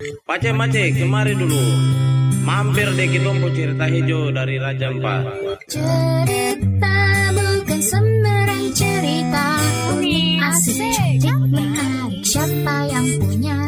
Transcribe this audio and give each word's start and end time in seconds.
Pace 0.00 0.48
Mace, 0.56 0.96
kemari 0.96 1.36
dulu. 1.36 1.60
Mampir 2.40 2.88
deh 2.96 3.04
kita 3.12 3.36
mau 3.36 3.52
cerita 3.52 3.84
hijau 3.84 4.32
dari 4.32 4.56
Raja 4.56 4.88
Empat. 4.88 5.28
Cerita 5.68 6.96
bukan 7.36 7.80
sembarang 7.84 8.64
cerita. 8.72 9.60
Asik 10.40 11.20
cantik 11.20 11.36
menarik. 11.52 12.24
Siapa 12.24 12.76
yang 12.88 13.08
punya? 13.20 13.60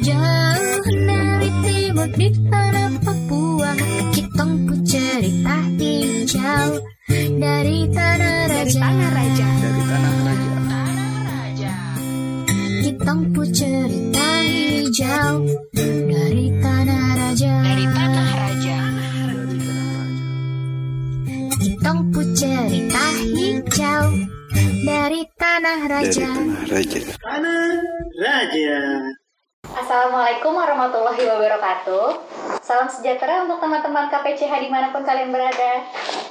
Jauh 0.00 0.88
dari 0.88 1.50
timur 1.68 2.08
di 2.16 2.28
tanah 2.48 2.92
Papua. 3.04 3.72
Kitong 4.16 4.52
ku 4.64 4.74
cerita 4.88 5.56
hijau. 5.76 6.80
Dari 7.12 7.78
tanah 7.92 8.48
raja. 8.48 8.80
Dari 8.80 9.82
tanah 9.84 10.16
raja. 11.28 11.74
Kitong 12.88 13.20
ku 13.36 13.44
cerita 13.52 14.11
hijau 14.92 15.48
Dari 15.72 16.52
tanah 16.60 17.04
raja 17.16 17.52
Dari 17.64 17.86
tanah 17.88 18.30
raja. 18.36 18.78
Kitong 21.64 22.00
ku 22.12 22.20
cerita 22.36 23.04
hijau 23.24 24.06
Dari 24.84 25.24
tanah 25.40 25.80
Dari 25.88 26.12
raja 26.68 27.00
tanah 27.24 27.80
raja. 28.20 28.80
Assalamualaikum 29.82 30.54
warahmatullahi 30.54 31.26
wabarakatuh. 31.26 32.14
Salam 32.62 32.86
sejahtera 32.86 33.42
untuk 33.42 33.58
teman-teman 33.58 34.06
KPCH 34.14 34.62
di 34.62 34.70
mana 34.70 34.94
pun 34.94 35.02
kalian 35.02 35.34
berada. 35.34 35.82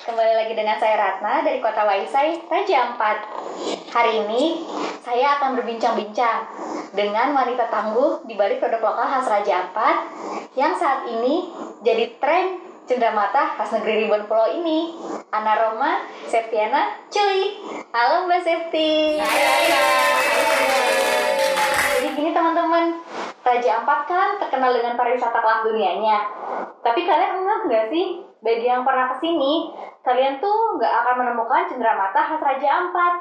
Kembali 0.07 0.39
lagi 0.39 0.55
dengan 0.55 0.79
saya 0.79 0.95
Ratna 0.95 1.43
dari 1.43 1.59
Kota 1.59 1.83
Waisai, 1.83 2.47
Raja 2.47 2.87
Ampat. 2.87 3.27
Hari 3.91 4.23
ini 4.23 4.63
saya 5.03 5.35
akan 5.35 5.59
berbincang-bincang 5.59 6.47
dengan 6.95 7.35
wanita 7.35 7.67
tangguh 7.67 8.23
di 8.23 8.39
balik 8.39 8.63
produk 8.63 8.87
lokal 8.87 9.19
khas 9.19 9.27
Raja 9.27 9.67
Ampat 9.67 9.95
yang 10.55 10.71
saat 10.71 11.11
ini 11.11 11.51
jadi 11.83 12.07
tren 12.23 12.55
cenderamata 12.87 13.59
khas 13.59 13.75
negeri 13.75 14.07
Ribuan 14.07 14.31
Pulau 14.31 14.47
ini. 14.47 14.95
Ana 15.27 15.59
Roma, 15.59 16.07
Septiana, 16.23 17.03
Cuy. 17.11 17.59
Halo 17.91 18.31
Mbak 18.31 18.47
Septi. 18.47 19.19
Jadi 19.19 19.27
gini 19.27 19.67
teman-teman, 20.39 20.90
Raja 23.51 23.83
Ampat 23.83 24.07
kan 24.07 24.39
terkenal 24.39 24.71
dengan 24.71 24.95
pariwisata 24.95 25.43
kelas 25.43 25.67
dunianya. 25.67 26.17
Tapi 26.79 27.03
kalian 27.03 27.43
enggak 27.43 27.59
nggak 27.67 27.85
sih, 27.91 28.23
bagi 28.39 28.63
yang 28.63 28.87
pernah 28.87 29.11
ke 29.11 29.19
sini, 29.19 29.75
kalian 30.07 30.39
tuh 30.39 30.79
nggak 30.79 30.93
akan 31.03 31.15
menemukan 31.19 31.67
cenderamata 31.67 32.31
khas 32.31 32.39
Raja 32.39 32.69
Ampat. 32.79 33.13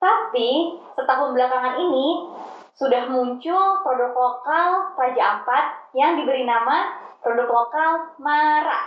Tapi 0.00 0.80
setahun 0.96 1.36
belakangan 1.36 1.76
ini 1.76 2.24
sudah 2.72 3.10
muncul 3.12 3.84
produk 3.84 4.16
lokal 4.16 4.96
Raja 4.96 5.22
Ampat 5.36 5.92
yang 5.92 6.16
diberi 6.16 6.48
nama 6.48 7.07
produk 7.18 7.48
lokal 7.50 7.90
Mara. 8.22 8.80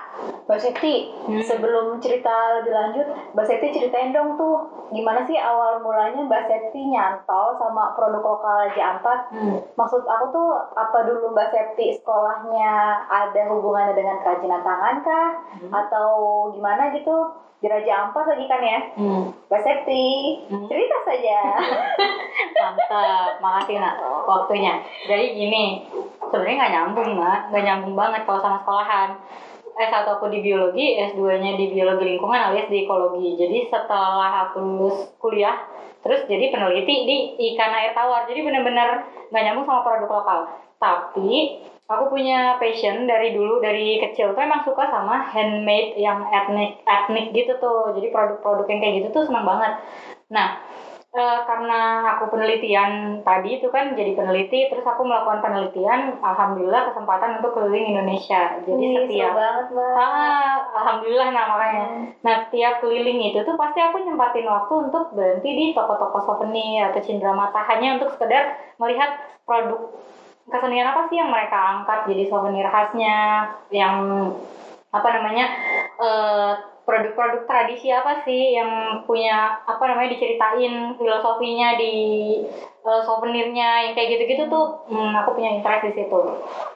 Mbak 0.48 0.60
Septi, 0.60 1.08
sebelum 1.48 1.96
cerita 2.04 2.60
lebih 2.60 2.76
lanjut, 2.76 3.08
Mbak 3.32 3.46
Septi 3.48 3.72
ceritain 3.72 4.12
dong 4.12 4.36
tuh 4.36 4.68
gimana 4.92 5.24
sih 5.24 5.40
awal 5.40 5.80
mulanya 5.80 6.28
Mbak 6.28 6.44
Septi 6.48 6.92
nyantol 6.92 7.56
sama 7.56 7.96
produk 7.96 8.20
lokal 8.20 8.68
Raja 8.68 9.00
Ampat. 9.00 9.20
Maksud 9.80 10.04
aku 10.04 10.26
tuh 10.36 10.50
apa 10.76 11.08
dulu 11.08 11.32
Mbak 11.32 11.50
Septi 11.56 11.96
sekolahnya 11.96 13.00
ada 13.08 13.42
hubungannya 13.48 13.96
dengan 13.96 14.20
kerajinan 14.20 14.60
tangan 14.60 14.96
kah? 15.04 15.30
Atau 15.72 16.10
gimana 16.52 16.92
gitu? 16.92 17.16
Di 17.62 17.70
Raja 17.70 18.10
Ampat 18.10 18.26
lagi 18.26 18.46
kan 18.50 18.58
ya? 18.58 18.80
Mbak 19.46 19.62
Septi, 19.62 20.06
cerita 20.50 20.98
saja. 21.06 21.40
Mantap, 22.62 23.38
makasih 23.38 23.78
nak 23.78 24.02
waktunya. 24.26 24.82
Jadi 25.06 25.38
gini, 25.38 25.86
sebenarnya 26.26 26.58
nggak 26.58 26.74
nyambung 26.74 27.10
mbak, 27.22 27.40
nggak 27.54 27.66
nyambung 27.70 27.94
banget 27.94 28.22
kalau 28.26 28.42
sama 28.42 28.58
sekolahan. 28.66 29.10
S1 29.72 30.04
aku 30.10 30.34
di 30.34 30.42
biologi, 30.42 30.98
S2-nya 31.14 31.54
di 31.54 31.70
biologi 31.70 32.18
lingkungan 32.18 32.50
alias 32.50 32.68
di 32.68 32.84
ekologi. 32.84 33.38
Jadi 33.38 33.70
setelah 33.70 34.50
aku 34.50 34.58
lulus 34.58 35.14
kuliah, 35.22 35.62
terus 36.02 36.26
jadi 36.26 36.50
peneliti 36.50 36.96
di 37.06 37.18
ikan 37.54 37.72
air 37.78 37.94
tawar. 37.94 38.26
Jadi 38.26 38.42
bener-bener 38.42 39.06
nggak 39.30 39.44
nyambung 39.46 39.70
sama 39.70 39.86
produk 39.86 40.10
lokal. 40.10 40.40
Tapi 40.82 41.62
aku 41.92 42.16
punya 42.16 42.56
passion 42.58 43.04
dari 43.04 43.36
dulu 43.36 43.60
dari 43.60 44.00
kecil 44.00 44.32
tuh 44.32 44.42
emang 44.42 44.64
suka 44.64 44.88
sama 44.88 45.28
handmade 45.28 46.00
yang 46.00 46.24
etnik 46.32 46.80
etnik 46.88 47.36
gitu 47.36 47.60
tuh. 47.60 47.92
Jadi 47.96 48.08
produk-produk 48.10 48.66
yang 48.72 48.80
kayak 48.80 48.96
gitu 49.04 49.08
tuh 49.12 49.24
senang 49.28 49.44
banget. 49.44 49.74
Nah, 50.32 50.64
eh, 51.12 51.40
karena 51.44 51.80
aku 52.16 52.32
penelitian 52.32 53.20
tadi 53.28 53.60
itu 53.60 53.68
kan 53.68 53.92
jadi 54.00 54.16
peneliti, 54.16 54.72
terus 54.72 54.88
aku 54.88 55.04
melakukan 55.04 55.44
penelitian, 55.44 56.24
alhamdulillah 56.24 56.92
kesempatan 56.92 57.44
untuk 57.44 57.52
keliling 57.52 57.92
Indonesia. 57.92 58.64
Jadi 58.64 58.80
Ih, 58.80 58.96
setiap 58.96 59.32
banget 59.36 59.66
Mbak. 59.76 59.92
Ah, 60.00 60.56
alhamdulillah 60.80 61.30
nah 61.36 61.46
makanya. 61.52 61.86
Nah, 62.24 62.36
tiap 62.48 62.80
keliling 62.80 63.20
itu 63.28 63.44
tuh 63.44 63.60
pasti 63.60 63.84
aku 63.84 64.00
nyempatin 64.08 64.48
waktu 64.48 64.74
untuk 64.88 65.12
berhenti 65.12 65.50
di 65.52 65.66
toko-toko 65.76 66.24
souvenir 66.24 66.90
atau 66.90 67.04
cenderamata 67.04 67.60
hanya 67.68 68.00
untuk 68.00 68.16
sekedar 68.16 68.56
melihat 68.80 69.20
produk 69.44 69.92
kesenian 70.50 70.88
apa 70.90 71.12
sih 71.12 71.18
yang 71.20 71.30
mereka 71.30 71.82
angkat 71.82 72.10
jadi 72.10 72.24
souvenir 72.32 72.68
khasnya? 72.70 73.50
Yang 73.70 73.96
apa 74.92 75.08
namanya 75.14 75.46
eh, 76.02 76.54
produk-produk 76.84 77.46
tradisi 77.46 77.94
apa 77.94 78.26
sih 78.26 78.58
yang 78.58 79.04
punya 79.06 79.62
apa 79.64 79.84
namanya 79.86 80.18
diceritain 80.18 80.98
filosofinya 80.98 81.78
di 81.78 81.94
eh, 82.82 83.02
souvenirnya 83.06 83.86
yang 83.86 83.94
kayak 83.94 84.18
gitu-gitu 84.18 84.50
tuh 84.50 84.66
hmm, 84.90 85.14
aku 85.22 85.38
punya 85.38 85.54
interest 85.54 85.86
di 85.90 85.94
situ. 86.02 86.22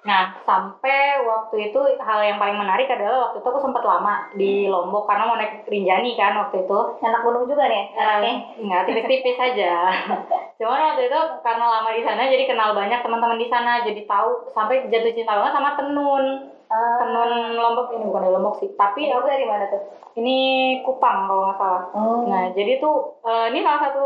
Nah 0.06 0.38
sampai 0.46 1.26
waktu 1.26 1.70
itu 1.70 1.80
hal 1.98 2.20
yang 2.22 2.38
paling 2.38 2.58
menarik 2.62 2.86
adalah 2.86 3.30
waktu 3.30 3.42
itu 3.42 3.48
aku 3.50 3.62
sempat 3.62 3.82
lama 3.82 4.30
di 4.38 4.70
Lombok 4.70 5.10
karena 5.10 5.26
mau 5.26 5.38
naik 5.38 5.66
Rinjani 5.66 6.14
kan 6.14 6.38
waktu 6.38 6.66
itu. 6.66 6.80
Anak 7.02 7.22
gunung 7.26 7.50
juga 7.50 7.66
nih, 7.66 7.90
anaknya. 7.98 8.34
Eh, 8.34 8.62
Enggak, 8.62 8.82
tipis-tipis 8.86 9.38
aja. 9.38 9.74
Cuman 10.62 10.80
waktu 10.94 11.12
itu 11.12 11.20
karena 11.42 11.66
lama 11.68 11.90
di 11.92 12.02
sana 12.06 12.32
jadi 12.32 12.46
kenal 12.48 12.72
banyak 12.78 13.00
teman-teman 13.04 13.42
di 13.42 13.50
sana, 13.52 13.84
jadi 13.84 14.02
tahu 14.08 14.50
sampai 14.54 14.88
jatuh 14.88 15.14
cinta 15.14 15.36
banget 15.36 15.54
sama 15.58 15.76
tenun. 15.76 16.26
Ah, 16.66 16.98
Tenun 16.98 17.62
Lombok 17.62 17.94
ini 17.94 18.10
bukan 18.10 18.26
dari 18.26 18.34
Lombok 18.34 18.58
sih, 18.58 18.74
tapi 18.74 19.06
aku 19.14 19.30
dari 19.30 19.46
mana 19.46 19.70
tuh? 19.70 20.06
ini 20.16 20.38
Kupang 20.88 21.28
kalau 21.28 21.44
nggak 21.52 21.60
salah. 21.60 21.84
Oh. 21.92 22.24
Nah, 22.24 22.48
jadi 22.56 22.80
tuh 22.80 23.20
eh, 23.28 23.52
ini 23.52 23.60
salah 23.62 23.92
satu 23.92 24.06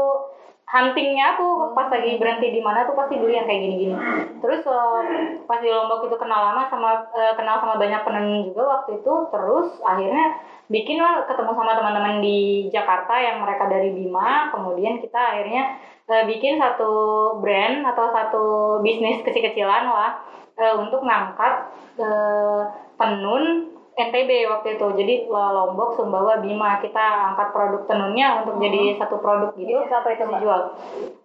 huntingnya 0.69 1.33
aku 1.33 1.73
pas 1.73 1.89
lagi 1.89 2.21
berhenti 2.21 2.53
di 2.53 2.61
mana 2.61 2.85
tuh 2.85 2.93
pasti 2.93 3.17
beli 3.17 3.33
yang 3.33 3.49
kayak 3.49 3.61
gini-gini. 3.65 3.95
Terus 4.37 4.61
eh, 4.69 5.41
pas 5.49 5.57
di 5.57 5.69
Lombok 5.73 6.05
itu 6.05 6.15
kenal 6.21 6.53
lama 6.53 6.69
sama 6.69 7.09
eh, 7.09 7.33
kenal 7.33 7.57
sama 7.57 7.81
banyak 7.81 8.05
penenun 8.05 8.53
juga 8.53 8.63
waktu 8.77 9.01
itu. 9.01 9.13
Terus 9.33 9.81
akhirnya 9.81 10.37
bikin 10.69 11.01
lah 11.01 11.25
ketemu 11.25 11.57
sama 11.57 11.73
teman-teman 11.73 12.21
di 12.21 12.69
Jakarta 12.69 13.17
yang 13.17 13.41
mereka 13.41 13.65
dari 13.65 13.89
Bima. 13.97 14.53
Kemudian 14.53 15.01
kita 15.01 15.17
akhirnya 15.17 15.81
eh, 16.05 16.23
bikin 16.29 16.61
satu 16.61 16.93
brand 17.41 17.81
atau 17.89 18.05
satu 18.13 18.45
bisnis 18.85 19.25
kecil-kecilan 19.25 19.89
lah 19.89 20.21
eh, 20.53 20.73
untuk 20.77 21.01
ngangkat 21.01 21.53
eh, 21.97 22.61
penun 22.93 23.73
NTB 23.99 24.47
waktu 24.47 24.79
itu. 24.79 24.87
Jadi 24.95 25.13
lo- 25.27 25.51
Lombok, 25.51 25.99
Sumbawa, 25.99 26.39
Bima 26.39 26.79
kita 26.79 27.33
angkat 27.33 27.51
produk 27.51 27.81
tenunnya 27.83 28.39
untuk 28.39 28.55
jadi 28.63 28.95
satu 28.95 29.19
produk 29.19 29.51
gitu. 29.59 29.67
Bisnis 29.75 29.91
apa 29.91 30.07
itu, 30.15 30.23
Mbak? 30.23 30.39
Dijual. 30.39 30.61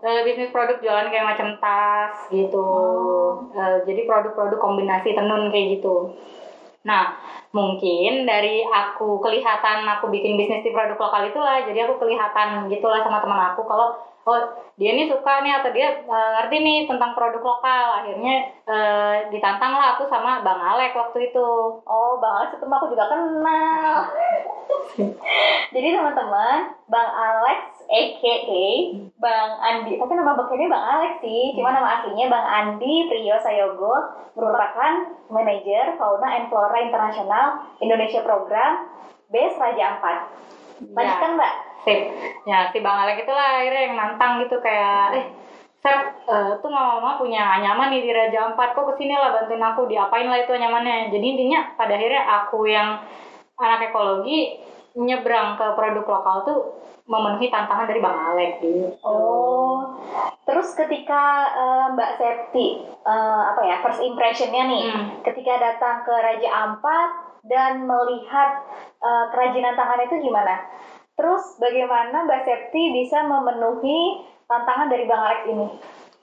Eh, 0.03 0.21
bisnis 0.27 0.51
produk 0.51 0.77
jualan 0.83 1.07
kayak 1.09 1.29
macam 1.31 1.49
tas 1.63 2.17
gitu. 2.29 2.69
Eh, 3.55 3.77
jadi 3.87 4.01
produk-produk 4.05 4.59
kombinasi 4.59 5.15
tenun 5.15 5.55
kayak 5.55 5.79
gitu. 5.79 6.13
Nah, 6.85 7.17
mungkin 7.57 8.29
dari 8.29 8.61
aku 8.61 9.23
kelihatan 9.25 9.89
aku 9.89 10.13
bikin 10.13 10.37
bisnis 10.37 10.61
di 10.61 10.75
produk 10.75 11.01
lokal 11.01 11.25
itulah, 11.25 11.65
jadi 11.65 11.89
aku 11.89 11.97
kelihatan 11.97 12.69
gitulah 12.69 13.01
sama 13.01 13.25
teman 13.25 13.57
aku 13.57 13.65
kalau 13.65 13.97
oh 14.25 14.39
dia 14.75 14.91
nih 14.97 15.07
suka 15.07 15.45
nih 15.45 15.53
atau 15.61 15.71
dia 15.71 16.03
eh, 16.03 16.31
ngerti 16.41 16.57
nih 16.61 16.79
tentang 16.89 17.13
produk 17.13 17.43
lokal. 17.45 17.87
Akhirnya 18.03 18.35
eh, 18.67 19.17
ditantang 19.31 19.77
lah 19.77 19.97
aku 19.97 20.09
sama 20.09 20.43
Bang 20.43 20.59
Alek 20.59 20.97
waktu 20.97 21.31
itu. 21.31 21.49
Oh, 21.85 22.19
Bang 22.19 22.43
Alex 22.43 22.57
itu 22.57 22.65
aku 22.67 22.87
juga 22.91 23.05
kenal. 23.13 23.97
Jadi 25.75 25.89
teman-teman, 25.91 26.71
Bang 26.89 27.11
Alex 27.11 27.75
aka 27.85 28.67
Bang 29.21 29.51
Andi, 29.61 30.01
tapi 30.01 30.13
nama 30.17 30.37
bangkainya 30.37 30.69
Bang 30.73 30.85
Alex 30.99 31.13
sih, 31.21 31.53
cuma 31.57 31.75
nama 31.75 32.01
aslinya 32.01 32.27
Bang 32.33 32.47
Andi 32.47 33.09
Priyo 33.11 33.37
Sayogo 33.41 33.95
merupakan 34.35 34.93
manajer 35.31 35.95
Fauna 35.95 36.29
and 36.35 36.49
Flora 36.51 36.79
Internasional 36.81 37.47
Indonesia 37.79 38.25
Program 38.25 38.89
Base 39.31 39.57
Raja 39.59 39.99
Ampat. 39.99 40.19
Lanjutkan 40.95 41.39
Mbak. 41.39 41.55
Sip. 41.85 42.01
Ya, 42.49 42.73
si 42.73 42.81
Bang 42.81 43.05
Alek 43.05 43.29
itulah 43.29 43.61
akhirnya 43.61 43.83
yang 43.87 43.95
nantang 43.97 44.41
gitu 44.45 44.57
kayak 44.65 45.21
eh 45.21 45.27
Sep, 45.85 46.01
eh, 46.33 46.53
tuh 46.65 46.73
mama 46.73 47.21
punya 47.21 47.45
anyaman 47.61 47.93
nih 47.93 48.01
di 48.01 48.09
Raja 48.09 48.49
Ampat, 48.49 48.73
kok 48.73 48.89
ke 48.89 49.05
sini 49.05 49.13
lah 49.21 49.37
bantuin 49.37 49.61
aku, 49.61 49.85
diapain 49.85 50.25
lah 50.25 50.41
itu 50.41 50.57
anyamannya. 50.57 51.13
Jadi 51.13 51.27
intinya 51.37 51.77
pada 51.77 51.93
akhirnya 52.01 52.25
aku 52.25 52.65
yang 52.65 53.05
anak 53.61 53.93
ekologi 53.93 54.65
nyebrang 54.97 55.61
ke 55.61 55.67
produk 55.77 56.07
lokal 56.09 56.37
tuh 56.49 56.59
memenuhi 57.05 57.53
tantangan 57.53 57.85
dari 57.85 58.01
Bang 58.01 58.17
Alek 58.17 58.65
gitu. 58.65 58.97
Oh, 59.05 60.01
terus 60.49 60.73
ketika 60.73 61.53
eh, 61.53 61.87
Mbak 61.93 62.11
Septi 62.17 62.81
eh, 63.05 63.43
apa 63.53 63.61
ya 63.69 63.85
first 63.85 64.01
impressionnya 64.01 64.65
nih, 64.65 64.85
Hmm. 64.89 65.21
ketika 65.21 65.61
datang 65.61 66.01
ke 66.09 66.15
Raja 66.17 66.49
Ampat 66.65 67.11
dan 67.45 67.85
melihat 67.85 68.65
eh, 69.05 69.25
kerajinan 69.37 69.77
tangan 69.77 70.01
itu 70.01 70.17
gimana? 70.25 70.65
Terus 71.15 71.63
bagaimana 71.63 72.27
Mbak 72.27 72.43
Septi 72.43 72.91
bisa 72.91 73.23
memenuhi 73.23 74.27
tantangan 74.51 74.91
dari 74.91 75.07
Bang 75.07 75.23
Alex 75.23 75.41
ini? 75.47 75.67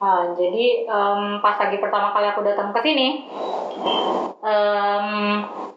Ah, 0.02 0.34
jadi 0.36 0.66
em, 0.90 1.22
pas 1.40 1.56
lagi 1.62 1.78
pertama 1.78 2.10
kali 2.12 2.28
aku 2.28 2.42
datang 2.42 2.74
ke 2.74 2.82
sini, 2.82 3.30
em, 4.42 5.06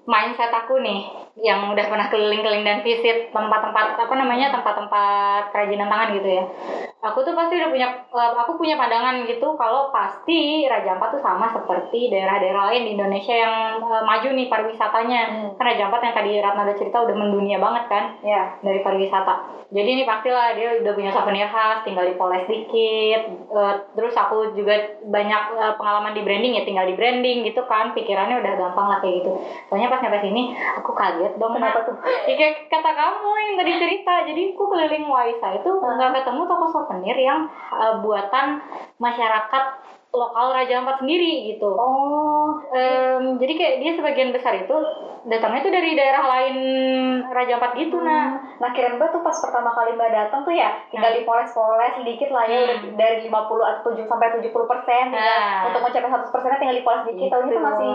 mindset 0.04 0.52
aku 0.52 0.80
nih 0.80 1.24
yang 1.42 1.66
udah 1.66 1.90
pernah 1.90 2.06
keliling-keliling 2.12 2.62
dan 2.62 2.78
visit 2.86 3.34
tempat-tempat 3.34 3.98
apa 3.98 4.14
namanya 4.14 4.54
tempat-tempat 4.54 5.50
kerajinan 5.50 5.90
tangan 5.90 6.14
gitu 6.14 6.28
ya. 6.30 6.44
Aku 7.04 7.20
tuh 7.20 7.36
pasti 7.36 7.60
udah 7.60 7.68
punya, 7.68 7.88
eh, 8.00 8.30
aku 8.32 8.56
punya 8.56 8.80
pandangan 8.80 9.28
gitu 9.28 9.58
kalau 9.60 9.92
pasti 9.92 10.64
Raja 10.64 10.96
Ampat 10.96 11.18
tuh 11.18 11.20
sama 11.20 11.52
seperti 11.52 12.08
daerah-daerah 12.08 12.72
lain 12.72 12.88
di 12.88 12.90
Indonesia 12.96 13.34
yang 13.34 13.76
eh, 13.82 14.02
maju 14.06 14.28
nih 14.32 14.46
pariwisatanya. 14.48 15.20
Hmm. 15.28 15.48
Kan 15.58 15.64
Raja 15.68 15.90
Ampat 15.90 16.00
yang 16.00 16.14
tadi 16.16 16.30
Ratna 16.40 16.64
udah 16.64 16.76
cerita 16.78 17.04
udah 17.04 17.16
mendunia 17.18 17.58
banget 17.60 17.84
kan 17.92 18.04
Ya. 18.24 18.56
dari 18.64 18.80
pariwisata. 18.80 19.66
Jadi 19.74 19.88
ini 19.90 20.02
pastilah 20.06 20.54
dia 20.54 20.80
udah 20.80 20.92
punya 20.94 21.10
souvenir 21.10 21.50
khas, 21.50 21.82
tinggal 21.84 22.06
dipoles 22.08 22.46
dikit. 22.48 23.20
Eh, 23.52 23.74
terus 23.98 24.14
aku 24.16 24.54
juga 24.56 24.72
banyak 25.04 25.76
pengalaman 25.76 26.14
di 26.16 26.22
branding 26.24 26.56
ya, 26.56 26.64
tinggal 26.64 26.88
di 26.88 26.96
branding 26.96 27.44
gitu 27.44 27.66
kan. 27.68 27.92
Pikirannya 27.92 28.40
udah 28.40 28.52
gampang 28.56 28.86
lah 28.88 28.98
kayak 29.04 29.20
gitu. 29.20 29.44
Soalnya 29.68 29.92
pas 29.94 30.02
nyampe 30.02 30.26
sini, 30.26 30.42
aku 30.74 30.90
kaget 30.90 31.38
dong. 31.38 31.54
Kenapa 31.54 31.86
tuh? 31.86 31.94
Ya, 32.26 32.34
kayak 32.34 32.66
kata 32.66 32.90
kamu 32.90 33.30
yang 33.38 33.54
tadi 33.62 33.72
cerita. 33.78 34.14
Jadi 34.26 34.42
aku 34.58 34.64
keliling 34.66 35.06
Waisa 35.06 35.48
itu 35.54 35.70
nggak 35.70 36.10
ketemu 36.18 36.42
toko 36.50 36.66
souvenir 36.74 37.14
yang 37.14 37.46
eh, 37.78 37.94
buatan 38.02 38.58
masyarakat 38.98 39.64
lokal 40.14 40.54
Raja 40.54 40.82
Ampat 40.82 41.02
sendiri 41.02 41.54
gitu. 41.54 41.70
Oh, 41.70 42.62
Em, 42.74 43.38
jadi 43.38 43.52
kayak 43.54 43.74
dia 43.82 43.92
sebagian 43.94 44.30
besar 44.34 44.54
itu 44.58 44.76
datangnya 45.24 45.60
tuh 45.60 45.72
dari 45.72 45.90
daerah 45.92 46.20
lain 46.22 46.56
Raja 47.24 47.56
Ampat 47.56 47.72
gitu 47.74 47.96
nah. 47.98 48.36
Nah, 48.54 48.70
kirain 48.70 48.94
Mbak 48.94 49.08
tuh 49.10 49.20
pas 49.20 49.32
pertama 49.34 49.68
kali 49.68 49.92
Mbak 49.92 50.10
datang 50.10 50.40
tuh 50.40 50.52
ya 50.52 50.68
tinggal 50.88 51.10
Hmm. 51.10 51.18
dipoles-poles 51.18 51.92
sedikit 51.96 52.28
lah 52.28 52.44
ya 52.44 52.60
Hmm. 52.70 52.92
dari 52.94 53.16
50 53.22 53.32
atau 53.62 53.80
7 53.86 54.04
sampai 54.04 54.28
70 54.30 54.64
persen 54.64 55.10
Nah. 55.10 55.64
untuk 55.66 55.80
mencapai 55.80 56.06
100 56.06 56.28
persennya 56.28 56.58
tinggal 56.58 56.76
dipoles 56.76 57.02
dikit. 57.04 57.28
Tahu 57.30 57.40
itu 57.42 57.50
Gitu. 57.50 57.60
masih 57.60 57.92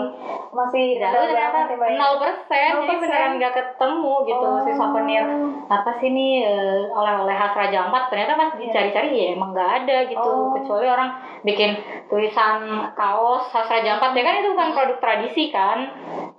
masih 0.50 0.84
rendah 0.96 1.22
banget 1.22 1.66
ya, 1.70 1.76
Mbak. 1.76 1.88
ya. 1.88 1.98
0% 1.98 2.50
jadi 2.50 2.74
0%. 2.76 3.00
beneran 3.00 3.32
nggak 3.36 3.54
ketemu 3.54 4.14
gitu 4.26 4.46
Oh. 4.46 4.60
si 4.60 4.70
souvenir 4.72 5.24
apa 5.68 5.90
sih 5.94 6.08
nih 6.10 6.32
eh, 6.42 6.82
oleh-oleh 6.90 7.32
khas 7.32 7.54
Raja 7.56 7.78
Ampat 7.82 8.02
ternyata 8.08 8.34
pas 8.34 8.50
Iya. 8.50 8.60
dicari-cari 8.60 9.08
ya 9.12 9.26
emang 9.32 9.50
nggak 9.50 9.70
ada 9.80 9.96
gitu 10.04 10.18
Oh. 10.20 10.50
kecuali 10.52 10.86
orang 10.86 11.10
bikin 11.40 11.78
tulisan 12.06 12.58
kaos 12.92 13.48
khas 13.48 13.66
Raja 13.66 13.96
Ampat 13.96 14.12
ya 14.12 14.22
kan 14.22 14.34
itu 14.36 14.50
bukan 14.50 14.70
produk 14.70 14.98
tradisi 14.98 15.48
kan 15.48 15.78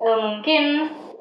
Eh, 0.02 0.18
mungkin 0.18 0.64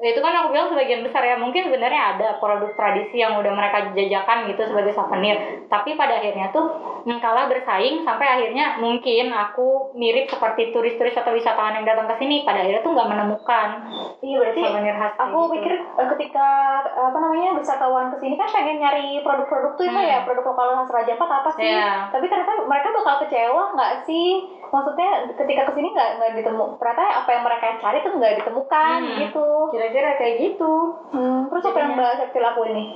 itu 0.01 0.17
kan 0.17 0.33
aku 0.33 0.49
bilang 0.49 0.65
sebagian 0.65 1.05
besar 1.05 1.21
ya 1.21 1.37
mungkin 1.37 1.69
sebenarnya 1.69 2.17
ada 2.17 2.41
produk 2.41 2.73
tradisi 2.73 3.21
yang 3.21 3.37
udah 3.37 3.53
mereka 3.53 3.93
jajakan 3.93 4.49
gitu 4.49 4.65
sebagai 4.65 4.97
souvenir 4.97 5.37
tapi 5.69 5.93
pada 5.93 6.17
akhirnya 6.17 6.49
tuh 6.49 6.73
kalah 7.21 7.45
bersaing 7.45 8.01
sampai 8.01 8.25
akhirnya 8.25 8.81
mungkin 8.81 9.29
aku 9.29 9.93
mirip 9.93 10.25
seperti 10.25 10.73
turis-turis 10.73 11.13
atau 11.13 11.37
wisatawan 11.37 11.77
yang 11.77 11.85
datang 11.85 12.09
ke 12.09 12.17
sini 12.17 12.41
pada 12.41 12.65
akhirnya 12.65 12.81
tuh 12.81 12.97
nggak 12.97 13.09
menemukan 13.13 13.69
Iya 14.25 14.35
berarti 14.41 14.59
souvenir 14.65 14.95
khas 14.97 15.13
aku 15.21 15.37
gitu. 15.37 15.53
pikir 15.61 15.73
eh, 15.77 16.07
ketika 16.17 16.47
eh, 16.97 17.05
apa 17.05 17.17
namanya 17.21 17.49
wisatawan 17.61 18.09
ke 18.09 18.17
sini 18.17 18.33
kan 18.41 18.49
pengen 18.49 18.81
nyari 18.81 19.21
produk-produk 19.21 19.71
tuh 19.77 19.85
Hmm. 19.85 20.01
ya 20.01 20.25
produk 20.25 20.45
lokal 20.49 20.81
khas 20.81 20.89
Raja 20.89 21.13
Ampat 21.13 21.29
apa 21.45 21.49
sih? 21.53 21.69
Iya. 21.69 22.09
Tapi 22.09 22.25
ternyata 22.25 22.53
mereka 22.65 22.89
bakal 22.89 23.15
kecewa 23.21 23.63
nggak 23.77 23.93
sih? 24.09 24.49
Maksudnya 24.71 25.09
ketika 25.35 25.67
ke 25.67 25.73
sini 25.73 25.91
nggak 25.91 26.09
nggak 26.15 26.31
ditemu 26.33 26.65
ternyata 26.75 27.03
apa 27.21 27.29
yang 27.29 27.43
mereka 27.43 27.65
cari 27.77 27.97
tuh 27.99 28.11
nggak 28.13 28.33
ditemukan 28.39 28.99
Hmm. 29.01 29.17
gitu. 29.19 29.45
kira-kira 29.69 30.09
kayak 30.15 30.35
gitu 30.39 30.73
Hmm, 31.11 31.45
terus 31.45 31.63
apa 31.65 31.77
yang 31.77 31.91
Mbak 31.93 32.11
Septi 32.17 32.39
lakuin 32.39 32.73
nih? 32.73 32.87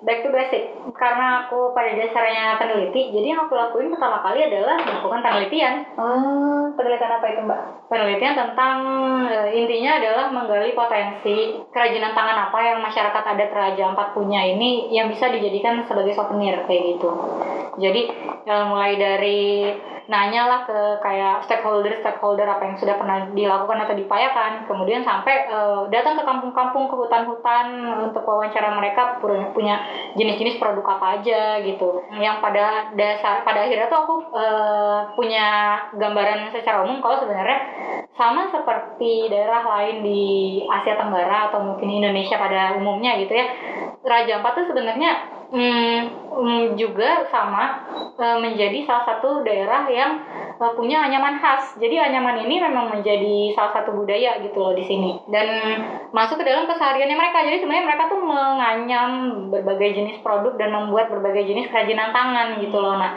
back 0.00 0.20
to 0.20 0.28
basic 0.28 0.68
karena 0.92 1.26
aku 1.42 1.72
pada 1.72 1.88
dasarnya 1.90 2.60
peneliti 2.60 3.08
jadi 3.08 3.24
yang 3.26 3.40
aku 3.40 3.56
lakuin 3.56 3.88
pertama 3.88 4.20
kali 4.20 4.44
adalah 4.44 4.76
melakukan 4.76 5.20
penelitian 5.22 5.74
Hmm, 5.94 6.76
penelitian 6.76 7.12
apa 7.14 7.26
itu 7.26 7.40
Mbak? 7.40 7.60
penelitian 7.86 8.34
tentang 8.36 8.76
eh, 9.24 9.48
intinya 9.54 9.92
adalah 9.96 10.26
menggali 10.28 10.74
potensi 10.74 11.36
kerajinan 11.70 12.12
tangan 12.12 12.38
apa 12.44 12.58
yang 12.60 12.78
masyarakat 12.80 13.22
adat 13.24 13.50
Raja 13.50 13.82
Ampat 13.86 14.12
punya 14.12 14.44
ini 14.44 14.90
yang 14.90 15.08
bisa 15.08 15.30
dijadikan 15.30 15.80
sebagai 15.80 16.12
souvenir 16.12 16.58
kayak 16.64 16.84
gitu. 16.92 17.08
Jadi 17.76 18.02
eh, 18.44 18.64
mulai 18.66 18.94
dari 18.94 19.72
nanya 20.06 20.42
lah 20.44 20.60
ke 20.68 20.78
kayak 21.00 21.44
stakeholder 21.48 21.96
stakeholder 22.00 22.44
apa 22.44 22.62
yang 22.68 22.76
sudah 22.76 22.94
pernah 23.00 23.28
dilakukan 23.32 23.78
atau 23.84 23.94
diupayakan, 23.96 24.68
kemudian 24.68 25.00
sampai 25.00 25.48
eh, 25.48 25.82
datang 25.88 26.20
ke 26.20 26.24
kampung-kampung 26.24 26.88
ke 26.88 26.94
hutan-hutan 26.96 27.66
untuk 28.04 28.22
wawancara 28.24 28.76
mereka 28.76 29.18
punya 29.22 29.80
jenis-jenis 30.16 30.60
produk 30.60 30.98
apa 30.98 31.20
aja 31.20 31.60
gitu. 31.64 32.04
Yang 32.14 32.36
pada 32.44 32.92
dasar 32.92 33.42
pada 33.42 33.64
akhirnya 33.64 33.88
tuh 33.88 34.00
aku 34.04 34.14
eh, 34.36 34.98
punya 35.16 35.46
gambaran 35.96 36.52
secara 36.52 36.84
umum 36.84 37.00
kalau 37.00 37.20
sebenarnya 37.24 37.58
sama 38.14 38.46
seperti 38.52 39.26
daerah 39.26 39.66
lain 39.66 40.06
di 40.06 40.22
Asia 40.70 40.94
Tenggara 40.94 41.50
atau 41.50 41.66
mungkin 41.66 41.90
Indonesia 41.90 42.38
pada 42.38 42.78
umumnya 42.78 43.18
gitu 43.18 43.34
ya 43.34 43.46
Raja 44.04 44.38
Ampat 44.38 44.52
tuh 44.62 44.66
sebenarnya 44.70 45.33
mm, 45.54 45.98
mm, 46.34 46.62
juga 46.74 47.30
sama 47.30 47.86
eh, 48.18 48.38
menjadi 48.42 48.82
salah 48.82 49.04
satu 49.06 49.46
daerah 49.46 49.86
yang 49.86 50.18
punya 50.54 51.02
anyaman 51.04 51.38
khas. 51.42 51.76
Jadi 51.76 51.98
anyaman 51.98 52.46
ini 52.46 52.62
memang 52.62 52.88
menjadi 52.88 53.52
salah 53.58 53.74
satu 53.74 53.94
budaya 53.94 54.38
gitu 54.42 54.54
loh 54.58 54.72
di 54.72 54.86
sini. 54.86 55.18
Dan 55.28 55.46
masuk 56.14 56.40
ke 56.40 56.44
dalam 56.46 56.64
kesehariannya 56.70 57.18
mereka. 57.18 57.42
Jadi 57.42 57.62
sebenarnya 57.62 57.86
mereka 57.90 58.04
tuh 58.08 58.20
menganyam 58.22 59.10
berbagai 59.50 59.98
jenis 59.98 60.22
produk 60.22 60.54
dan 60.56 60.70
membuat 60.72 61.10
berbagai 61.10 61.46
jenis 61.46 61.68
kerajinan 61.68 62.14
tangan 62.14 62.58
gitu 62.62 62.78
loh 62.78 62.96
nah 62.96 63.12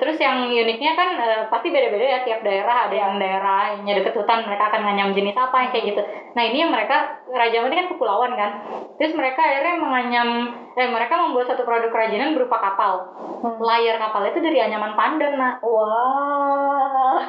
terus 0.00 0.16
yang 0.16 0.48
uniknya 0.48 0.96
kan 0.96 1.08
eh, 1.18 1.42
pasti 1.52 1.68
beda-beda 1.68 2.06
ya. 2.06 2.18
Tiap 2.24 2.40
daerah 2.40 2.88
ada 2.88 2.96
yang 2.96 3.20
daerah 3.20 3.76
yang 3.82 3.96
deket 4.00 4.16
hutan 4.16 4.46
mereka 4.46 4.72
akan 4.72 4.80
nganyam 4.86 5.10
jenis 5.12 5.36
apa 5.36 5.56
yang 5.66 5.70
kayak 5.74 5.84
gitu. 5.92 6.02
Nah 6.32 6.42
ini 6.46 6.58
yang 6.64 6.72
mereka 6.72 7.20
Raja 7.28 7.66
ini 7.66 7.76
kan 7.76 7.88
kepulauan 7.90 8.32
kan. 8.38 8.50
Terus 8.96 9.12
mereka 9.12 9.42
akhirnya 9.42 9.74
menganyam 9.76 10.28
eh 10.72 10.86
mereka 10.86 11.18
membuat 11.18 11.46
satu 11.46 11.62
produk 11.62 11.88
kerajinan 11.88 12.32
berupa 12.32 12.56
kapal 12.56 13.10
layar 13.58 13.98
kapal 13.98 14.22
itu 14.22 14.38
dari 14.38 14.58
anyaman 14.58 14.94
pandan 14.94 15.34
nah 15.34 15.58
Wah, 15.60 17.18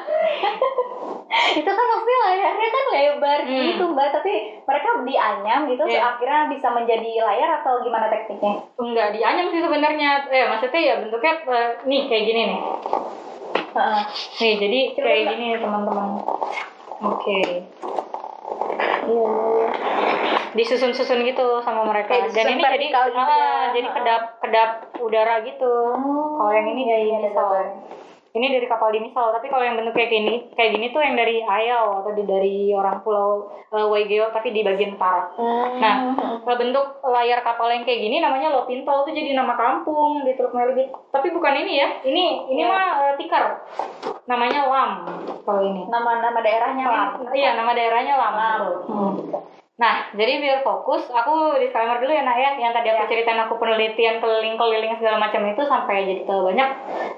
itu 1.52 1.66
kan 1.66 1.84
maksudnya 1.86 2.18
layarnya 2.22 2.68
kan 2.68 2.84
lebar 2.88 3.40
Hmm. 3.42 3.64
gitu 3.66 3.84
mbak, 3.88 4.12
tapi 4.12 4.32
mereka 4.60 4.88
dianyam 5.02 5.60
gitu, 5.66 5.82
Iya. 5.82 6.00
akhirnya 6.06 6.40
bisa 6.48 6.68
menjadi 6.70 7.10
layar 7.18 7.50
atau 7.58 7.80
gimana 7.80 8.06
tekniknya? 8.06 8.60
enggak 8.76 9.08
dianyam 9.10 9.48
sih 9.48 9.58
sebenarnya 9.58 10.10
eh 10.28 10.44
maksudnya 10.46 10.80
ya 10.80 10.94
bentuknya 10.98 11.32
eh, 11.42 11.68
nih 11.82 12.00
kayak 12.06 12.24
gini 12.24 12.42
nih 12.46 12.60
Heeh. 13.72 14.00
nih 14.38 14.52
jadi 14.58 14.80
Coba, 14.92 15.02
kayak 15.02 15.18
Mbak. 15.18 15.32
gini 15.32 15.46
teman-teman 15.58 16.06
oke 17.00 17.40
Iya. 19.02 19.61
Disusun-susun 20.52 21.24
gitu 21.24 21.64
sama 21.64 21.88
mereka 21.88 22.12
Kayak 22.12 22.36
dan 22.36 22.46
ini 22.52 22.62
jadi 22.62 22.86
gitu 22.88 22.98
ah, 23.16 23.28
ya. 23.28 23.72
jadi 23.72 23.88
kedap 23.88 24.22
kedap 24.44 24.70
udara 25.00 25.34
gitu 25.48 25.74
kalau 26.36 26.52
yang 26.52 26.68
ini 26.68 26.82
dari 26.84 27.04
iya, 27.08 27.18
misal 27.24 27.48
ini 28.32 28.48
dari 28.48 28.64
kapal 28.64 28.88
di 28.88 29.00
misal 29.04 29.28
tapi 29.36 29.52
kalau 29.52 29.60
yang 29.60 29.76
bentuk 29.76 29.92
kayak 29.92 30.08
gini 30.08 30.48
kayak 30.56 30.72
gini 30.72 30.88
tuh 30.88 31.04
yang 31.04 31.16
dari 31.20 31.44
Ayau 31.44 32.00
atau 32.00 32.16
di, 32.16 32.24
dari 32.24 32.72
orang 32.72 33.04
pulau 33.04 33.52
uh, 33.68 33.86
Waigeo 33.92 34.32
tapi 34.32 34.56
di 34.56 34.64
bagian 34.64 34.96
utara 34.96 35.36
Nah, 35.82 35.94
kalau 36.46 36.56
bentuk 36.56 36.86
layar 37.04 37.44
kapal 37.44 37.68
yang 37.68 37.84
kayak 37.84 38.00
gini 38.00 38.22
namanya 38.22 38.54
Lopintol 38.54 39.04
tuh 39.04 39.12
jadi 39.12 39.34
nama 39.34 39.58
kampung 39.58 40.22
di 40.22 40.32
Teluk 40.38 40.54
Melibit. 40.54 40.94
Tapi 41.10 41.34
bukan 41.34 41.54
ini 41.58 41.72
ya. 41.80 41.88
Ini 42.06 42.24
ini 42.54 42.62
Iya. 42.62 42.70
mah 42.70 42.86
eh, 43.02 43.14
tikar. 43.18 43.66
Namanya 44.30 44.70
Lam 44.70 44.90
kalau 45.42 45.62
ini. 45.66 45.90
Nama-nama 45.90 46.38
daerahnya 46.38 46.86
lah. 46.86 47.06
Iya, 47.34 47.58
nama 47.58 47.74
daerahnya 47.74 48.14
Lam. 48.14 48.34
Lam. 48.38 48.62
Hmm. 48.86 49.14
Nah, 49.72 50.12
jadi 50.12 50.36
biar 50.36 50.58
fokus, 50.60 51.08
aku 51.08 51.56
disclaimer 51.56 51.96
dulu 51.96 52.12
ya, 52.12 52.22
Nak 52.28 52.36
ya. 52.36 52.50
Yang 52.60 52.72
tadi 52.76 52.88
aku 52.92 53.02
Ya. 53.02 53.08
ceritain 53.08 53.40
aku 53.40 53.56
penelitian 53.56 54.20
keliling-keliling 54.20 54.94
segala 55.00 55.16
macam 55.16 55.48
itu 55.48 55.62
sampai 55.64 56.04
jadi 56.04 56.22
tahu 56.28 56.52
banyak. 56.52 56.68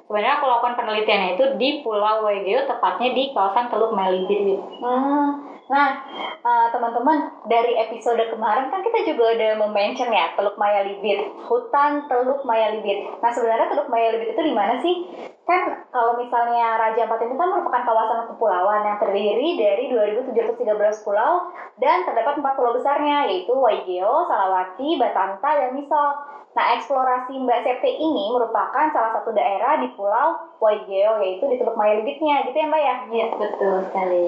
Sebenarnya 0.06 0.38
aku 0.38 0.46
lakukan 0.46 0.78
penelitiannya 0.78 1.34
itu 1.34 1.44
di 1.58 1.82
Pulau 1.82 2.22
Waigeo, 2.22 2.62
tepatnya 2.70 3.10
di 3.10 3.34
kawasan 3.34 3.66
Teluk 3.74 3.90
Melibit. 3.90 4.62
Hmm. 4.78 5.50
Nah, 5.64 5.96
eh, 6.44 6.66
teman-teman, 6.70 7.48
dari 7.48 7.74
episode 7.74 8.20
kemarin 8.20 8.68
kan 8.68 8.84
kita 8.84 9.02
juga 9.02 9.32
udah 9.32 9.50
mention 9.72 10.12
ya 10.12 10.36
Teluk 10.36 10.54
Maya 10.60 10.84
Libit, 10.86 11.24
hutan 11.48 12.04
Teluk 12.06 12.44
Maya 12.46 12.70
Libit. 12.70 13.18
Nah, 13.18 13.32
sebenarnya 13.34 13.72
Teluk 13.72 13.90
Maya 13.90 14.14
Libit 14.14 14.36
itu 14.36 14.42
di 14.44 14.54
mana 14.54 14.78
sih? 14.78 15.08
Kan 15.44 15.84
kalau 15.92 16.16
misalnya 16.16 16.80
Raja 16.80 17.04
Ampat 17.04 17.20
ini 17.20 17.36
kan 17.36 17.48
merupakan 17.52 17.84
kawasan 17.84 18.32
kepulauan 18.32 18.80
yang 18.88 18.96
terdiri 18.96 19.48
dari 19.60 19.84
2.713 19.92 21.04
pulau 21.04 21.52
dan 21.76 22.00
terdapat 22.08 22.40
empat 22.40 22.54
pulau 22.56 22.72
besarnya 22.72 23.28
yaitu 23.28 23.52
Waigeo, 23.52 24.24
Salawati, 24.24 24.96
Batanta, 24.96 25.50
dan 25.52 25.76
Misol. 25.76 26.10
Nah, 26.54 26.78
eksplorasi 26.78 27.34
Mbak 27.34 27.66
Septi 27.66 27.98
ini 27.98 28.30
merupakan 28.30 28.86
salah 28.94 29.10
satu 29.18 29.34
daerah 29.34 29.82
di 29.82 29.90
Pulau 29.98 30.54
Waigeo 30.62 31.18
yaitu 31.18 31.50
di 31.50 31.58
Teluk 31.58 31.74
Maya 31.74 31.98
Libitnya, 31.98 32.46
gitu 32.46 32.54
ya 32.54 32.70
Mbak 32.70 32.78
ya? 32.78 32.96
Iya, 33.10 33.26
betul 33.34 33.74
sekali. 33.90 34.22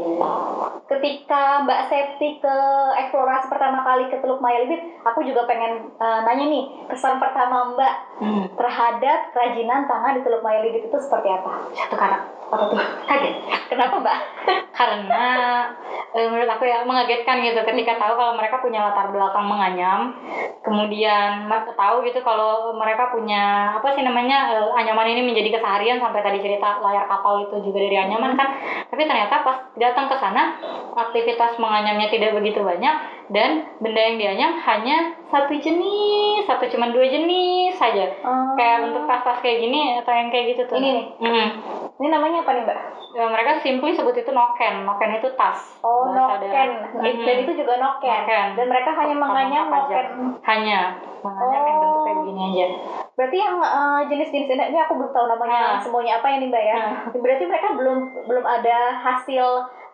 Ketika 0.91 1.63
Mbak 1.63 1.81
Septi 1.87 2.43
ke 2.43 2.57
eksplorasi 2.99 3.47
pertama 3.47 3.87
kali 3.87 4.11
ke 4.11 4.19
Teluk 4.19 4.43
Maya 4.43 4.67
Libit, 4.67 4.83
aku 5.07 5.23
juga 5.23 5.47
pengen 5.47 5.87
eh, 5.87 6.21
nanya 6.27 6.45
nih 6.51 6.65
kesan 6.91 7.23
pertama 7.23 7.71
Mbak 7.79 7.95
Hmm. 8.17 8.49
terhadap 8.57 9.29
kerajinan 9.37 9.85
tangan 9.85 10.17
di 10.17 10.25
Teluk 10.25 10.41
Maya 10.41 10.65
Libit 10.65 10.89
itu 10.89 10.97
seperti 10.97 11.29
apa? 11.29 11.69
Satu 11.77 11.97
kata. 12.01 12.19
Apa 12.49 12.65
tuh? 12.73 12.81
Kaget. 13.05 13.35
Kenapa 13.69 14.01
Mbak? 14.01 14.19
karena 14.77 15.25
eh, 16.13 16.29
menurut 16.29 16.53
aku 16.53 16.69
ya 16.69 16.85
mengagetkan 16.85 17.41
gitu 17.41 17.57
ketika 17.65 17.97
tahu 17.97 18.13
kalau 18.13 18.37
mereka 18.37 18.61
punya 18.61 18.85
latar 18.85 19.09
belakang 19.09 19.49
menganyam 19.49 20.13
kemudian 20.61 21.49
tahu 21.49 22.05
gitu 22.05 22.21
kalau 22.21 22.77
mereka 22.77 23.09
punya 23.09 23.73
apa 23.73 23.89
sih 23.97 24.05
namanya 24.05 24.53
eh, 24.53 24.69
anyaman 24.77 25.17
ini 25.17 25.25
menjadi 25.25 25.57
keseharian 25.57 25.97
sampai 25.97 26.21
tadi 26.21 26.45
cerita 26.45 26.85
layar 26.85 27.09
kapal 27.09 27.49
itu 27.49 27.73
juga 27.73 27.89
dari 27.89 27.97
anyaman 27.97 28.37
kan 28.37 28.49
tapi 28.93 29.03
ternyata 29.09 29.41
pas 29.41 29.65
datang 29.81 30.13
ke 30.13 30.17
sana 30.21 30.43
aktivitas 30.93 31.57
menganyamnya 31.57 32.13
tidak 32.13 32.37
begitu 32.37 32.61
banyak 32.61 33.16
dan 33.27 33.51
benda 33.79 34.01
yang 34.01 34.17
dianyam 34.17 34.53
hanya 34.57 34.97
satu 35.27 35.53
jenis 35.53 36.47
satu 36.47 36.71
cuma 36.71 36.91
dua 36.91 37.03
jenis 37.05 37.75
saja 37.75 38.07
kayak 38.55 38.87
untuk 38.87 39.03
tas-tas 39.05 39.43
kayak 39.43 39.59
gini 39.61 39.99
atau 39.99 40.13
yang 40.13 40.31
kayak 40.31 40.55
gitu 40.55 40.63
tuh 40.65 40.79
Ini 40.79 40.91
nih? 40.95 41.07
Mm. 41.19 41.49
Ini 41.97 42.09
namanya 42.13 42.45
apa 42.45 42.53
nih 42.53 42.63
Mbak? 42.69 42.79
Ya, 43.17 43.25
mereka 43.33 43.57
simply 43.65 43.97
sebut 43.97 44.13
itu 44.13 44.29
noken. 44.29 44.85
Noken 44.85 45.17
itu 45.17 45.33
tas. 45.33 45.81
Oh, 45.81 46.13
noken. 46.13 46.93
Dan 47.01 47.37
itu 47.41 47.53
juga 47.57 47.81
noken. 47.81 48.05
Noken. 48.05 48.47
Dan 48.53 48.67
mereka 48.69 48.93
hanya 48.93 49.17
menganyam 49.17 49.73
noken. 49.73 50.07
Hanya 50.45 51.01
menganyam 51.25 51.63
yang 51.65 51.77
bentuk 51.81 52.01
kayak 52.05 52.13
Oh. 52.13 52.21
begini 52.21 52.41
aja. 52.53 52.67
Berarti 53.17 53.37
yang 53.41 53.57
eh, 53.57 54.01
jenis-jenis 54.13 54.69
ini, 54.69 54.77
aku 54.77 54.93
belum 54.93 55.09
tahu 55.09 55.25
namanya 55.25 55.57
Ah. 55.57 55.81
semuanya 55.81 56.21
apa 56.21 56.27
ya 56.29 56.37
nih 56.37 56.49
Mbak 56.53 56.65
ya. 56.69 56.77
Berarti 57.17 57.45
mereka 57.49 57.69
belum 57.73 57.99
belum 58.29 58.45
ada 58.45 58.77
hasil 59.01 59.45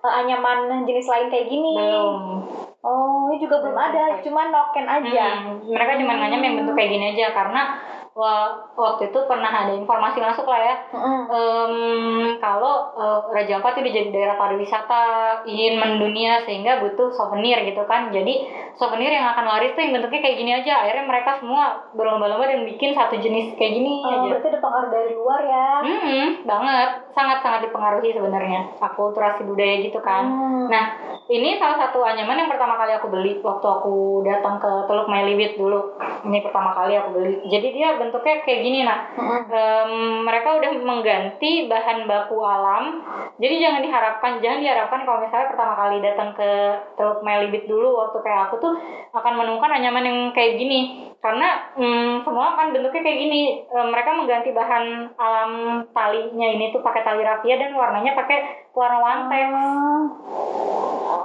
eh, 0.03 0.13
anyaman 0.13 0.87
jenis 0.87 1.09
lain 1.09 1.31
kayak 1.31 1.49
gini. 1.49 1.75
Belum. 1.79 2.19
Oh, 2.83 3.31
ini 3.31 3.39
juga 3.39 3.63
belum 3.63 3.79
Belum 3.79 3.79
ada, 3.79 4.19
cuma 4.27 4.51
noken 4.51 4.87
aja. 4.91 5.27
Hmm, 5.47 5.71
mereka 5.71 6.03
cuma 6.03 6.19
nganyam 6.19 6.43
yang 6.43 6.55
bentuk 6.59 6.75
kayak 6.75 6.91
gini 6.91 7.05
aja 7.15 7.31
karena 7.31 7.63
wa- 8.13 8.53
waktu 8.75 9.09
itu 9.09 9.19
pernah 9.25 9.49
ada 9.49 9.73
informasi 9.73 10.19
masuk 10.19 10.45
lah 10.45 10.61
ya 10.61 10.75
Mm-mm. 10.93 11.21
Em, 11.27 11.75
kalau 12.37 12.93
eh, 12.93 13.19
Raja 13.33 13.57
Ampat 13.57 13.81
itu 13.81 13.89
jadi 13.89 14.09
daerah 14.11 14.37
pariwisata 14.37 15.03
ingin 15.45 15.77
mendunia 15.77 16.45
sehingga 16.45 16.81
butuh 16.81 17.09
souvenir 17.11 17.65
gitu 17.65 17.83
kan 17.85 18.09
jadi 18.09 18.35
souvenir 18.75 19.13
yang 19.13 19.33
akan 19.33 19.45
laris 19.47 19.73
tuh 19.73 19.81
yang 19.81 19.97
bentuknya 19.97 20.21
kayak 20.21 20.39
gini 20.39 20.53
aja 20.55 20.85
akhirnya 20.85 21.05
mereka 21.05 21.41
semua 21.41 21.89
berlomba-lomba 21.93 22.45
dan 22.47 22.65
bikin 22.65 22.93
satu 22.93 23.17
jenis 23.17 23.57
kayak 23.57 23.73
gini 23.75 23.93
Oh, 24.03 24.09
aja 24.09 24.29
berarti 24.29 24.49
ada 24.49 24.61
pengaruh 24.61 24.91
dari 24.91 25.13
luar 25.13 25.41
ya. 25.43 25.67
Hmm, 25.83 26.27
banget. 26.43 26.89
Sangat-sangat 27.13 27.61
dipengaruhi 27.65 28.11
sebenarnya. 28.11 28.61
Akulturasi 28.81 29.45
budaya 29.45 29.79
gitu 29.79 30.01
kan. 30.01 30.25
Hmm. 30.27 30.67
Nah, 30.67 30.85
ini 31.29 31.55
salah 31.55 31.79
satu 31.79 32.03
anyaman 32.03 32.35
yang 32.35 32.51
pertama 32.51 32.75
kali 32.75 32.93
aku 32.93 33.07
beli 33.09 33.39
waktu 33.39 33.63
aku 33.63 33.95
datang 34.25 34.59
ke 34.59 34.71
Teluk 34.89 35.07
Mailibit 35.07 35.55
dulu. 35.55 35.95
Ini 36.25 36.39
pertama 36.41 36.73
kali 36.73 36.97
aku 36.97 37.15
beli. 37.15 37.35
Jadi 37.47 37.69
dia 37.71 37.95
bentuknya 38.03 38.43
kayak 38.43 38.61
gini, 38.67 38.83
nah. 38.83 39.07
Mm-mm. 39.15 39.41
Em, 39.47 39.93
mereka 40.27 40.59
udah 40.59 40.71
mengganti 40.83 41.71
bahan 41.71 42.11
baku 42.11 42.43
alam. 42.43 43.07
Jadi 43.39 43.55
jangan 43.63 43.81
diharapkan, 43.87 44.33
jangan 44.43 44.59
diharapkan 44.59 45.01
kalau 45.07 45.23
misalnya 45.23 45.55
pertama 45.55 45.75
kali 45.79 45.97
datang 46.03 46.35
ke 46.35 46.51
Teluk 46.99 47.23
Mailibit 47.23 47.71
dulu 47.71 47.95
waktu 48.03 48.19
kayak 48.27 48.51
aku 48.51 48.59
tuh 48.59 48.75
akan 49.15 49.33
menemukan 49.39 49.71
anyaman 49.71 50.05
yang 50.11 50.19
kayak 50.35 50.59
gini. 50.59 51.12
Karena 51.23 51.71
mm, 51.79 52.27
semua 52.27 52.59
kan 52.59 52.75
bentuknya 52.75 52.99
kayak 53.07 53.21
gini. 53.23 53.43
Em, 53.71 53.87
mereka 53.95 54.11
mengganti 54.19 54.51
bahan 54.51 55.15
alam 55.15 55.53
talinya 55.95 56.49
ini 56.51 56.75
tuh 56.75 56.83
pakai 56.83 57.07
tali 57.07 57.23
rafia 57.23 57.63
dan 57.63 57.79
warnanya 57.79 58.19
pakai 58.19 58.67
warna 58.75 58.99
wantex. 58.99 59.49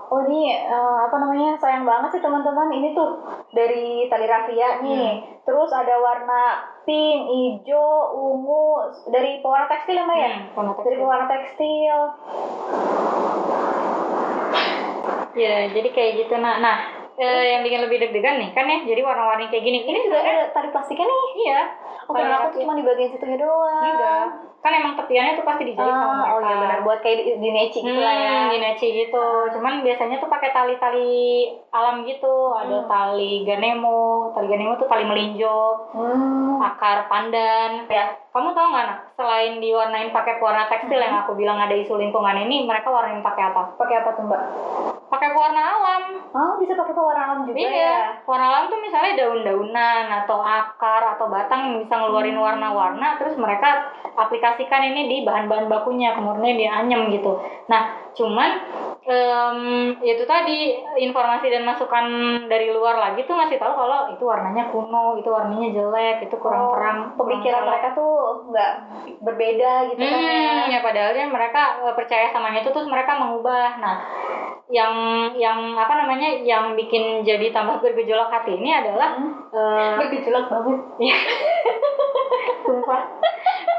Oh 0.07 0.21
ini 0.29 0.53
eh, 0.53 0.97
apa 1.01 1.17
namanya 1.17 1.57
sayang 1.57 1.83
banget 1.83 2.13
sih 2.13 2.21
teman-teman 2.21 2.69
ini 2.77 2.93
tuh 2.93 3.25
dari 3.57 4.05
tali 4.05 4.29
rafia 4.29 4.85
nih. 4.85 5.41
Terus 5.41 5.73
ada 5.73 5.97
warna 5.97 6.61
pink, 6.85 7.17
hijau, 7.33 8.13
ungu 8.13 8.93
dari 9.09 9.41
pewarna 9.41 9.65
tekstil 9.65 9.97
ya 9.97 10.05
Mbak 10.05 10.17
ya? 10.21 10.29
Hmm, 10.29 10.45
warna 10.53 10.71
tekstil. 10.77 10.85
Dari 10.85 10.97
pewarna 11.01 11.25
tekstil. 11.25 11.99
Ya, 15.37 15.55
jadi 15.73 15.89
kayak 15.93 16.11
gitu. 16.21 16.33
Nah, 16.37 16.57
nah 16.61 16.96
eh, 17.17 17.43
yang 17.51 17.61
bikin 17.61 17.81
lebih 17.81 17.97
deg-degan 17.99 18.37
nih 18.37 18.49
kan 18.51 18.65
ya. 18.65 18.77
Jadi 18.83 19.01
warna-warni 19.01 19.45
kayak 19.47 19.63
gini. 19.63 19.79
Ini 19.83 19.99
juga 20.03 20.17
ada 20.19 20.43
tali 20.49 20.69
plastiknya 20.69 21.03
nih. 21.03 21.25
Iya. 21.39 21.61
Oh, 22.07 22.15
karena 22.15 22.35
aku 22.39 22.47
tuh 22.53 22.59
cuma 22.61 22.71
di 22.71 22.81
bagian 22.81 23.11
situnya 23.11 23.35
doang. 23.35 23.83
Enggak. 23.83 24.25
Kan 24.57 24.73
emang 24.73 24.95
tepiannya 24.95 25.35
tuh 25.35 25.43
pasti 25.43 25.63
dijahit 25.65 25.91
sama 25.91 26.07
Ah, 26.07 26.15
mereka. 26.17 26.33
oh 26.33 26.41
iya 26.41 26.55
benar 26.57 26.79
buat 26.81 26.99
kayak 26.99 27.17
di, 27.19 27.23
di 27.37 27.49
neci 27.51 27.79
gitu 27.79 27.93
lah 27.93 28.13
ya. 28.13 28.31
Hmm, 28.37 28.49
gineci 28.49 28.87
gitu. 28.95 29.25
Cuman 29.51 29.73
biasanya 29.81 30.17
tuh 30.17 30.27
pakai 30.27 30.49
tali-tali 30.51 31.11
alam 31.69 32.01
gitu. 32.03 32.33
Ada 32.53 32.77
Hmm. 32.77 32.87
tali 32.87 33.43
ganemo. 33.43 34.31
Tali 34.31 34.47
ganemo 34.47 34.73
tuh 34.75 34.87
tali 34.87 35.03
melinjo, 35.03 35.59
Hmm. 35.91 36.57
akar 36.59 37.05
pandan. 37.05 37.85
Ya. 37.87 38.15
Kamu 38.31 38.53
tau 38.53 38.69
nggak, 38.69 38.85
nak? 38.85 38.99
Selain 39.13 39.57
diwarnain 39.57 40.09
pakai 40.09 40.37
pewarna 40.37 40.65
tekstil 40.65 40.97
yang 40.97 41.17
aku 41.19 41.33
bilang 41.33 41.57
ada 41.57 41.73
isu 41.73 41.97
lingkungan 41.97 42.37
ini, 42.39 42.63
mereka 42.63 42.87
warnain 42.87 43.19
pakai 43.19 43.49
apa? 43.49 43.75
Pakai 43.75 43.95
apa 43.97 44.09
tuh 44.13 44.23
Mbak? 44.23 44.41
Pakai 45.07 45.31
pewarna 45.31 45.61
alam. 45.63 46.03
Oh 46.35 46.59
bisa 46.59 46.75
pakai 46.75 46.91
pewarna 46.91 47.23
alam 47.31 47.39
juga 47.47 47.63
ya? 47.63 47.71
Iya, 47.71 47.95
warna 48.27 48.45
alam 48.51 48.63
tuh 48.67 48.79
misalnya 48.83 49.15
daun-daunan 49.15 50.05
atau 50.23 50.43
akar 50.43 51.15
atau 51.15 51.31
batang 51.31 51.71
yang 51.71 51.75
bisa 51.79 51.95
ngeluarin 51.95 52.35
Hmm. 52.35 52.43
warna-warna, 52.43 53.15
terus 53.15 53.39
mereka 53.39 53.87
aplikasikan 54.19 54.83
ini 54.83 55.07
di 55.07 55.17
bahan-bahan 55.23 55.71
bakunya, 55.71 56.11
kemudian 56.11 56.59
dianyam 56.59 57.07
gitu. 57.07 57.39
Nah, 57.71 57.95
cuman 58.19 58.49
em, 59.07 59.59
itu 60.03 60.23
tadi 60.27 60.75
informasi 60.99 61.47
dan 61.47 61.63
masukan 61.63 62.05
dari 62.51 62.75
luar 62.75 62.99
lagi 62.99 63.23
tuh 63.23 63.39
ngasih 63.39 63.55
tahu 63.55 63.71
kalau 63.71 64.11
itu 64.11 64.23
warnanya 64.27 64.67
kuno, 64.67 65.15
itu 65.15 65.31
warnanya 65.31 65.71
jelek, 65.71 66.27
itu 66.27 66.35
kurang 66.35 66.67
Oh, 66.67 66.71
terang. 66.75 66.97
Pemikiran 67.15 67.63
kurang 67.63 67.69
mereka 67.71 67.87
tuh 67.95 68.11
nggak 68.51 68.71
berbeda 69.23 69.71
gitu 69.89 70.01
kan 70.03 70.19
ya? 70.19 70.31
Hmm, 70.35 70.67
ya 70.67 70.79
padahalnya 70.83 71.25
mereka 71.31 71.61
eh, 71.87 71.95
percaya 71.95 72.27
sama 72.35 72.51
itu 72.51 72.67
terus 72.67 72.91
mereka 72.91 73.15
mengubah. 73.15 73.79
Nah, 73.79 73.95
yang 74.67 74.93
yang 75.39 75.79
apa 75.79 75.93
namanya 75.95 76.27
yang 76.43 76.75
bikin 76.75 77.23
jadi 77.23 77.55
tambah 77.55 77.79
bergejolak 77.79 78.27
hati 78.27 78.59
ini 78.59 78.75
adalah 78.75 79.15
eh, 79.55 79.91
Bergejolak 79.95 80.51
banget. 80.51 80.79
sumpah 82.67 83.01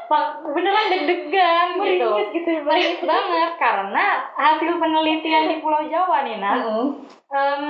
Pak, 0.08 0.40
beneran 0.40 0.88
deg-degan 0.88 1.76
gitu. 1.84 2.08
Gitu 2.32 2.48
ya, 2.64 2.64
banget 3.04 3.52
karena 3.60 4.24
hasil 4.40 4.80
penelitian 4.80 5.17
di 5.20 5.56
Pulau 5.58 5.82
Jawa 5.84 6.22
nih, 6.22 6.36
nah, 6.38 6.54
Mm-mm. 6.56 6.86
em, 7.28 7.64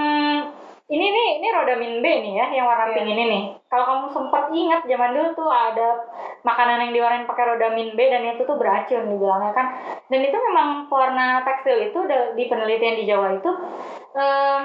ini 0.88 1.06
nih 1.06 1.28
ini 1.36 1.48
rodamin 1.52 2.00
B 2.00 2.06
nih 2.08 2.32
ya 2.34 2.46
yang 2.50 2.64
warna 2.64 2.88
Iya. 2.88 2.94
pink 2.96 3.08
ini 3.08 3.24
nih. 3.28 3.42
Kalau 3.68 3.84
kamu 3.84 4.06
sempat 4.08 4.48
ingat 4.48 4.80
zaman 4.82 5.12
dulu 5.12 5.28
tuh 5.36 5.50
ada 5.52 6.00
makanan 6.40 6.88
yang 6.88 6.92
diwarnain 6.96 7.28
pakai 7.28 7.44
rodamin 7.44 7.92
B 7.92 8.00
dan 8.08 8.24
itu 8.24 8.40
tuh 8.42 8.56
beracun 8.56 9.04
dibilangnya 9.04 9.52
kan. 9.52 9.66
Dan 10.08 10.20
itu 10.24 10.32
memang 10.40 10.88
warna 10.88 11.44
tekstil 11.44 11.92
itu 11.92 11.98
di 12.32 12.44
penelitian 12.48 12.96
di 12.96 13.04
Jawa 13.04 13.36
itu 13.36 13.50
em, 14.14 14.62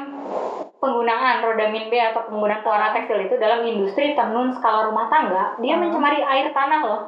penggunaan 0.79 1.43
rodamin 1.43 1.91
B 1.91 1.99
atau 1.99 2.23
penggunaan 2.25 2.63
pewarna 2.63 2.95
tekstil 2.95 3.19
itu 3.21 3.35
dalam 3.35 3.63
industri 3.63 4.15
tenun 4.15 4.55
skala 4.55 4.87
rumah 4.87 5.11
tangga 5.11 5.59
dia 5.59 5.75
Hmm. 5.75 5.83
mencemari 5.83 6.23
air 6.23 6.47
tanah 6.49 6.79
loh. 6.79 7.01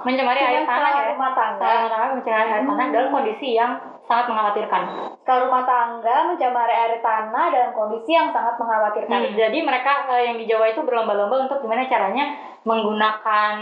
Mencemari 0.00 0.38
Cuma 0.38 0.50
air 0.54 0.62
tanah 0.62 0.90
ya. 0.94 1.02
rumah 1.10 1.32
tangga. 1.34 1.58
Skala 1.58 1.74
rumah 1.82 1.90
tangga 1.92 2.14
mencemari 2.14 2.46
air 2.46 2.62
tanah 2.62 2.86
Hmm. 2.86 2.94
dalam 2.94 3.08
kondisi 3.10 3.48
yang 3.58 3.72
sangat 4.10 4.26
mengkhawatirkan. 4.26 4.82
Kalau 5.22 5.46
rumah 5.46 5.62
tangga 5.62 6.26
mencemari 6.26 6.74
air 6.74 6.98
tanah 6.98 7.44
dalam 7.48 7.70
kondisi 7.70 8.10
yang 8.10 8.34
sangat 8.34 8.58
mengkhawatirkan. 8.58 9.20
Hmm, 9.22 9.38
jadi 9.38 9.58
mereka 9.62 10.10
eh, 10.10 10.26
yang 10.26 10.36
di 10.36 10.50
Jawa 10.50 10.66
itu 10.66 10.82
berlomba-lomba 10.82 11.46
untuk 11.46 11.62
gimana 11.62 11.86
caranya 11.86 12.34
menggunakan 12.66 13.52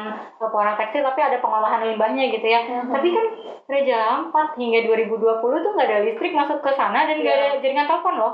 eh, 0.41 0.49
pewarna 0.49 0.75
tekstil 0.75 1.05
tapi 1.05 1.21
ada 1.21 1.37
pengolahan 1.39 1.85
limbahnya 1.85 2.33
gitu 2.33 2.47
ya. 2.47 2.65
Mhm. 2.65 2.89
Tapi 2.89 3.09
kan 3.13 3.27
Raja 3.69 3.97
Ampat 4.17 4.57
hingga 4.57 4.81
2020 4.89 5.21
tuh 5.61 5.71
nggak 5.77 5.89
ada 5.93 6.01
listrik 6.01 6.33
masuk 6.33 6.65
ke 6.65 6.73
sana 6.73 7.05
dan 7.05 7.21
nggak 7.21 7.37
Iya. 7.37 7.45
ada 7.53 7.61
jaringan 7.61 7.85
telepon 7.85 8.17
loh 8.17 8.33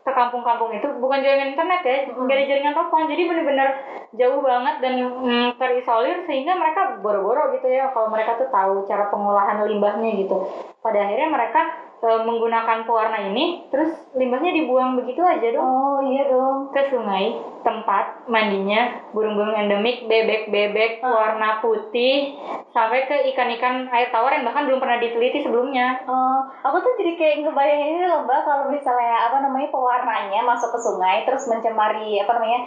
ke 0.00 0.12
kampung-kampung 0.16 0.72
itu 0.72 0.88
bukan 0.96 1.20
jaringan 1.20 1.52
internet 1.52 1.80
ya 1.84 1.96
nggak 2.08 2.36
ada 2.36 2.44
jaringan 2.48 2.74
telepon. 2.76 3.10
Jadi 3.10 3.22
bener-bener 3.28 3.68
jauh 4.16 4.40
banget 4.40 4.74
dan 4.80 4.94
mm, 4.96 5.48
terisolir 5.60 6.24
sehingga 6.24 6.56
mereka 6.56 6.98
boro-boro 7.04 7.52
gitu 7.52 7.68
ya 7.68 7.92
kalau 7.92 8.08
mereka 8.08 8.40
tuh 8.40 8.48
tahu 8.48 8.88
cara 8.88 9.12
pengolahan 9.12 9.60
limbahnya 9.68 10.10
gitu. 10.16 10.36
Pada 10.80 11.04
akhirnya 11.04 11.28
mereka 11.28 11.89
menggunakan 12.00 12.82
pewarna 12.82 13.20
ini 13.26 13.68
terus 13.68 13.92
limbahnya 14.12 14.52
dibuang 14.54 14.96
begitu 14.96 15.20
aja 15.20 15.48
dong 15.50 15.60
Oh 15.60 16.00
iya 16.02 16.26
dong. 16.26 16.68
ke 16.70 16.88
sungai 16.88 17.36
tempat 17.60 18.24
mandinya 18.24 19.04
burung-burung 19.10 19.52
endemik 19.52 20.08
bebek-bebek 20.08 21.02
warna 21.02 21.60
putih 21.60 22.40
sampai 22.70 23.04
ke 23.04 23.28
ikan-ikan 23.30 23.84
air 23.86 24.08
tawar 24.08 24.32
yang 24.32 24.44
bahkan 24.44 24.64
belum 24.64 24.78
pernah 24.78 24.96
diteliti 24.96 25.40
sebelumnya 25.40 26.00
Oh, 26.02 26.40
aku 26.62 26.76
tuh 26.78 26.92
jadi 26.96 27.12
kayak 27.14 27.36
ngebayangin 27.42 27.88
ini 27.94 28.06
loh 28.06 28.24
mbak 28.24 28.42
kalau 28.42 28.72
misalnya 28.72 29.28
apa 29.28 29.36
namanya 29.40 29.68
pewarnanya 29.68 30.40
masuk 30.40 30.72
ke 30.72 30.78
sungai 30.80 31.22
terus 31.22 31.44
mencemari 31.46 32.16
apa 32.16 32.32
namanya 32.32 32.60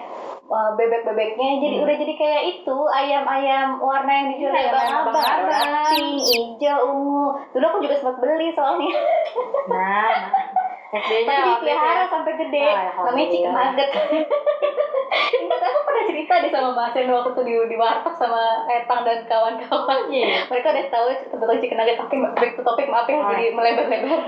eh, 0.43 0.71
bebek-bebeknya 0.75 1.49
jadi 1.57 1.75
udah 1.81 1.95
jadi 1.97 2.13
kayak 2.13 2.41
itu 2.53 2.77
ayam-ayam 2.93 3.79
warna 3.79 4.11
yang 4.13 4.27
dijual 4.29 4.53
Iya, 4.53 4.69
abang-abang 4.69 5.09
abang-abang. 5.09 5.49
warna 5.49 5.81
pink, 5.89 6.17
hijau, 6.21 6.77
ungu. 6.85 7.25
Dulu 7.49 7.65
aku 7.65 7.77
juga 7.81 7.95
sempat 7.95 8.15
beli 8.19 8.47
soalnya. 8.51 8.93
nah 9.67 10.13
SD-nya 10.93 11.57
waktu 11.57 11.65
itu 11.65 11.73
ya. 11.73 12.05
sampai 12.05 12.33
gede. 12.37 12.65
Ah, 12.69 12.93
Namanya 13.01 13.27
chicken 13.33 13.49
alhamdulillah. 13.49 13.65
nugget. 13.73 13.89
Aku 16.43 16.51
deh 16.51 16.59
sama 16.59 16.75
Mas 16.75 16.91
Endo 16.93 17.15
waktu 17.15 17.39
di, 17.39 17.55
di 17.55 17.77
warteg 17.79 18.11
sama 18.13 18.43
Etang 18.67 19.07
dan 19.07 19.23
kawan-kawan. 19.23 20.11
Iya. 20.11 20.43
Mereka 20.45 20.67
udah 20.69 20.85
tahu 20.91 21.05
cerita 21.15 21.35
tentang 21.39 21.57
chicken 21.57 21.77
nugget. 21.79 21.95
Tapi 21.95 22.15
back 22.19 22.51
to 22.51 22.61
topik 22.61 22.91
maaf 22.91 23.07
ya 23.07 23.15
Ah. 23.15 23.31
jadi 23.31 23.55
melebar-lebar. 23.55 24.19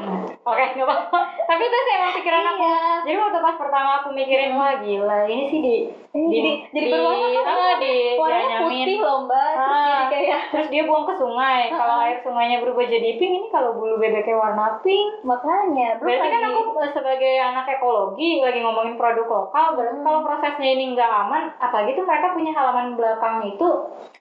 Oke, 0.41 0.63
nggak 0.71 0.87
apa-apa. 0.87 1.19
Tapi 1.43 1.61
itu 1.61 1.77
sih 1.77 1.93
emang 1.93 2.11
pikiran 2.15 2.43
aku. 2.47 2.63
Iya. 2.63 2.79
Jadi 3.03 3.17
waktu 3.19 3.39
pas 3.41 3.55
pertama 3.57 3.89
aku 3.99 4.09
mikirin 4.09 4.55
wah 4.55 4.79
gila, 4.79 5.19
ini 5.25 5.43
sih 5.45 5.59
di 5.59 5.75
Ini 6.15 6.31
jadi- 6.31 6.59
jadi 6.71 6.87
berwarna 6.89 7.27
kan? 7.27 7.43
ah, 7.51 7.73
di 7.75 7.93
Warnanya 8.15 8.57
putih 8.63 8.97
loh 8.97 9.17
mbak. 9.27 9.51
Terus 9.51 9.67
Ah. 9.75 9.83
jadi 9.83 10.05
kayak 10.07 10.39
Terus 10.47 10.67
dia 10.69 10.83
buang 10.85 11.03
ke 11.03 11.13
sungai. 11.13 11.61
Kalau 11.67 11.95
air 11.99 12.17
sungainya 12.17 12.57
berubah 12.57 12.85
jadi 12.85 13.09
pink, 13.13 13.33
ini 13.35 13.47
kalau 13.49 13.75
bulu 13.75 13.99
bebeknya 13.99 14.31
warna 14.33 14.79
pink. 14.79 15.19
makanya. 15.21 15.99
Berarti 15.99 16.27
kan 16.29 16.43
aku 16.45 16.61
eh, 16.77 16.91
sebagai 16.93 17.33
anak 17.35 17.65
ekologi 17.69 18.39
lagi 18.39 18.59
ngomongin 18.61 18.95
produk 18.95 19.25
lokal, 19.25 19.75
berarti 19.75 19.91
Hmm. 19.93 20.05
kalau 20.05 20.19
prosesnya 20.21 20.69
ini 20.69 20.93
nggak 20.93 21.11
aman, 21.19 21.43
apalagi 21.57 21.91
tuh 21.93 22.04
mereka 22.05 22.31
punya 22.31 22.51
halaman 22.51 22.93
belakang 22.93 23.43
itu 23.43 23.69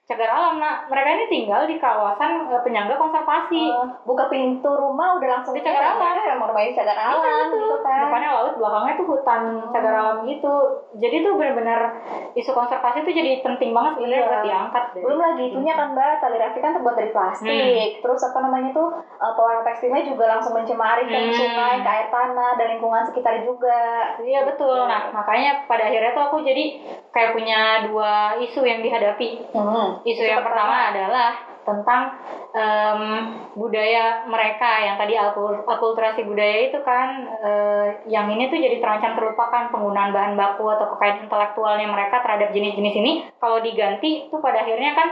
cagar 0.05 0.29
alam. 0.29 0.61
Nah, 0.61 0.85
mereka 0.85 1.09
ini 1.11 1.25
tinggal 1.25 1.65
di 1.65 1.75
kawasan 1.75 2.45
eh, 2.47 2.61
penyangga 2.61 2.93
konservasi. 2.93 3.57
Eh, 3.63 3.85
buka 4.03 4.27
pintu 4.27 4.69
rumah 4.69 5.17
udah 5.17 5.29
langsung 5.31 5.53
Di 5.53 5.61
cagar 5.61 5.97
alam. 5.97 6.13
mereka 6.13 6.29
emang 6.31 6.47
rumahnya 6.47 6.73
cagar 6.75 6.97
alam 6.99 7.25
Iya, 7.25 7.49
gitu 7.51 7.75
kan. 7.81 7.99
Depannya 8.05 8.29
laut, 8.31 8.53
belakangnya 8.55 8.93
tuh 8.95 9.07
hutan 9.07 9.41
cagar 9.71 9.93
alam 9.95 10.17
gitu. 10.23 10.53
Jadi 10.95 11.15
tuh 11.21 11.33
benar-benar 11.35 11.79
isu 12.31 12.51
konservasi 12.51 13.01
tuh 13.01 13.13
jadi 13.13 13.41
penting 13.41 13.73
banget 13.73 13.91
sebenarnya 13.97 14.13
Iya. 14.15 14.27
buat 14.27 14.41
diangkat 14.43 14.83
deh. 14.93 15.01
Belum 15.01 15.19
lagi 15.19 15.43
itunya 15.47 15.73
kan 15.73 15.87
mbak, 15.91 16.13
tali 16.19 16.37
rafia 16.37 16.61
kan 16.61 16.73
terbuat 16.73 16.95
dari 16.95 17.09
plastik. 17.09 17.89
Terus 17.97 18.21
apa 18.23 18.37
namanya 18.39 18.69
tuh 18.71 18.87
eh, 19.01 19.33
pewarna 19.33 19.61
tekstilnya 19.63 20.01
juga 20.03 20.25
langsung 20.27 20.53
mencemari 20.53 21.03
ke 21.03 21.15
Hmm. 21.15 21.33
sungai, 21.33 21.81
ke 21.81 21.89
air 21.89 22.07
tanah 22.09 22.51
dan 22.53 22.67
lingkungan 22.69 23.01
sekitar 23.03 23.41
juga. 23.41 23.81
Iya 24.21 24.45
betul. 24.45 24.85
Nah 24.85 25.09
makanya 25.09 25.65
pada 25.65 25.89
akhirnya 25.89 26.13
tuh 26.13 26.23
aku 26.23 26.37
jadi 26.39 26.77
kayak 27.09 27.33
punya 27.33 27.61
dua 27.89 28.39
isu 28.41 28.61
yang 28.65 28.81
dihadapi. 28.81 29.51
Hmm. 29.53 30.01
Isu 30.03 30.23
yang 30.25 30.41
pertama 30.41 30.91
adalah 30.93 31.55
tentang 31.65 32.13
em, 32.53 33.01
budaya 33.57 34.23
mereka 34.29 34.85
yang 34.85 34.95
tadi 35.01 35.17
akul- 35.17 35.65
akulturasi 35.65 36.21
budaya 36.23 36.69
itu 36.69 36.79
kan 36.85 37.25
eh, 37.41 38.05
yang 38.05 38.29
ini 38.29 38.47
tuh 38.53 38.61
jadi 38.61 38.77
terancam 38.77 39.17
terlupakan 39.17 39.73
penggunaan 39.73 40.13
bahan 40.13 40.37
baku 40.37 40.69
atau 40.69 40.93
kekayaan 40.95 41.25
intelektualnya 41.25 41.89
mereka 41.89 42.21
terhadap 42.21 42.53
jenis-jenis 42.53 42.95
ini 43.01 43.11
kalau 43.41 43.59
diganti 43.59 44.29
tuh 44.29 44.39
pada 44.39 44.61
akhirnya 44.61 44.93
kan 44.93 45.07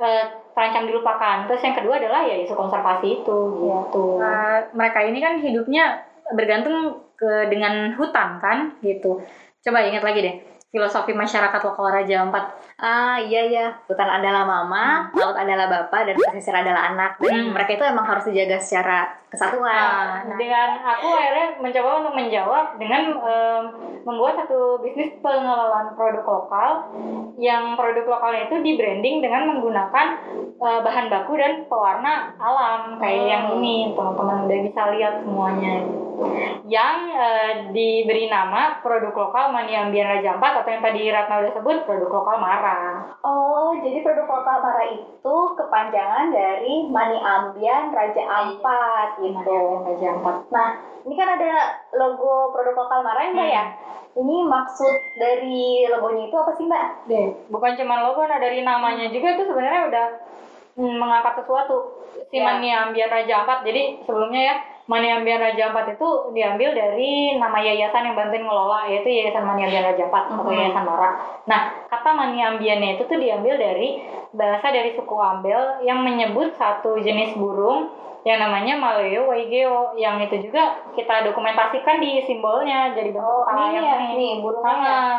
eh, 0.00 0.24
terancam 0.54 0.86
dilupakan. 0.86 1.36
Terus 1.50 1.62
yang 1.66 1.76
kedua 1.76 1.94
adalah 1.98 2.22
ya 2.24 2.38
isu 2.38 2.54
konservasi 2.54 3.26
itu 3.26 3.38
gitu. 3.60 4.22
Nah, 4.22 4.70
mereka 4.72 5.02
ini 5.04 5.18
kan 5.18 5.42
hidupnya 5.42 6.06
bergantung 6.32 7.02
ke 7.18 7.50
dengan 7.50 7.92
hutan 7.98 8.38
kan 8.38 8.78
gitu. 8.80 9.20
Coba 9.66 9.82
ingat 9.82 10.06
lagi 10.06 10.22
deh 10.22 10.55
filosofi 10.70 11.14
masyarakat 11.14 11.60
lokal 11.62 11.88
Raja 11.88 12.26
Ampat 12.26 12.44
Ah 12.76 13.16
iya 13.16 13.48
iya, 13.48 13.66
hutan 13.88 14.04
adalah 14.04 14.44
mama, 14.44 15.08
laut 15.16 15.32
adalah 15.32 15.64
bapak, 15.64 16.12
dan 16.12 16.16
pesisir 16.20 16.52
adalah 16.52 16.92
anak. 16.92 17.16
Dan 17.24 17.48
Hmm. 17.48 17.56
mereka 17.56 17.72
itu 17.72 17.84
emang 17.88 18.04
harus 18.04 18.28
dijaga 18.28 18.60
secara 18.60 19.16
kesatuan. 19.32 20.28
Nah, 20.28 20.36
dengan 20.36 20.76
aku 20.84 21.08
akhirnya 21.08 21.56
mencoba 21.56 22.04
untuk 22.04 22.12
menjawab 22.12 22.76
dengan 22.76 23.16
em, 23.16 23.62
membuat 24.04 24.44
satu 24.44 24.84
bisnis 24.84 25.16
pengelolaan 25.24 25.96
produk 25.96 26.20
lokal 26.20 26.70
yang 27.40 27.72
produk 27.80 28.04
lokalnya 28.04 28.44
itu 28.44 28.60
di 28.60 28.76
branding 28.76 29.24
dengan 29.24 29.56
menggunakan 29.56 30.06
eh, 30.56 30.80
bahan 30.84 31.08
baku 31.08 31.32
dan 31.40 31.64
pewarna 31.72 32.36
alam 32.36 33.00
kayak 33.00 33.24
yang 33.24 33.44
ini 33.56 33.96
teman-teman 33.96 34.44
udah 34.44 34.58
bisa 34.68 34.82
lihat 34.92 35.24
semuanya 35.24 35.80
yang 36.66 36.98
eh, 37.14 37.52
diberi 37.70 38.26
nama 38.26 38.82
produk 38.82 39.14
lokal 39.14 39.54
Mani 39.54 39.76
Ambian 39.76 40.08
Raja 40.08 40.34
Ampat 40.34 40.62
atau 40.62 40.70
yang 40.72 40.82
tadi 40.82 41.06
Ratna 41.12 41.44
udah 41.46 41.52
sebut 41.54 41.76
produk 41.86 42.10
lokal 42.10 42.36
Mara 42.42 43.06
Oh, 43.22 43.70
jadi 43.78 44.02
produk 44.02 44.26
lokal 44.26 44.56
Mara 44.64 44.84
itu 44.90 45.36
kepanjangan 45.54 46.34
dari 46.34 46.90
Mani 46.90 47.18
Ambian 47.22 47.94
Raja 47.94 48.22
Ampat 48.26 49.22
gitu. 49.22 49.46
Ambian 49.46 49.82
Raja 49.86 50.06
Ampat 50.18 50.36
Nah, 50.50 50.68
ini 51.06 51.14
kan 51.14 51.28
ada 51.38 51.52
logo 51.94 52.50
produk 52.50 52.74
lokal 52.74 53.00
Mara 53.06 53.20
ya, 53.22 53.30
Mbak 53.34 53.48
ya? 53.50 53.64
Ini 54.16 54.36
maksud 54.48 54.94
dari 55.20 55.84
logonya 55.92 56.32
itu 56.32 56.36
apa 56.40 56.52
sih, 56.56 56.64
Mbak? 56.64 56.84
deh 57.06 57.26
bukan 57.46 57.78
cuma 57.78 58.02
logo 58.02 58.26
nah 58.26 58.42
dari 58.42 58.66
namanya 58.66 59.06
juga 59.12 59.38
itu 59.38 59.46
sebenarnya 59.46 59.82
udah 59.86 60.06
mm, 60.80 60.94
mengangkat 60.98 61.44
sesuatu 61.44 62.02
si 62.26 62.40
Ya. 62.40 62.44
Mani 62.44 62.74
Ambian 62.74 63.12
Raja 63.12 63.44
Ampat 63.44 63.62
jadi 63.62 64.02
sebelumnya 64.02 64.42
ya 64.42 64.56
Mani 64.86 65.10
Ambian 65.10 65.42
Raja 65.42 65.74
Ampat 65.74 65.98
itu 65.98 66.08
diambil 66.30 66.70
dari 66.70 67.34
nama 67.34 67.58
yayasan 67.58 68.06
yang 68.06 68.14
bantuin 68.14 68.46
ngelola 68.46 68.86
yaitu 68.86 69.10
Yayasan 69.10 69.42
Mani 69.42 69.66
Ambian 69.66 69.82
Raja 69.82 70.06
Ampat 70.06 70.24
atau 70.30 70.46
Mhm. 70.46 70.54
Yayasan 70.54 70.84
Mara 70.86 71.10
nah 71.50 71.60
kata 71.90 72.10
Mani 72.14 72.38
Ambiannya 72.38 72.94
itu 72.94 73.02
tuh 73.04 73.18
diambil 73.18 73.58
dari 73.58 73.98
bahasa 74.30 74.70
dari 74.70 74.94
suku 74.94 75.16
Ambel 75.18 75.82
yang 75.82 76.06
menyebut 76.06 76.54
satu 76.54 77.02
jenis 77.02 77.34
burung 77.34 77.90
yang 78.26 78.42
namanya 78.42 78.74
Maleo 78.74 79.22
Waigeo 79.24 79.94
yang 79.94 80.18
itu 80.18 80.42
juga 80.42 80.82
kita 80.92 81.22
dokumentasikan 81.22 82.02
di 82.02 82.18
simbolnya 82.20 82.90
jadi 82.90 83.14
bentuk 83.14 83.22
Oh, 83.22 83.46
kepala 83.46 83.70
ini 83.70 83.76
yang 83.76 83.86
ya, 83.86 83.96
ini. 84.02 84.14
nih 84.18 84.32
burungnya. 84.42 84.74
Ah, 84.82 85.16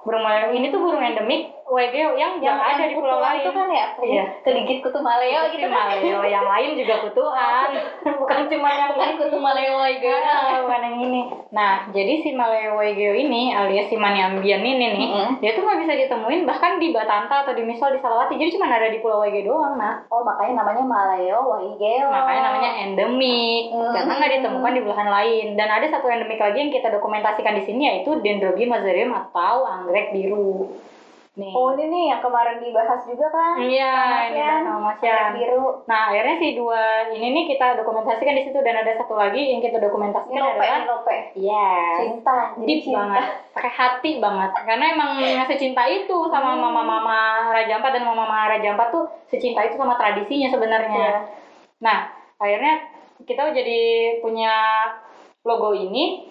burung 0.00 0.22
maleo 0.22 0.48
ini 0.50 0.70
tuh 0.70 0.80
burung 0.80 1.02
endemik 1.02 1.52
Waigeo 1.66 2.14
yang 2.14 2.38
nggak 2.38 2.56
ada 2.56 2.86
di 2.86 2.94
pulau 2.94 3.18
lain. 3.18 3.42
itu 3.42 3.50
kan 3.50 3.66
ya? 3.68 3.86
Iya. 3.98 4.24
Keligit 4.40 4.78
kutu 4.80 5.02
maleo 5.02 5.50
Itu 5.50 5.58
gitu 5.58 5.66
kan? 5.66 5.98
maleo 5.98 6.22
yang 6.24 6.46
lain 6.46 6.70
juga 6.74 6.94
kutuan, 7.02 7.68
bukan 8.22 8.38
cuma 8.46 8.68
yang 8.72 8.90
Bukan 8.94 9.08
ini. 9.10 9.18
kutu 9.20 9.36
maleo 9.36 9.76
gitu. 9.92 10.08
Ah, 10.08 10.62
bukan 10.62 10.80
yang 10.80 10.96
ini. 11.02 11.20
Nah, 11.50 11.90
jadi 11.90 12.12
si 12.20 12.30
Maleo 12.32 12.76
Waigeo 12.76 13.12
ini 13.12 13.50
alias 13.50 13.88
si 13.88 13.96
Maniambian 13.96 14.60
ini 14.60 14.86
nih, 14.94 15.08
Mm-mm. 15.08 15.30
dia 15.40 15.52
tuh 15.52 15.62
nggak 15.62 15.80
bisa 15.82 15.92
ditemuin 15.96 16.42
bahkan 16.44 16.78
di 16.78 16.90
Batanta 16.90 17.42
atau 17.42 17.52
di 17.52 17.62
Misol 17.62 17.90
di 17.90 18.00
Salawati. 18.00 18.36
Jadi 18.36 18.54
cuma 18.54 18.68
ada 18.68 18.86
di 18.86 19.00
Pulau 19.00 19.18
Waigeo 19.20 19.42
doang, 19.44 19.74
nah. 19.74 20.06
Oh, 20.06 20.22
makanya 20.22 20.62
namanya 20.62 20.86
maleo 20.86 21.40
wahigeo. 21.42 22.06
Makanya 22.06 22.40
namanya 22.46 22.70
endemik 22.80 23.64
Hmm. 23.68 23.92
karena 23.92 24.12
nggak 24.14 24.32
ditemukan 24.38 24.72
di 24.72 24.82
belahan 24.82 25.10
lain. 25.10 25.46
Dan 25.54 25.68
ada 25.68 25.86
satu 25.86 26.06
endemik 26.06 26.38
lagi 26.38 26.58
yang 26.58 26.70
kita 26.70 26.88
dokumentasikan 26.88 27.54
di 27.54 27.62
sini 27.62 27.82
yaitu 27.84 28.14
Dendrobium 28.18 28.70
mazarium 28.70 29.10
atau 29.10 29.64
anggrek 29.64 30.10
biru. 30.10 30.70
Nih. 31.36 31.52
Oh, 31.52 31.68
ini 31.76 31.92
nih 31.92 32.04
yang 32.16 32.24
kemarin 32.24 32.64
dibahas 32.64 33.04
juga 33.04 33.28
kan? 33.28 33.60
Iya, 33.60 33.92
Sama 33.92 34.18
ini 34.24 34.40
sama 34.40 34.80
Mas 34.80 35.00
Yan. 35.04 35.36
Biru. 35.36 35.84
Nah, 35.84 36.08
akhirnya 36.08 36.40
si 36.40 36.56
dua 36.56 36.80
ini 37.12 37.28
nih 37.28 37.44
kita 37.44 37.76
dokumentasikan 37.76 38.32
di 38.32 38.48
situ 38.48 38.56
dan 38.64 38.80
ada 38.80 38.96
satu 38.96 39.12
lagi 39.12 39.52
yang 39.52 39.60
kita 39.60 39.76
dokumentasikan 39.76 40.32
Nilope, 40.32 40.56
adalah 40.56 40.80
Nilope. 40.80 41.18
Yes. 41.36 41.96
Cinta, 42.00 42.56
jadi 42.56 42.64
Deep 42.64 42.80
cinta. 42.80 42.96
banget, 43.04 43.24
pakai 43.52 43.68
hati 43.68 44.10
banget. 44.16 44.50
Karena 44.64 44.84
emang 44.96 45.10
secinta 45.44 45.84
itu 45.84 46.18
sama 46.32 46.56
Hmm. 46.56 46.72
mama-mama 46.72 47.18
Raja 47.52 47.72
Ampat 47.76 47.92
dan 47.92 48.08
mama-mama 48.08 48.48
Raja 48.48 48.72
Ampat 48.72 48.88
tuh 48.88 49.04
secinta 49.28 49.60
itu 49.60 49.76
sama 49.76 49.92
tradisinya 50.00 50.48
sebenarnya. 50.48 51.04
Iya. 51.04 51.20
Nah, 51.84 52.15
akhirnya 52.36 52.74
kita 53.24 53.52
jadi 53.52 53.80
punya 54.20 54.54
logo 55.46 55.72
ini 55.72 56.28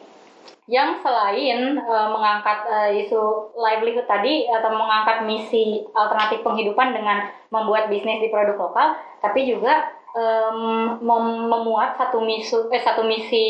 yang 0.66 0.98
selain 1.02 1.78
eh, 1.78 2.08
mengangkat 2.10 2.66
eh, 2.66 3.06
isu 3.06 3.54
livelihood 3.54 4.10
tadi 4.10 4.50
atau 4.50 4.74
mengangkat 4.74 5.26
misi 5.26 5.86
alternatif 5.94 6.42
penghidupan 6.42 6.94
dengan 6.94 7.30
membuat 7.54 7.86
bisnis 7.90 8.22
di 8.22 8.34
produk 8.34 8.58
lokal, 8.58 8.98
tapi 9.22 9.46
juga 9.46 9.94
em, 10.16 10.98
mem- 11.06 11.46
memuat 11.52 12.00
satu 12.02 12.24
misi 12.24 12.58
eh 12.74 12.82
satu 12.82 13.06
misi 13.06 13.46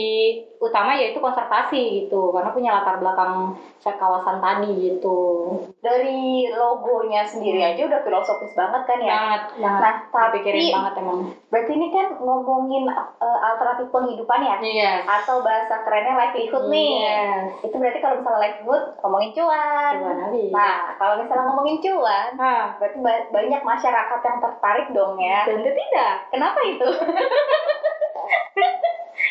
utama 0.58 0.92
yaitu 0.94 1.18
konservasi 1.18 1.82
gitu 2.02 2.32
karena 2.32 2.50
punya 2.50 2.72
latar 2.72 2.98
belakang 2.98 3.54
kawasan 3.86 4.42
tadi 4.42 4.72
gitu 4.90 5.46
Dari 5.78 6.50
logonya 6.50 7.22
sendiri 7.22 7.62
aja 7.62 7.86
udah 7.86 8.02
filosofis 8.02 8.52
banget 8.52 8.82
kan 8.84 8.98
ya? 8.98 9.10
banget 9.10 9.42
banget 9.62 9.84
Nah, 9.86 10.02
tapi 10.10 10.42
dipikirin 10.42 10.74
banget 10.74 10.94
emang 10.98 11.20
berarti 11.48 11.72
ini 11.72 11.88
kan 11.90 12.08
ngomongin 12.18 12.84
eh, 12.90 13.40
alternatif 13.46 13.88
penghidupan 13.90 14.42
ya? 14.42 14.58
iya 14.60 14.94
Atau 15.06 15.40
bahasa 15.40 15.86
kerennya 15.86 16.18
livelihood 16.18 16.66
nih. 16.68 16.92
Yes. 16.98 17.46
Itu 17.62 17.76
berarti 17.78 18.00
kalau 18.00 18.16
misalnya 18.18 18.42
livelihood 18.42 18.84
ngomongin 19.00 19.32
cuan. 19.32 19.92
Cuan 19.96 20.18
habis. 20.20 20.52
Nah, 20.52 20.76
kalau 20.98 21.14
misalnya 21.18 21.46
ngomongin 21.46 21.78
cuan, 21.80 22.28
Nah, 22.36 22.62
berarti 22.76 22.98
ba- 23.00 23.28
banyak 23.32 23.62
masyarakat 23.62 24.20
yang 24.20 24.38
tertarik 24.42 24.88
dong 24.92 25.14
ya. 25.18 25.46
tentu 25.46 25.70
tidak 25.70 26.14
Kenapa 26.30 26.60
itu? 26.66 26.88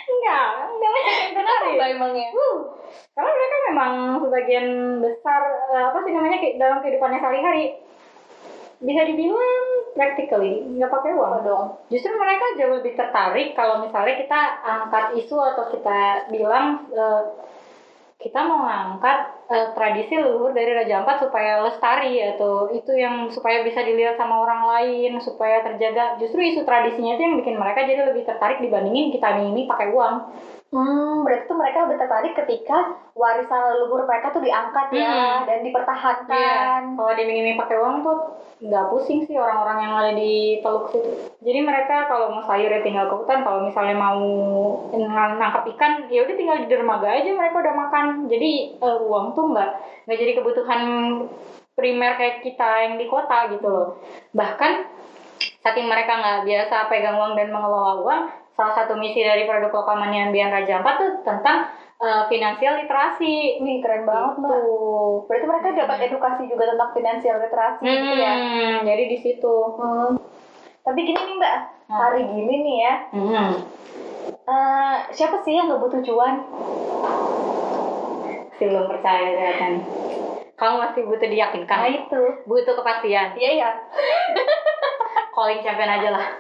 Enggak 0.05 0.64
juga 1.75 1.87
emangnya. 1.90 2.29
Uh, 2.33 2.57
karena 3.14 3.31
mereka 3.31 3.57
memang 3.70 3.92
sebagian 4.23 4.66
besar 5.03 5.42
eh, 5.75 5.85
apa 5.90 5.99
sih 6.03 6.12
namanya 6.14 6.38
kayak 6.40 6.57
dalam 6.59 6.79
kehidupannya 6.83 7.18
sehari-hari 7.20 7.64
bisa 8.85 9.01
dibilang 9.07 9.64
practically 9.94 10.66
nggak 10.79 10.92
pakai 10.92 11.12
uang 11.14 11.35
dong. 11.47 11.64
Justru 11.90 12.11
mereka 12.14 12.59
jauh 12.59 12.75
lebih 12.81 12.94
tertarik 12.99 13.55
kalau 13.55 13.83
misalnya 13.87 14.14
kita 14.18 14.40
angkat 14.62 15.05
isu 15.20 15.37
atau 15.38 15.64
kita 15.70 16.31
bilang 16.31 16.88
eh, 16.90 17.23
kita 18.23 18.40
mau 18.47 18.64
ngangkat 18.64 19.34
eh, 19.51 19.69
tradisi 19.77 20.15
leluhur 20.17 20.53
dari 20.57 20.73
Raja 20.73 21.05
Ampat 21.05 21.29
supaya 21.29 21.61
lestari 21.65 22.21
atau 22.23 22.73
itu 22.73 22.93
yang 22.97 23.29
supaya 23.29 23.61
bisa 23.65 23.85
dilihat 23.85 24.17
sama 24.17 24.41
orang 24.41 24.63
lain 24.69 25.21
supaya 25.21 25.61
terjaga. 25.61 26.17
Justru 26.21 26.41
isu 26.41 26.65
tradisinya 26.65 27.17
itu 27.17 27.23
yang 27.23 27.37
bikin 27.41 27.57
mereka 27.61 27.85
jadi 27.85 28.09
lebih 28.13 28.25
tertarik 28.25 28.65
dibandingin 28.65 29.13
kita 29.13 29.41
ini 29.45 29.69
pakai 29.69 29.93
uang. 29.93 30.17
Hmm, 30.75 31.23
berarti 31.23 31.47
tuh 31.47 31.55
mereka 31.55 31.87
lebih 31.87 32.03
tertarik 32.03 32.35
ketika 32.35 32.79
warisan 33.15 33.63
leluhur 33.63 34.11
mereka 34.11 34.35
tuh 34.35 34.43
diangkat 34.43 34.91
ya 34.91 35.07
Hmm. 35.07 35.39
dan 35.47 35.59
dipertahankan. 35.63 36.81
Kalau 36.99 37.13
dimingin 37.15 37.55
pakai 37.55 37.79
uang 37.79 38.03
tuh 38.03 38.19
nggak 38.59 38.91
pusing 38.91 39.23
sih 39.23 39.39
orang-orang 39.39 39.79
yang 39.87 39.93
ada 39.95 40.13
di 40.19 40.59
teluk 40.59 40.91
situ. 40.91 41.11
Jadi 41.47 41.59
mereka 41.63 42.11
kalau 42.11 42.35
mau 42.35 42.43
sayur 42.43 42.67
ya 42.67 42.83
tinggal 42.83 43.07
ke 43.07 43.15
hutan. 43.15 43.47
Kalau 43.47 43.63
misalnya 43.63 43.95
mau 43.95 44.19
ng- 44.91 45.39
nangkap 45.39 45.63
ikan, 45.79 46.11
ya 46.11 46.27
udah 46.27 46.35
tinggal 46.35 46.59
di 46.59 46.67
dermaga 46.67 47.07
aja 47.07 47.31
mereka 47.31 47.63
udah 47.63 47.75
makan. 47.79 48.05
Jadi 48.27 48.51
eh, 48.75 48.99
uang 48.99 49.31
tuh 49.39 49.55
nggak 49.55 49.71
nggak 50.11 50.19
jadi 50.19 50.33
kebutuhan 50.43 50.81
primer 51.75 52.19
kayak 52.19 52.43
kita 52.43 52.71
yang 52.83 52.95
di 52.99 53.07
kota 53.07 53.47
gitu 53.47 53.67
loh. 53.71 53.89
Bahkan 54.35 54.73
saking 55.63 55.87
mereka 55.87 56.19
nggak 56.19 56.41
biasa 56.43 56.91
pegang 56.91 57.15
uang 57.15 57.39
dan 57.39 57.55
mengelola 57.55 58.03
uang, 58.03 58.23
salah 58.55 58.75
satu 58.75 58.95
misi 58.95 59.19
dari 59.19 59.45
produk 59.45 59.71
lokal 59.71 59.99
Maniambian 59.99 60.49
Raja 60.49 60.79
Ampat 60.79 60.95
tuh 60.97 61.11
tentang 61.23 61.67
eh, 61.97 62.23
finansial 62.27 62.79
literasi. 62.79 63.59
Wih, 63.59 63.79
keren 63.79 64.05
banget, 64.05 64.38
Mbak. 64.38 64.51
Tuh. 64.51 65.27
Berarti 65.27 65.47
mereka 65.47 65.69
dapat 65.75 65.99
edukasi 66.05 66.43
juga 66.47 66.64
tentang 66.69 66.90
finansial 66.93 67.37
literasi 67.38 67.83
gitu 67.83 68.12
ya. 68.14 68.33
Hmm, 68.33 68.75
jadi 68.83 69.05
di 69.07 69.19
situ. 69.19 69.57
Hmm. 69.75 70.14
Tapi 70.81 70.99
gini 71.01 71.17
nih 71.19 71.37
Mbak, 71.37 71.57
Hmm. 71.85 71.97
hari 71.97 72.21
gini 72.25 72.55
nih 72.61 72.77
ya, 72.81 72.95
Hmm. 73.11 73.53
eh, 74.45 74.97
siapa 75.11 75.40
sih 75.40 75.53
yang 75.53 75.67
nggak 75.67 75.81
butuh 75.81 76.01
cuan? 76.03 76.35
Masih 78.55 78.67
belum 78.71 78.87
percaya 78.87 79.29
nih. 79.35 79.83
Kamu 80.55 80.77
masih 80.79 81.03
butuh 81.05 81.27
Nah 81.27 81.35
diyakinkan. 81.35 81.79
itu. 81.90 82.23
Butuh 82.47 82.75
kepastian. 82.79 83.35
Iya 83.35 83.51
ya. 83.59 83.71
Calling 85.35 85.61
champion 85.61 85.90
aja 85.90 86.09
lah. 86.14 86.25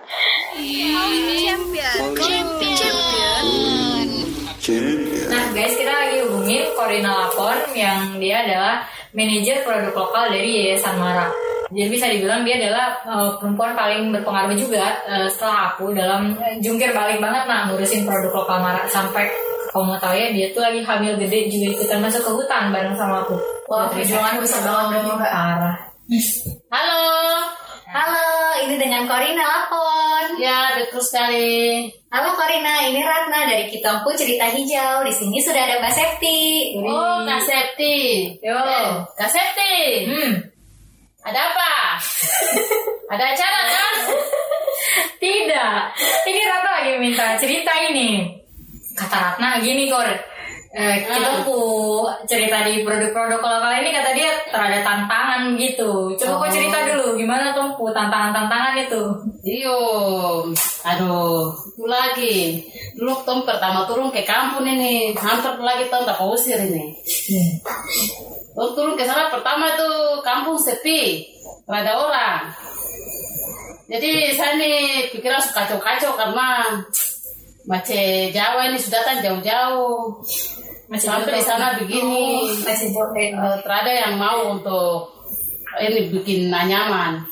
Nah 5.28 5.44
guys, 5.50 5.74
kita 5.74 5.92
lagi 5.92 6.18
hubungin 6.24 6.62
Corina 6.78 7.10
Lapon 7.26 7.58
yang 7.74 8.16
dia 8.22 8.46
adalah 8.46 8.86
manajer 9.10 9.66
produk 9.66 9.90
lokal 9.92 10.30
dari 10.30 10.50
Yayasan 10.62 10.94
Mara. 10.96 11.26
Jadi 11.74 11.88
bisa 11.90 12.06
dibilang 12.06 12.46
dia 12.46 12.62
adalah 12.62 13.02
uh, 13.02 13.30
perempuan 13.42 13.74
paling 13.74 14.14
berpengaruh 14.14 14.54
juga 14.54 14.94
uh, 15.10 15.26
setelah 15.26 15.74
aku 15.74 15.90
dalam 15.90 16.38
uh, 16.38 16.54
jungkir 16.62 16.94
balik 16.94 17.18
banget 17.18 17.50
nah 17.50 17.66
ngurusin 17.66 18.06
produk 18.06 18.30
lokal 18.30 18.62
Mara 18.62 18.86
sampai 18.86 19.26
kalau 19.74 19.90
mau 19.90 19.98
tahu 19.98 20.14
ya 20.14 20.30
dia 20.30 20.54
tuh 20.54 20.62
lagi 20.62 20.86
hamil 20.86 21.18
gede 21.18 21.50
juga 21.50 21.66
ikutan 21.74 21.98
masuk 21.98 22.22
ke 22.22 22.30
hutan 22.30 22.70
bareng 22.70 22.94
sama 22.94 23.26
aku. 23.26 23.34
Wah, 23.66 23.90
perjuangan 23.90 24.38
besar 24.38 24.62
banget 24.62 25.02
Mbak. 25.02 25.18
Parah. 25.18 25.76
Halo. 26.70 27.63
Halo, 27.94 28.58
ini 28.66 28.74
dengan 28.74 29.06
Corina 29.06 29.46
Lapon. 29.46 30.34
Ya, 30.42 30.74
betul 30.74 30.98
sekali. 30.98 31.86
Halo 32.10 32.34
Corina, 32.34 32.82
ini 32.90 32.98
Ratna 32.98 33.46
dari 33.46 33.70
Kitongku 33.70 34.10
Cerita 34.18 34.50
Hijau. 34.50 35.06
Di 35.06 35.14
sini 35.14 35.38
sudah 35.38 35.62
ada 35.62 35.78
Mbak 35.78 35.94
Septi. 35.94 36.74
Oh, 36.82 37.22
Kak 37.22 37.46
Septi. 37.46 38.34
Yo. 38.42 38.58
Kak 39.14 39.30
Septi. 39.30 40.10
Hmm. 40.10 40.32
Ada 41.22 41.38
apa? 41.38 41.74
ada 43.14 43.24
acara 43.30 43.60
kan? 43.62 43.94
Tidak. 45.22 45.78
Ini 46.26 46.40
Ratna 46.50 46.70
lagi 46.82 46.92
minta 46.98 47.38
cerita 47.38 47.78
ini. 47.94 48.26
Kata 48.98 49.38
Ratna 49.38 49.62
gini, 49.62 49.86
Kor. 49.86 50.33
Eh, 50.74 51.06
kita 51.06 51.46
ku 51.46 52.02
cerita 52.26 52.66
di 52.66 52.82
produk-produk 52.82 53.38
lokal 53.38 53.78
ini 53.78 53.94
kata 53.94 54.10
dia 54.10 54.26
terada 54.50 54.82
tantangan 54.82 55.54
gitu. 55.54 56.18
Coba 56.18 56.42
kau 56.42 56.50
cerita 56.50 56.82
dulu 56.82 57.14
gimana 57.14 57.54
tuh 57.54 57.78
tantangan-tantangan 57.94 58.82
itu. 58.82 59.02
Iyo, 59.46 59.78
aduh, 60.82 61.54
itu 61.78 61.84
lagi. 61.86 62.38
Dulu 62.98 63.22
tom 63.22 63.46
pertama 63.46 63.86
turun 63.86 64.10
ke 64.10 64.26
kampung 64.26 64.66
ini, 64.66 65.14
hampir 65.14 65.54
lagi 65.62 65.86
tom 65.86 66.02
tak 66.02 66.18
usir 66.18 66.58
ini. 66.58 66.90
Tom 68.58 68.74
turun 68.74 68.98
ke 68.98 69.06
sana 69.06 69.30
pertama 69.30 69.78
tuh 69.78 70.26
kampung 70.26 70.58
sepi, 70.58 71.22
ada 71.70 72.02
orang. 72.02 72.50
Jadi 73.86 74.34
saya 74.34 74.58
nih 74.58 75.06
pikiran 75.14 75.38
suka 75.38 75.70
kacau-kacau 75.70 76.18
karena 76.18 76.66
Mace 77.64 78.28
Jawa 78.34 78.68
ini 78.68 78.76
sudah 78.76 79.00
kan 79.06 79.22
jauh-jauh. 79.22 80.18
Sampai 80.84 81.40
di 81.40 81.44
sana 81.44 81.80
begini, 81.80 82.44
eh, 82.60 83.58
terada 83.64 83.88
yang 83.88 84.20
mau 84.20 84.52
untuk 84.52 85.16
ini 85.80 86.12
bikin 86.12 86.52
nyaman. 86.52 87.24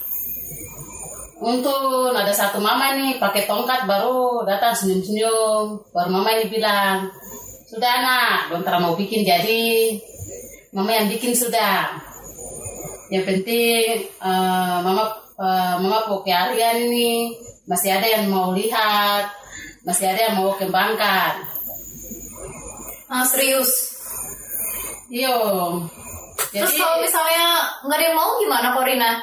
Untuk 1.43 2.17
ada 2.17 2.33
satu 2.33 2.65
mama 2.65 2.97
nih 2.97 3.21
pakai 3.21 3.45
tongkat 3.45 3.85
baru 3.85 4.49
datang 4.49 4.73
senyum-senyum. 4.73 5.85
Baru 5.93 6.09
mama 6.09 6.33
ini 6.33 6.49
bilang, 6.49 7.13
sudah 7.69 7.91
anak, 7.93 8.39
belum 8.49 8.63
terlalu 8.65 8.83
mau 8.89 8.95
bikin 8.97 9.21
jadi 9.21 10.01
mama 10.73 10.97
yang 10.97 11.13
bikin 11.13 11.37
sudah. 11.37 11.93
Yang 13.13 13.25
penting 13.29 13.85
eh, 14.09 14.77
mama 14.81 15.13
eh, 15.37 15.75
mama 15.77 16.09
pakai 16.09 16.33
harian 16.33 16.89
ini 16.89 17.37
masih 17.69 18.01
ada 18.01 18.09
yang 18.09 18.33
mau 18.33 18.57
lihat, 18.57 19.29
masih 19.85 20.09
ada 20.09 20.33
yang 20.33 20.41
mau 20.41 20.57
kembangkan. 20.57 21.52
Ah, 23.13 23.29
serius. 23.29 23.93
Iyo. 25.13 25.37
Terus 26.49 26.73
kalau 26.81 27.05
misalnya 27.05 27.69
nggak 27.85 27.97
ada 28.01 28.07
yang 28.09 28.17
mau 28.17 28.41
gimana 28.41 28.73
Corina? 28.73 29.21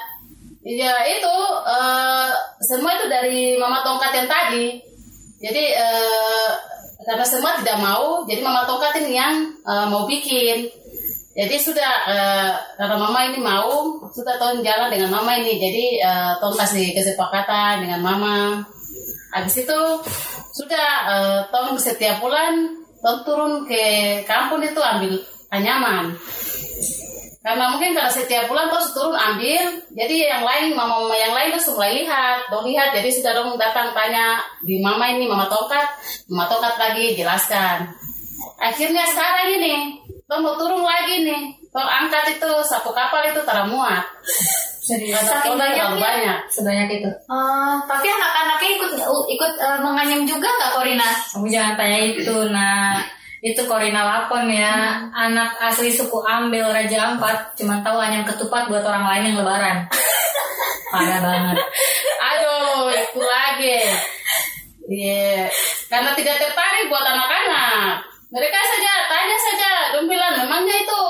Iya 0.62 0.93
itu 1.10 1.36
eh, 1.65 2.30
semua 2.62 2.93
itu 3.02 3.10
dari 3.10 3.58
mama 3.58 3.82
tongkat 3.82 4.13
yang 4.13 4.30
tadi. 4.30 4.78
Jadi 5.41 5.63
eh, 5.73 6.52
karena 7.02 7.25
semua 7.25 7.58
tidak 7.58 7.82
mau, 7.82 8.21
jadi 8.30 8.45
mama 8.45 8.69
tongkat 8.69 9.02
ini 9.02 9.17
yang 9.17 9.58
eh, 9.65 9.86
mau 9.89 10.06
bikin. 10.06 10.69
Jadi 11.34 11.56
sudah 11.58 11.93
eh, 12.13 12.52
karena 12.78 12.93
mama 12.93 13.25
ini 13.25 13.41
mau, 13.41 13.97
sudah 14.13 14.38
tahun 14.38 14.62
jalan 14.62 14.93
dengan 14.93 15.17
mama 15.17 15.34
ini. 15.41 15.58
Jadi 15.58 15.86
eh, 15.97 16.32
tahun 16.38 16.54
kasih 16.62 16.93
kesepakatan 16.93 17.89
dengan 17.89 18.06
mama. 18.06 18.62
Habis 19.34 19.65
itu 19.65 19.80
sudah 20.54 20.89
eh, 21.10 21.39
tahun 21.49 21.73
setiap 21.82 22.21
bulan 22.21 22.79
tahun 23.00 23.20
turun 23.24 23.54
ke 23.66 23.84
kampung 24.28 24.64
itu 24.64 24.80
ambil 24.80 25.14
anyaman. 25.50 26.16
Karena 27.40 27.72
mungkin 27.72 27.96
karena 27.96 28.12
setiap 28.12 28.52
bulan 28.52 28.68
terus 28.68 28.92
turun 28.92 29.16
ambil. 29.16 29.64
Jadi 29.96 30.28
yang 30.28 30.44
lain 30.44 30.76
mama 30.76 31.02
mama 31.02 31.16
yang 31.16 31.32
lain 31.32 31.56
terus 31.56 31.72
mulai 31.72 32.04
lihat 32.04 32.52
dong 32.52 32.68
lihat. 32.68 32.92
Jadi 32.92 33.10
sudah 33.16 33.32
dong 33.32 33.56
datang 33.56 33.96
tanya 33.96 34.44
di 34.62 34.84
mama 34.84 35.08
ini 35.08 35.26
mama 35.26 35.48
tongkat? 35.48 35.88
Mama 36.28 36.52
tongkat 36.52 36.76
lagi 36.76 37.16
jelaskan. 37.16 37.88
Akhirnya 38.60 39.08
sekarang 39.08 39.56
ini 39.56 40.04
dong 40.28 40.44
mau 40.44 40.60
turun 40.60 40.84
lagi 40.84 41.24
nih. 41.24 41.42
Dong 41.72 41.88
angkat 41.88 42.36
itu 42.36 42.52
sapu 42.68 42.92
kapal 42.92 43.32
itu 43.32 43.40
teramuat 43.48 44.04
karena 44.97 45.30
Saking 45.30 45.56
banyaknya. 45.60 46.02
banyak 46.02 46.38
Sebanyak 46.49 46.88
itu. 46.97 47.10
Ah, 47.30 47.78
tapi 47.86 48.08
anak-anaknya 48.10 48.69
ikut 48.80 48.91
ikut 49.30 49.54
eh, 49.62 49.80
menganyam 49.86 50.21
juga 50.25 50.49
nggak 50.49 50.71
Corina? 50.73 51.10
Kamu 51.36 51.45
jangan 51.52 51.73
tanya 51.78 51.99
itu, 52.10 52.36
nah 52.49 52.97
itu 53.39 53.62
Corina 53.69 54.02
Lapon 54.04 54.49
ya, 54.49 55.06
anak 55.13 55.56
asli 55.62 55.93
suku 55.93 56.19
Ambel 56.25 56.67
Raja 56.67 57.13
Ampat, 57.13 57.56
cuma 57.56 57.80
tahu 57.86 58.02
hanya 58.02 58.25
ketupat 58.25 58.67
buat 58.67 58.84
orang 58.84 59.06
lain 59.06 59.32
yang 59.32 59.38
lebaran. 59.45 59.78
Parah 60.91 61.21
banget. 61.21 61.58
aduh 62.19 62.89
itu 62.89 63.21
lagi 63.21 63.78
Iya, 64.89 65.45
karena 65.86 66.17
tidak 66.17 66.41
tertarik 66.41 66.89
buat 66.89 67.06
anak-anak. 67.06 68.02
Mereka 68.34 68.58
saja 68.58 68.91
tanya 69.06 69.38
saja, 69.38 69.71
dong 69.93 70.10
bilang 70.10 70.34
memangnya 70.34 70.82
itu 70.82 71.02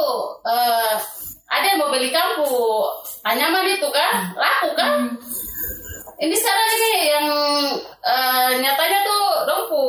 eh, 0.44 0.96
ada 1.50 1.66
yang 1.66 1.82
mau 1.82 1.90
beli 1.90 2.14
kampung 2.14 2.86
anyaman 3.26 3.66
itu 3.66 3.90
kan, 3.90 4.38
laku 4.38 4.70
kan? 4.78 5.18
Ini 6.20 6.36
sekarang 6.36 6.70
ini 6.78 6.92
yang 7.10 7.28
eh, 8.04 8.52
nyatanya 8.60 9.00
tuh 9.08 9.24
dompu 9.48 9.84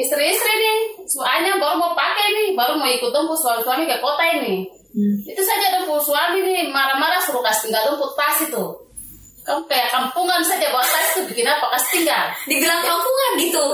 istri-istri 0.00 0.52
nih, 0.58 0.78
soalnya 1.06 1.60
baru 1.60 1.76
mau 1.78 1.92
pakai 1.94 2.26
nih, 2.34 2.48
baru 2.58 2.80
mau 2.80 2.88
ikut 2.88 3.12
dompu 3.14 3.36
suami-suami 3.38 3.86
ke 3.86 4.00
kota 4.02 4.24
ini. 4.42 4.64
Itu 5.22 5.38
saja 5.44 5.78
dompu 5.78 6.00
suami 6.02 6.42
nih 6.42 6.72
marah-marah 6.72 7.22
suruh 7.22 7.44
kasih 7.44 7.70
tinggal 7.70 7.94
dompu 7.94 8.08
tas 8.18 8.42
itu. 8.42 8.64
Kamu 9.46 9.64
kayak 9.70 9.92
kampungan 9.92 10.42
saja 10.42 10.72
bawa 10.72 10.82
tas 10.82 11.14
itu 11.14 11.30
bikin 11.30 11.46
apa 11.46 11.68
kasih 11.78 12.02
tinggal. 12.02 12.24
Dibilang 12.48 12.82
kampungan 12.82 13.30
gitu. 13.38 13.64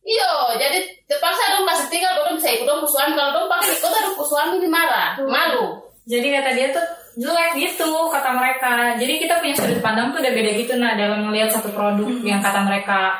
Iyo, 0.00 0.32
jadi 0.56 0.80
terpaksa 1.04 1.58
dong 1.58 1.68
kasih 1.68 1.86
tinggal, 1.92 2.14
dong 2.16 2.38
bisa 2.40 2.56
ikut 2.56 2.64
dong 2.64 2.80
dong 2.80 2.88
suami 2.88 3.12
kalau 3.12 3.36
dong 3.36 3.46
pakai 3.50 3.74
di 3.74 3.78
kota 3.82 3.98
dong 4.00 4.16
suami 4.16 4.54
ini 4.62 4.68
marah, 4.70 5.18
malu. 5.28 5.89
Jadi 6.10 6.26
kata 6.34 6.50
dia 6.58 6.68
tuh 6.74 6.86
jelek 7.18 7.54
gitu 7.54 7.90
kata 8.10 8.30
mereka. 8.34 8.98
Jadi 8.98 9.22
kita 9.22 9.38
punya 9.38 9.54
sudut 9.54 9.78
pandang 9.78 10.10
tuh 10.10 10.18
udah 10.18 10.32
beda 10.34 10.50
gitu 10.58 10.74
nah 10.78 10.98
dalam 10.98 11.30
melihat 11.30 11.54
satu 11.54 11.70
produk 11.70 12.10
yang 12.26 12.42
kata 12.42 12.66
mereka 12.66 13.14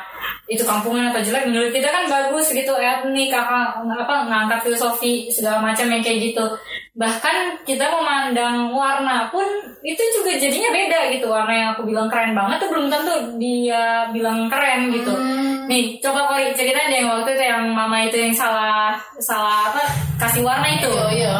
itu 0.51 0.67
kampungan 0.67 1.09
atau 1.09 1.23
jelek 1.23 1.47
menurut 1.47 1.71
kita 1.71 1.87
kan 1.87 2.05
bagus 2.11 2.51
gitu 2.51 2.75
etnik 2.75 3.31
apa 3.31 3.71
apa 3.87 4.15
ngangkat 4.27 4.59
filosofi 4.67 5.31
segala 5.31 5.63
macam 5.63 5.87
yang 5.87 6.03
kayak 6.03 6.31
gitu. 6.31 6.43
Bahkan 6.91 7.63
kita 7.63 7.87
memandang 7.87 8.67
warna 8.75 9.31
pun 9.31 9.47
itu 9.79 10.03
juga 10.11 10.35
jadinya 10.35 10.69
beda 10.75 10.99
gitu. 11.15 11.31
Warna 11.31 11.53
yang 11.55 11.69
aku 11.71 11.87
bilang 11.87 12.11
keren 12.11 12.35
banget 12.35 12.67
tuh 12.67 12.69
belum 12.69 12.91
tentu 12.91 13.15
dia 13.39 14.11
bilang 14.11 14.51
keren 14.51 14.91
gitu. 14.91 15.15
Nih, 15.71 16.03
coba 16.03 16.27
kau 16.27 16.35
cerita 16.51 16.83
deh 16.91 16.99
yang 16.99 17.15
waktu 17.15 17.31
itu 17.31 17.43
yang 17.47 17.63
mama 17.71 18.03
itu 18.03 18.19
yang 18.19 18.35
salah 18.35 18.99
salah 19.23 19.71
apa 19.71 19.87
kasih 20.19 20.43
warna 20.43 20.67
itu. 20.67 20.91
Iya, 20.91 21.07
iya. 21.15 21.39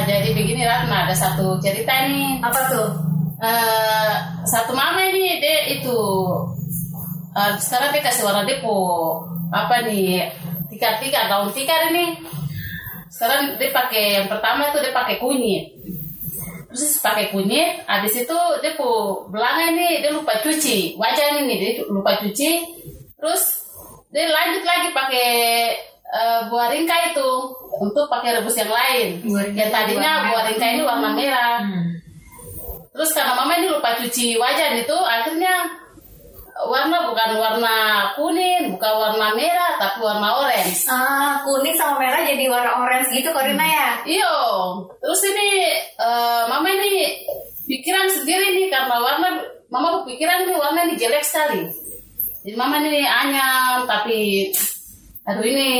Nah, 0.00 0.08
jadi 0.08 0.32
begini 0.32 0.64
Ratna, 0.64 1.04
ada 1.04 1.12
satu 1.12 1.60
cerita 1.60 2.08
nih. 2.08 2.40
Apa 2.40 2.72
tuh? 2.72 2.88
Eh, 3.36 4.14
satu 4.48 4.72
mama 4.72 4.96
ini 5.12 5.36
dia 5.36 5.76
itu 5.76 5.92
eh, 7.36 7.52
sekarang 7.60 7.92
dia 7.92 8.08
kasih 8.08 8.24
warna 8.24 8.48
depo. 8.48 8.80
Apa 9.52 9.84
nih 9.84 10.24
tikar 10.72 10.96
tikar 11.04 11.28
daun 11.28 11.52
tikar 11.52 11.92
ini 11.92 12.16
sekarang 13.12 13.60
dia 13.60 13.68
pakai 13.68 14.24
yang 14.24 14.28
pertama 14.32 14.72
itu 14.72 14.80
dia 14.80 14.96
pakai 14.96 15.20
kunyit. 15.20 15.68
Terus 16.72 16.96
pakai 17.04 17.28
kunyit 17.28 17.84
habis 17.84 18.16
itu 18.16 18.38
dia 18.64 18.72
pu 18.80 18.88
belakang 19.28 19.76
ini 19.76 20.00
dia 20.00 20.16
lupa 20.16 20.40
cuci. 20.40 20.96
Wajah 20.96 21.44
ini 21.44 21.60
dia 21.60 21.84
lupa 21.92 22.16
cuci. 22.16 22.50
Terus 23.20 23.68
dia 24.08 24.32
lanjut 24.32 24.64
lagi 24.64 24.96
pakai 24.96 25.28
eh, 26.10 26.40
buah 26.50 26.68
ringka 26.74 27.14
itu 27.14 27.30
untuk 27.80 28.10
pakai 28.10 28.38
rebus 28.38 28.58
yang 28.58 28.70
lain 28.70 29.08
yang 29.54 29.70
tadinya 29.70 30.30
buah 30.30 30.44
ringka 30.50 30.66
ini 30.74 30.82
warna 30.82 31.10
merah 31.14 31.62
Terus 32.90 33.14
karena 33.14 33.38
mama 33.38 33.54
ini 33.56 33.70
lupa 33.70 33.94
cuci 33.94 34.34
wajan 34.34 34.82
itu, 34.82 34.92
akhirnya 34.92 35.72
warna 36.66 37.08
bukan 37.08 37.30
warna 37.38 37.76
kuning, 38.18 38.76
bukan 38.76 38.92
warna 38.98 39.32
merah, 39.38 39.78
tapi 39.78 40.02
warna 40.02 40.28
orange. 40.42 40.84
Ah, 40.90 41.38
kuning 41.46 41.72
sama 41.78 42.02
merah 42.02 42.20
jadi 42.26 42.50
warna 42.50 42.82
orange 42.82 43.14
gitu 43.14 43.30
Korina 43.30 43.62
ya? 43.62 43.88
Iyo, 44.04 44.36
terus 44.98 45.22
ini 45.32 45.70
eh, 45.96 46.42
mama 46.50 46.66
ini 46.66 47.24
pikiran 47.70 48.10
sendiri 48.10 48.58
nih 48.58 48.66
karena 48.68 48.98
warna, 48.98 49.28
mama 49.70 50.02
berpikiran 50.02 50.44
ini 50.44 50.54
warna 50.58 50.84
ini 50.90 50.98
jelek 50.98 51.22
sekali. 51.22 51.70
Jadi 52.42 52.56
mama 52.58 52.82
ini 52.82 53.06
anyam, 53.06 53.86
tapi 53.86 54.50
aduh 55.30 55.46
ini 55.46 55.70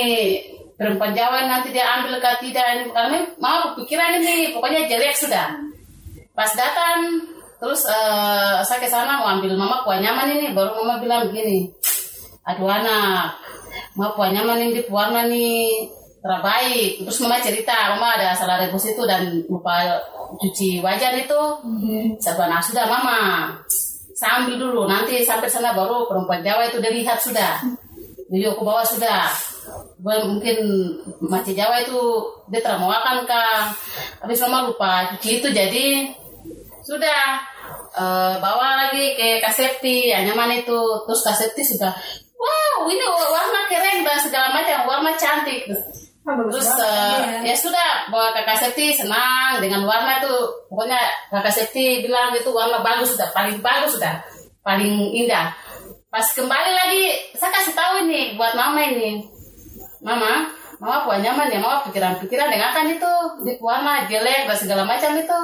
perempuan 0.79 1.13
Jawa 1.13 1.51
nanti 1.51 1.75
dia 1.75 1.85
ambil 1.99 2.23
ke 2.23 2.31
tidak 2.47 2.67
ini 2.79 2.83
karena 2.95 3.19
mama 3.43 3.75
berpikiran 3.75 4.23
ini 4.23 4.55
pokoknya 4.55 4.87
jelek 4.87 5.13
sudah. 5.13 5.59
Pas 6.33 6.49
datang 6.55 7.21
terus 7.61 7.85
eh, 7.85 8.59
saya 8.65 8.79
ke 8.81 8.89
sana 8.89 9.21
mau 9.21 9.37
ambil 9.37 9.53
mama 9.59 9.85
kuah 9.85 10.01
nyaman 10.01 10.41
ini 10.41 10.57
baru 10.57 10.81
mama 10.81 10.97
bilang 10.97 11.29
begini 11.29 11.69
aduh 12.49 12.73
anak 12.73 13.37
mama 13.93 14.17
kuah 14.17 14.33
nyaman 14.33 14.73
ini 14.73 14.81
warna 14.89 15.29
nih 15.29 15.85
terbaik 16.25 17.05
terus 17.05 17.21
mama 17.21 17.37
cerita 17.45 17.93
mama 17.93 18.17
ada 18.17 18.33
salah 18.33 18.57
rebus 18.65 18.89
itu 18.89 19.05
dan 19.05 19.45
lupa 19.51 20.01
cuci 20.41 20.81
wajan 20.81 21.21
itu. 21.21 21.41
Saya 22.23 22.33
bilang 22.41 22.57
"Ah, 22.57 22.63
sudah 22.65 22.85
mama 22.89 23.19
saya 24.17 24.45
ambil 24.45 24.57
dulu 24.61 24.83
nanti 24.85 25.25
sampai 25.25 25.49
sana 25.49 25.73
baru 25.73 26.05
perempuan 26.09 26.45
Jawa 26.45 26.69
itu 26.69 26.77
dia 26.81 26.93
lihat 26.93 27.21
sudah 27.21 27.57
aku 28.31 28.63
bawa 28.63 28.87
sudah. 28.87 29.27
Boleh 29.99 30.23
mungkin 30.31 30.57
mati 31.21 31.53
Jawa 31.53 31.83
itu 31.83 31.99
dia 32.49 32.63
termawakan 32.63 33.27
kah 33.27 33.75
habis 34.23 34.41
mama 34.47 34.71
lupa 34.71 35.11
cuci 35.15 35.43
itu 35.43 35.49
jadi. 35.51 36.15
Sudah 36.87 37.43
eh, 37.99 38.35
bawa 38.39 38.87
lagi 38.87 39.19
ke 39.19 39.43
kasepti 39.43 40.15
nyaman 40.15 40.63
itu. 40.63 40.79
Terus 41.11 41.23
kasepti 41.27 41.63
sudah 41.75 41.91
wow 42.39 42.87
ini 42.87 43.05
warna 43.05 43.69
keren 43.69 44.07
dan 44.07 44.19
segala 44.23 44.55
macam 44.55 44.87
warna 44.87 45.13
cantik. 45.19 45.67
Terus 46.23 46.71
eh, 46.79 47.51
ya 47.51 47.55
sudah 47.59 48.15
bawa 48.15 48.31
ke 48.31 48.47
kasepti 48.47 48.95
senang 48.95 49.59
dengan 49.59 49.83
warna 49.83 50.23
itu. 50.23 50.35
Pokoknya 50.71 51.03
kakak 51.35 51.67
Septi 51.67 52.07
bilang 52.07 52.31
itu 52.31 52.47
warna 52.55 52.79
bagus 52.79 53.19
sudah 53.19 53.27
paling 53.35 53.59
bagus 53.59 53.99
sudah 53.99 54.23
paling 54.63 55.11
indah 55.17 55.51
pas 56.11 56.27
kembali 56.35 56.73
lagi 56.75 57.03
saya 57.39 57.55
kasih 57.55 57.71
tahu 57.71 58.03
ini 58.11 58.35
buat 58.35 58.59
mama 58.59 58.83
ini. 58.83 59.23
Mama 60.03 60.51
mama 60.83 61.07
punya 61.07 61.31
nyaman 61.31 61.55
ya 61.55 61.63
mama 61.63 61.87
pikiran-pikiran 61.87 62.51
dengan 62.51 62.75
kan 62.75 62.91
itu 62.91 63.13
di 63.47 63.55
warna 63.63 64.11
jelek 64.11 64.51
dan 64.51 64.59
segala 64.59 64.83
macam 64.83 65.15
itu. 65.15 65.41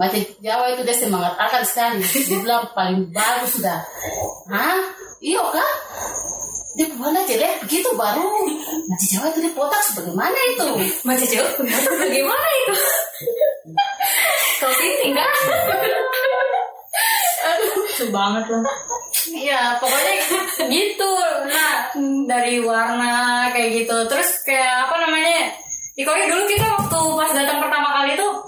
Mati 0.00 0.24
Jawa 0.40 0.72
itu 0.72 0.86
dia 0.86 0.96
semangat 0.96 1.36
akan 1.36 1.62
sekali 1.66 2.00
dia 2.00 2.38
bilang 2.40 2.64
paling 2.72 3.12
bagus 3.12 3.60
sudah 3.60 3.84
hah? 4.48 4.80
Iya 5.20 5.42
kah? 5.44 5.72
Dia 6.80 6.86
warna 6.96 7.20
jelek 7.28 7.68
begitu 7.68 7.92
baru. 7.92 8.48
Mati 8.88 9.04
Jawa 9.12 9.28
itu 9.28 9.44
dia 9.44 9.52
potak 9.52 9.82
sebagaimana 9.92 10.38
itu. 10.56 10.68
Masih 11.04 11.36
jauh? 11.36 11.52
Bagaimana 12.00 12.48
itu? 12.64 12.74
Kau 14.62 14.72
ini 14.72 15.12
enggak? 15.12 15.32
Lucu 17.98 18.14
banget 18.14 18.44
loh. 18.46 18.62
Iya, 19.26 19.74
pokoknya 19.82 20.14
gitu. 20.70 21.10
Nah, 21.50 21.90
dari 22.30 22.62
warna 22.62 23.50
kayak 23.50 23.82
gitu. 23.82 23.96
Terus 24.06 24.46
kayak 24.46 24.86
apa 24.86 25.02
namanya? 25.02 25.50
Ikoy 25.98 26.30
dulu 26.30 26.46
kita 26.46 26.62
waktu 26.78 27.00
pas 27.18 27.34
datang 27.34 27.58
pertama 27.58 27.90
kali 27.90 28.14
tuh 28.14 28.38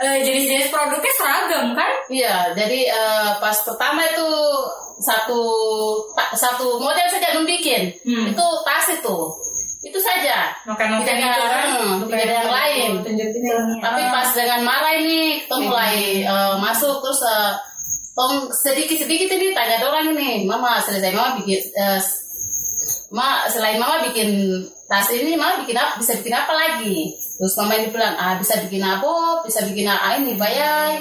eh, 0.00 0.24
jenis-jenis 0.24 0.72
produknya 0.72 1.12
seragam 1.20 1.76
kan? 1.76 1.92
Iya, 2.08 2.56
jadi 2.56 2.80
eh, 2.88 3.30
pas 3.36 3.52
pertama 3.60 4.08
itu 4.08 4.28
satu 5.04 5.40
ta- 6.16 6.32
satu 6.32 6.80
model 6.80 7.04
saja 7.12 7.36
belum 7.36 7.44
bikin. 7.44 7.92
Hmm. 8.08 8.32
Itu 8.32 8.46
tas 8.64 8.88
itu. 8.88 9.16
Itu 9.84 10.00
saja. 10.00 10.56
Tidak 11.04 11.28
ada, 11.28 11.36
itu 11.36 11.52
kan? 11.52 11.68
tidak 12.08 12.24
ada 12.24 12.34
yang 12.40 12.52
lain. 12.56 12.90
Tapi 13.84 14.00
pas 14.08 14.28
dengan 14.32 14.60
marah 14.64 14.96
ini, 14.96 15.44
kita 15.44 15.56
mulai 15.60 16.24
eh, 16.24 16.54
masuk 16.56 17.04
terus 17.04 17.20
eh, 17.28 17.52
tong 18.18 18.50
sedikit 18.50 18.98
sedikit 18.98 19.30
ini 19.30 19.54
tanya 19.54 19.78
orang 19.86 20.10
ini, 20.10 20.42
mama 20.42 20.82
selesai 20.82 21.14
mama 21.14 21.38
bikin, 21.38 21.62
eh, 21.70 22.02
ma 23.14 23.46
selain 23.46 23.78
mama 23.78 24.02
bikin 24.10 24.58
tas 24.90 25.06
ini, 25.14 25.38
mama 25.38 25.62
bikin 25.62 25.78
apa? 25.78 26.02
Bisa 26.02 26.18
bikin 26.18 26.34
apa 26.34 26.50
lagi? 26.50 27.14
Terus 27.38 27.54
mama 27.54 27.78
ini 27.78 27.94
bilang, 27.94 28.18
ah 28.18 28.34
bisa 28.34 28.58
bikin 28.66 28.82
apa? 28.82 29.46
Bisa 29.46 29.62
bikin 29.70 29.86
ah, 29.86 30.18
ini 30.18 30.34
bayar. 30.34 30.98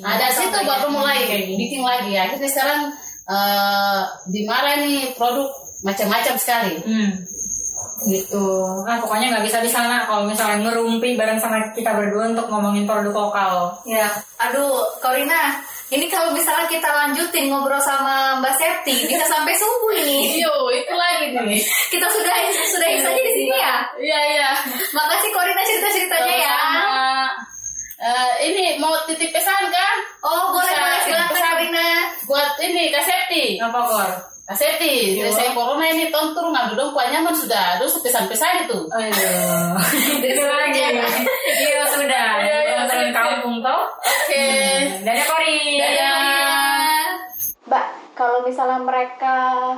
Nah, 0.00 0.16
dari 0.16 0.32
situ 0.32 0.56
baru 0.64 0.88
mulai 0.88 1.28
bikin 1.28 1.84
lagi. 1.84 2.16
Akhirnya 2.16 2.48
sekarang 2.48 2.80
eh 3.26 4.02
dimarah 4.32 4.80
nih 4.80 5.12
produk 5.20 5.52
macam-macam 5.84 6.34
sekali. 6.40 6.80
Hmm. 6.88 7.12
Gitu. 8.08 8.46
Nah, 8.86 8.96
pokoknya 9.02 9.36
nggak 9.36 9.44
bisa 9.44 9.60
di 9.60 9.68
sana 9.68 10.08
kalau 10.08 10.24
misalnya 10.24 10.68
ngerumpi 10.68 11.18
bareng 11.18 11.36
sama 11.36 11.60
kita 11.76 11.92
berdua 11.92 12.32
untuk 12.32 12.48
ngomongin 12.48 12.88
produk 12.88 13.12
lokal. 13.12 13.76
Ya, 13.84 14.08
aduh, 14.40 14.84
Korina, 15.04 15.60
ini 15.86 16.10
kalau 16.10 16.34
misalnya 16.34 16.66
kita 16.66 16.90
lanjutin 16.90 17.46
ngobrol 17.46 17.78
sama 17.78 18.42
Mbak 18.42 18.54
Septi, 18.58 19.06
bisa 19.06 19.22
sampai 19.30 19.54
subuh 19.54 19.94
ini. 19.94 20.42
Yo, 20.42 20.50
itu 20.74 20.90
lagi 20.90 21.30
nih. 21.30 21.62
Kita 21.94 22.10
sudah 22.10 22.34
sudah 22.74 22.88
saja 22.98 23.20
di 23.22 23.32
sini 23.32 23.54
ya. 23.54 23.86
Iya, 23.94 24.20
iya. 24.34 24.50
Makasih 24.90 25.30
Korina 25.30 25.62
cerita-ceritanya 25.62 26.34
ya. 26.42 26.58
Sama, 26.58 26.86
eh, 28.02 28.32
ini 28.50 28.82
mau 28.82 28.98
titip 29.06 29.30
pesan 29.30 29.70
kan? 29.70 29.96
Oh, 30.26 30.50
boleh 30.50 30.74
boleh 30.74 31.00
silakan 31.06 31.38
Korina. 31.38 31.88
Buat 32.26 32.58
ini 32.66 32.90
Kak 32.90 33.06
Septi. 33.06 33.62
Apa 33.62 33.80
kor? 33.86 34.35
Kak 34.46 34.54
Septi, 34.54 35.18
Iya. 35.18 35.26
selesai 35.26 35.52
corona 35.52 35.82
ini 35.84 36.06
ton 36.06 36.30
turun 36.30 36.54
ngambil 36.54 36.78
dong 36.78 36.90
kuah 36.94 37.10
nyaman 37.10 37.34
sudah. 37.34 37.76
Terus 37.76 37.98
pesan-pesan 37.98 38.62
itu. 38.62 38.78
Aduh. 38.86 39.74
Itu 40.22 40.42
lagi. 40.44 40.86
Iya 41.50 41.82
sudah. 41.84 42.30
Iya, 42.38 42.58
iya, 42.62 42.76
oke. 42.80 43.10
kampung 43.10 43.58
toh. 43.58 43.82
Oke. 43.98 44.46
Dadah 45.02 45.24
Kori. 45.26 45.58
Dadah. 45.76 47.10
Mbak, 47.66 47.86
kalau 48.14 48.38
misalnya 48.40 48.78
mereka 48.78 49.34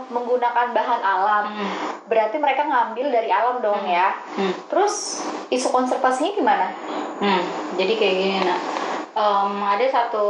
menggunakan 0.07 0.69
bahan 0.71 1.01
alam, 1.01 1.45
Hmm. 1.49 1.73
berarti 2.05 2.37
mereka 2.37 2.63
ngambil 2.63 3.09
dari 3.09 3.33
alam 3.33 3.65
dong 3.65 3.81
ya. 3.83 4.13
Hmm. 4.37 4.53
Terus 4.69 5.25
isu 5.49 5.73
konservasinya 5.73 6.37
gimana? 6.37 6.67
Hmm, 7.19 7.41
jadi 7.75 7.93
kayak 7.97 8.15
gini 8.15 8.39
nak. 8.45 8.61
Em, 9.11 9.53
ada 9.65 9.87
satu 9.89 10.27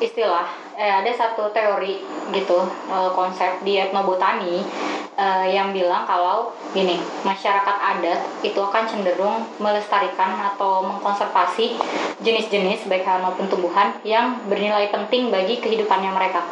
istilah, 0.00 0.48
eh 0.82 0.90
ada 0.90 1.14
satu 1.14 1.54
teori 1.54 2.02
gitu 2.34 2.58
eh, 2.90 3.10
konsep 3.14 3.62
di 3.62 3.78
etnobotani 3.78 4.66
eh, 5.14 5.46
yang 5.54 5.70
bilang 5.70 6.02
kalau 6.02 6.50
gini 6.74 6.98
masyarakat 7.22 7.76
adat 7.78 8.18
itu 8.42 8.58
akan 8.58 8.82
cenderung 8.90 9.46
melestarikan 9.62 10.34
atau 10.42 10.82
mengkonservasi 10.82 11.78
jenis-jenis 12.26 12.90
baik 12.90 13.06
hewan 13.06 13.30
maupun 13.30 13.46
tumbuhan 13.46 13.94
yang 14.02 14.42
bernilai 14.50 14.90
penting 14.90 15.30
bagi 15.30 15.62
kehidupannya 15.62 16.10
mereka 16.10 16.42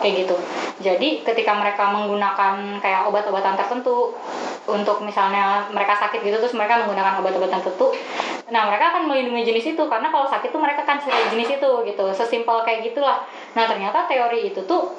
kayak 0.00 0.26
gitu. 0.26 0.36
Jadi 0.80 1.20
ketika 1.22 1.52
mereka 1.54 1.92
menggunakan 1.92 2.80
kayak 2.80 3.06
obat-obatan 3.06 3.54
tertentu 3.54 4.16
untuk 4.64 5.04
misalnya 5.04 5.68
mereka 5.70 5.96
sakit 6.00 6.24
gitu 6.24 6.36
terus 6.40 6.56
mereka 6.56 6.80
menggunakan 6.84 7.20
obat-obatan 7.20 7.60
tertentu 7.60 7.92
nah 8.50 8.66
mereka 8.66 8.90
akan 8.90 9.06
melindungi 9.06 9.46
jenis 9.46 9.78
itu. 9.78 9.84
Karena 9.86 10.10
kalau 10.10 10.26
sakit 10.26 10.50
tuh 10.50 10.58
mereka 10.58 10.82
akan 10.82 10.98
cari 10.98 11.22
jenis 11.30 11.54
itu 11.54 11.70
gitu. 11.86 12.04
Sesimpel 12.10 12.66
kayak 12.66 12.82
gitulah. 12.82 13.22
Nah 13.54 13.64
ternyata 13.70 14.10
teori 14.10 14.50
itu 14.50 14.66
tuh 14.66 14.90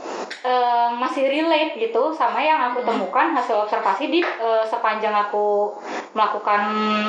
eh, 0.48 0.90
masih 0.96 1.28
relate 1.28 1.76
gitu 1.76 2.16
sama 2.16 2.40
yang 2.40 2.72
aku 2.72 2.80
temukan 2.88 3.36
hasil 3.36 3.68
observasi 3.68 4.08
di 4.08 4.24
eh, 4.24 4.64
sepanjang 4.64 5.12
aku 5.12 5.76
melakukan 6.12 6.62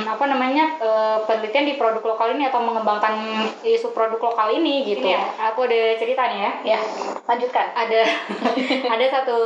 apa 0.06 0.24
namanya 0.30 0.78
eh, 0.78 1.18
penelitian 1.26 1.66
di 1.66 1.74
produk 1.74 2.14
lokal 2.14 2.38
ini 2.38 2.46
atau 2.46 2.62
mengembangkan 2.62 3.18
isu 3.60 3.90
produk 3.90 4.20
lokal 4.20 4.54
ini 4.54 4.86
gitu 4.86 5.02
Ini 5.02 5.18
ya? 5.18 5.50
aku 5.50 5.66
ada 5.66 5.98
cerita 5.98 6.22
nih 6.30 6.38
ya 6.38 6.52
Ya, 6.62 6.80
lanjutkan. 7.26 7.66
ada 7.74 8.00
ada 8.94 9.04
satu 9.10 9.38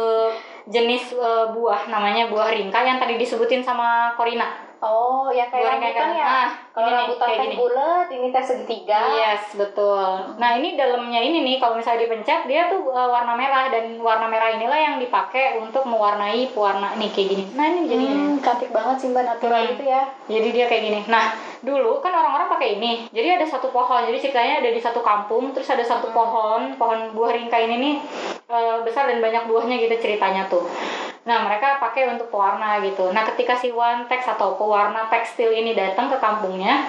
jenis 0.67 1.15
eh, 1.15 1.47
buah 1.55 1.89
namanya 1.89 2.29
buah 2.29 2.53
ringka 2.53 2.83
yang 2.83 2.99
tadi 2.99 3.17
disebutin 3.17 3.63
sama 3.63 4.13
Corina. 4.13 4.66
Oh, 4.87 5.27
ya 5.29 5.45
Buah 5.45 5.51
kayak 5.51 5.67
rambutan 5.73 5.99
kan? 5.99 6.11
ya. 6.13 6.25
Nah, 6.25 6.49
Kalau 6.71 6.89
rambutan 6.89 7.27
kayak 7.27 7.37
teh 7.37 7.45
gini. 7.45 7.57
bulat, 7.57 8.07
ini 8.09 8.27
teh 8.31 8.45
segitiga. 8.45 9.01
Yes, 9.13 9.43
betul. 9.53 10.07
Nah, 10.37 10.51
ini 10.55 10.69
dalamnya 10.75 11.19
ini 11.19 11.43
nih 11.43 11.57
kalau 11.57 11.75
misalnya 11.75 12.05
dipencet 12.05 12.47
dia 12.47 12.69
tuh 12.69 12.87
eh, 12.87 13.09
warna 13.09 13.35
merah 13.35 13.67
dan 13.67 13.99
warna 13.99 14.27
merah 14.27 14.49
inilah 14.49 14.77
yang 14.77 14.97
dipakai 14.97 15.59
untuk 15.59 15.83
mewarnai 15.83 16.47
pewarna 16.49 16.95
nih 16.95 17.11
kayak 17.11 17.29
gini. 17.29 17.45
Nah, 17.53 17.67
ini 17.67 17.81
jadinya. 17.85 18.15
Hmm, 18.17 18.39
cantik 18.39 18.71
banget 18.71 18.97
sih 18.97 19.09
mbak 19.09 19.25
natural 19.27 19.59
Hmm. 19.59 19.73
itu 19.73 19.85
ya. 19.85 20.03
Jadi 20.29 20.49
dia 20.53 20.65
kayak 20.65 20.83
gini. 20.85 21.01
Nah, 21.07 21.27
dulu 21.61 21.99
kan 21.99 22.13
orang-orang 22.13 22.47
pakai 22.49 22.69
ini. 22.77 22.93
Jadi 23.11 23.29
ada 23.33 23.45
satu 23.45 23.69
pohon. 23.69 24.05
Jadi 24.05 24.19
ceritanya 24.21 24.61
ada 24.61 24.71
di 24.71 24.79
satu 24.79 25.01
kampung, 25.01 25.51
terus 25.51 25.67
ada 25.67 25.83
satu 25.83 26.09
pohon, 26.11 26.77
pohon 26.77 27.11
buah 27.11 27.33
ringka 27.33 27.59
ini 27.59 27.77
nih 27.77 27.95
eh, 28.47 28.77
besar 28.81 29.05
dan 29.05 29.19
banyak 29.19 29.45
buahnya 29.45 29.77
gitu 29.81 29.97
ceritanya 29.99 30.47
tuh. 30.47 30.63
Nah, 31.27 31.39
mereka 31.43 31.83
pakai 31.83 32.07
untuk 32.07 32.31
pewarna 32.31 32.79
gitu. 32.87 33.11
Nah, 33.11 33.27
ketika 33.35 33.59
si 33.59 33.75
text 34.07 34.31
atau 34.31 34.55
pewarna 34.55 35.11
tekstil 35.11 35.51
ini 35.51 35.75
datang 35.75 36.07
ke 36.07 36.23
kampungnya, 36.23 36.87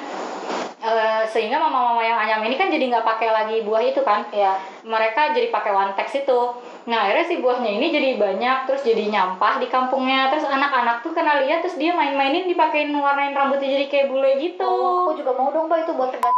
eh, 0.78 1.24
sehingga 1.26 1.58
mama-mama 1.58 2.06
yang 2.06 2.18
anyam 2.18 2.42
ini 2.46 2.56
kan 2.56 2.70
jadi 2.70 2.86
nggak 2.88 3.06
pakai 3.06 3.30
lagi 3.34 3.56
buah 3.66 3.82
itu 3.82 4.02
kan 4.06 4.24
Ya. 4.30 4.56
mereka 4.86 5.34
jadi 5.34 5.50
pakai 5.50 5.74
text 5.98 6.24
itu 6.24 6.40
nah 6.88 7.04
akhirnya 7.04 7.26
si 7.28 7.36
buahnya 7.44 7.68
ini 7.68 7.92
jadi 7.92 8.10
banyak 8.16 8.58
terus 8.70 8.86
jadi 8.86 9.12
nyampah 9.12 9.60
di 9.60 9.68
kampungnya 9.68 10.32
terus 10.32 10.48
anak-anak 10.48 11.04
tuh 11.04 11.12
kena 11.12 11.44
lihat 11.44 11.60
terus 11.60 11.76
dia 11.76 11.92
main-mainin 11.92 12.48
dipakein 12.48 12.96
warnain 12.96 13.36
rambutnya 13.36 13.68
jadi 13.68 13.86
kayak 13.92 14.08
bule 14.08 14.40
gitu 14.40 14.64
Oh, 14.64 15.12
aku 15.12 15.20
juga 15.20 15.36
mau 15.36 15.52
dong 15.52 15.68
mbak 15.68 15.84
itu 15.84 15.92
buat 15.92 16.16
tegas. 16.16 16.32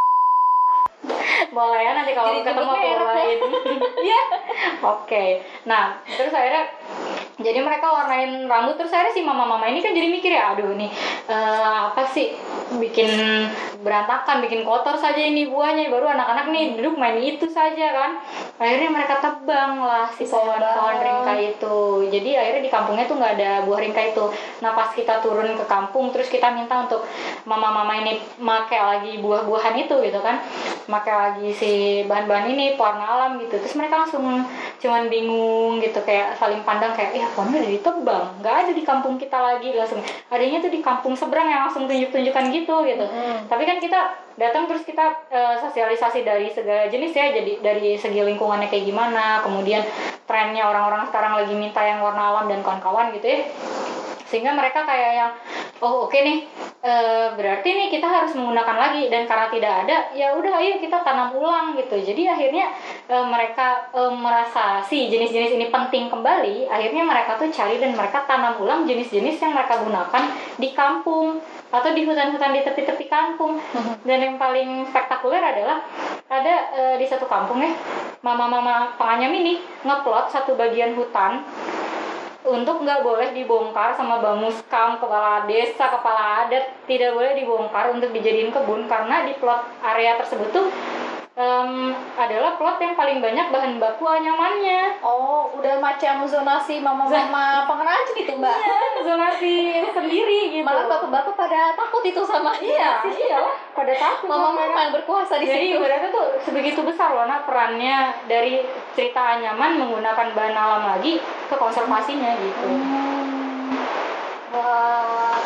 boleh 1.49 1.79
ya 1.81 1.91
nanti 1.95 2.11
kalau 2.17 2.41
ketemu 2.41 2.61
aku 2.65 2.87
warnain 2.87 3.39
Iya. 4.09 4.21
oke 4.81 5.25
nah 5.69 6.01
terus 6.09 6.33
akhirnya 6.33 6.63
jadi 7.39 7.59
mereka 7.63 7.87
warnain 7.87 8.45
rambut 8.45 8.75
terus 8.75 8.91
akhirnya 8.91 9.15
si 9.15 9.21
mama-mama 9.23 9.71
ini 9.71 9.79
kan 9.79 9.95
jadi 9.95 10.07
mikir 10.11 10.31
ya 10.35 10.53
aduh 10.55 10.75
nih 10.75 10.91
eh, 11.31 11.79
apa 11.91 12.03
sih 12.11 12.35
bikin 12.77 13.09
berantakan 13.81 14.43
bikin 14.43 14.61
kotor 14.61 14.93
saja 14.99 15.17
ini 15.17 15.49
buahnya. 15.49 15.89
Baru 15.89 16.05
anak-anak 16.05 16.51
nih 16.53 16.63
duduk 16.77 16.99
main 16.99 17.17
itu 17.17 17.49
saja 17.49 17.95
kan. 17.95 18.11
Akhirnya 18.59 18.91
mereka 18.91 19.23
tebang 19.23 19.81
lah 19.81 20.11
si 20.11 20.27
pohon-pohon 20.27 20.95
ringka 20.99 21.33
itu. 21.39 21.79
Jadi 22.11 22.29
akhirnya 22.35 22.63
di 22.67 22.71
kampungnya 22.71 23.05
tuh 23.07 23.15
nggak 23.17 23.33
ada 23.39 23.51
buah 23.65 23.79
ringka 23.79 24.01
itu. 24.13 24.25
Nah 24.61 24.75
pas 24.75 24.91
kita 24.91 25.23
turun 25.23 25.55
ke 25.55 25.65
kampung 25.65 26.11
terus 26.11 26.27
kita 26.27 26.51
minta 26.51 26.85
untuk 26.85 27.07
mama-mama 27.47 27.97
ini 28.03 28.19
make 28.37 28.75
lagi 28.75 29.17
buah-buahan 29.23 29.75
itu 29.79 29.95
gitu 30.03 30.19
kan. 30.19 30.43
Make 30.85 31.09
lagi 31.09 31.49
si 31.55 31.71
bahan-bahan 32.05 32.51
ini 32.51 32.75
pewarna 32.75 33.05
alam 33.07 33.31
gitu. 33.39 33.57
Terus 33.57 33.79
mereka 33.79 34.03
langsung 34.03 34.43
cuman 34.79 35.11
bingung 35.11 35.79
gitu 35.79 36.03
kayak 36.03 36.35
saling 36.35 36.61
pandang 36.67 36.91
kayak 36.91 37.15
ya 37.15 37.27
pohonnya 37.31 37.63
udah 37.63 37.71
ditebang. 37.71 38.25
Nggak 38.43 38.55
ada 38.67 38.71
di 38.75 38.83
kampung 38.83 39.15
kita 39.15 39.39
lagi. 39.39 39.71
Langsung 39.71 40.03
adanya 40.27 40.59
tuh 40.59 40.71
di 40.71 40.83
kampung 40.83 41.15
seberang 41.15 41.47
yang 41.47 41.63
langsung 41.65 41.87
tunjuk-tunjukkan 41.87 42.45
gitu 42.51 42.58
gitu 42.65 43.05
tapi 43.45 43.63
kan 43.63 43.77
kita 43.77 43.99
datang 44.39 44.65
terus 44.71 44.87
kita 44.87 45.27
eh, 45.29 45.55
sosialisasi 45.59 46.23
dari 46.23 46.47
segala 46.49 46.87
jenis 46.87 47.11
ya 47.11 47.31
jadi 47.35 47.53
dari 47.59 47.99
segi 47.99 48.23
lingkungannya 48.23 48.71
kayak 48.71 48.87
gimana 48.87 49.43
kemudian 49.43 49.83
trennya 50.23 50.65
orang-orang 50.65 51.07
sekarang 51.11 51.33
lagi 51.35 51.53
minta 51.53 51.83
yang 51.83 51.99
warna 51.99 52.33
alam 52.33 52.45
dan 52.47 52.63
kawan-kawan 52.63 53.11
gitu 53.15 53.27
ya 53.27 53.39
sehingga 54.29 54.53
mereka 54.53 54.85
kayak 54.85 55.11
yang 55.17 55.31
oh 55.81 56.05
oke 56.05 56.13
nih 56.13 56.45
eh, 56.85 57.27
berarti 57.33 57.69
nih 57.73 57.87
kita 57.89 58.05
harus 58.05 58.37
menggunakan 58.37 58.77
lagi. 58.77 59.09
Dan 59.09 59.25
karena 59.25 59.49
tidak 59.49 59.73
ada 59.85 59.97
ya 60.13 60.37
udah 60.37 60.53
ayo 60.61 60.77
kita 60.77 61.01
tanam 61.01 61.33
ulang 61.33 61.73
gitu. 61.75 61.97
Jadi 61.97 62.29
akhirnya 62.29 62.69
eh, 63.09 63.25
mereka 63.25 63.89
eh, 63.91 64.13
merasa 64.13 64.85
si 64.85 65.09
jenis-jenis 65.09 65.57
ini 65.57 65.67
penting 65.73 66.13
kembali 66.13 66.69
akhirnya 66.69 67.03
mereka 67.03 67.41
tuh 67.41 67.49
cari 67.49 67.81
dan 67.81 67.97
mereka 67.97 68.23
tanam 68.29 68.61
ulang 68.61 68.85
jenis-jenis 68.85 69.41
yang 69.41 69.57
mereka 69.57 69.81
gunakan 69.81 70.23
di 70.61 70.69
kampung 70.77 71.41
atau 71.69 71.89
di 71.93 72.01
hutan-hutan 72.05 72.53
di 72.53 72.61
tepi-tepi 72.61 73.05
kampung. 73.09 73.57
Dan 74.05 74.17
yang 74.21 74.35
paling 74.37 74.85
spektakuler 74.87 75.41
adalah 75.41 75.81
ada 76.29 76.55
eh, 76.77 76.95
di 77.01 77.05
satu 77.09 77.25
kampung 77.25 77.57
ya 77.57 77.73
mama-mama 78.21 78.93
penganyam 78.99 79.33
ini 79.33 79.63
ngeplot 79.81 80.29
satu 80.29 80.53
bagian 80.53 80.93
hutan 80.93 81.41
untuk 82.49 82.81
nggak 82.81 83.05
boleh 83.05 83.29
dibongkar 83.31 83.93
sama 83.93 84.17
bamuskam 84.19 84.97
kepala 84.97 85.45
desa 85.45 85.89
kepala 85.93 86.45
adat. 86.45 86.85
Tidak 86.89 87.13
boleh 87.13 87.37
dibongkar 87.37 87.93
untuk 87.93 88.09
dijadiin 88.09 88.49
kebun 88.49 88.89
karena 88.89 89.29
di 89.29 89.37
plot 89.37 89.61
area 89.85 90.17
tersebut 90.17 90.49
tuh 90.49 90.67
em, 91.39 91.71
adalah 92.19 92.59
plot 92.59 92.77
yang 92.77 92.93
paling 92.93 93.23
banyak 93.23 93.47
bahan 93.47 93.79
baku 93.79 94.03
anyamannya 94.03 94.99
Oh, 94.99 95.47
udah 95.55 95.79
macam 95.79 96.27
zonasi 96.27 96.83
mama-mama 96.83 97.63
pengrajin 97.63 98.15
itu 98.19 98.33
mbak. 98.35 98.51
Iya, 98.51 98.79
zonasi 98.99 99.55
sendiri 99.95 100.39
gitu 100.51 100.67
Malah 100.67 100.91
bapak-bapak 100.91 101.33
pada 101.39 101.61
takut 101.73 102.03
itu 102.03 102.19
sama 102.27 102.51
iya 102.59 102.99
iya 103.07 103.39
pada 103.71 103.95
takut 103.95 104.27
Mama-mama 104.27 104.75
yang 104.75 104.91
berkuasa 104.91 105.39
di 105.39 105.47
Jadi 105.47 105.65
situ. 105.71 105.79
ibaratnya 105.79 106.09
tuh 106.11 106.27
sebegitu 106.43 106.83
besar 106.83 107.15
loh 107.15 107.23
nah 107.23 107.39
perannya 107.47 108.11
dari 108.27 108.59
cerita 108.91 109.39
anyaman 109.39 109.79
menggunakan 109.79 110.35
bahan 110.35 110.55
alam 110.55 110.83
lagi 110.91 111.15
ke 111.21 111.55
konservasinya 111.55 112.35
gitu. 112.35 112.67
Wah, 114.49 115.37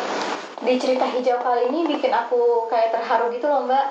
di 0.63 0.79
cerita 0.79 1.05
hijau 1.07 1.43
kali 1.43 1.67
ini 1.67 1.83
bikin 1.87 2.11
aku 2.11 2.65
kayak 2.71 2.95
terharu 2.95 3.27
gitu 3.35 3.51
loh 3.51 3.67
mbak 3.67 3.85